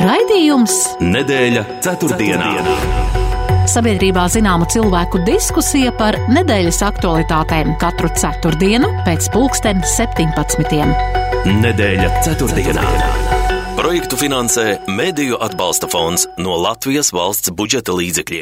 Raidījums 0.03 0.79
Nedēļa 1.05 1.67
ceturtdienā. 1.85 2.53
Sabiedrībā 3.73 4.25
zināma 4.33 4.67
cilvēku 4.73 5.21
diskusija 5.27 5.93
par 5.99 6.19
nedēļas 6.33 6.81
aktualitātēm 6.89 7.77
katru 7.81 8.11
ceturtdienu 8.19 8.91
pēc 9.07 9.29
pulksten 9.35 9.85
17. 9.87 10.83
Nedēļa 11.63 12.11
ceturtdienā. 12.27 12.89
Projektu 13.79 14.19
finansē 14.21 14.67
Mēdīju 14.91 15.39
atbalsta 15.43 15.89
fonds 15.91 16.27
no 16.43 16.59
Latvijas 16.61 17.09
valsts 17.15 17.51
budžeta 17.57 17.95
līdzekļiem. 17.97 18.41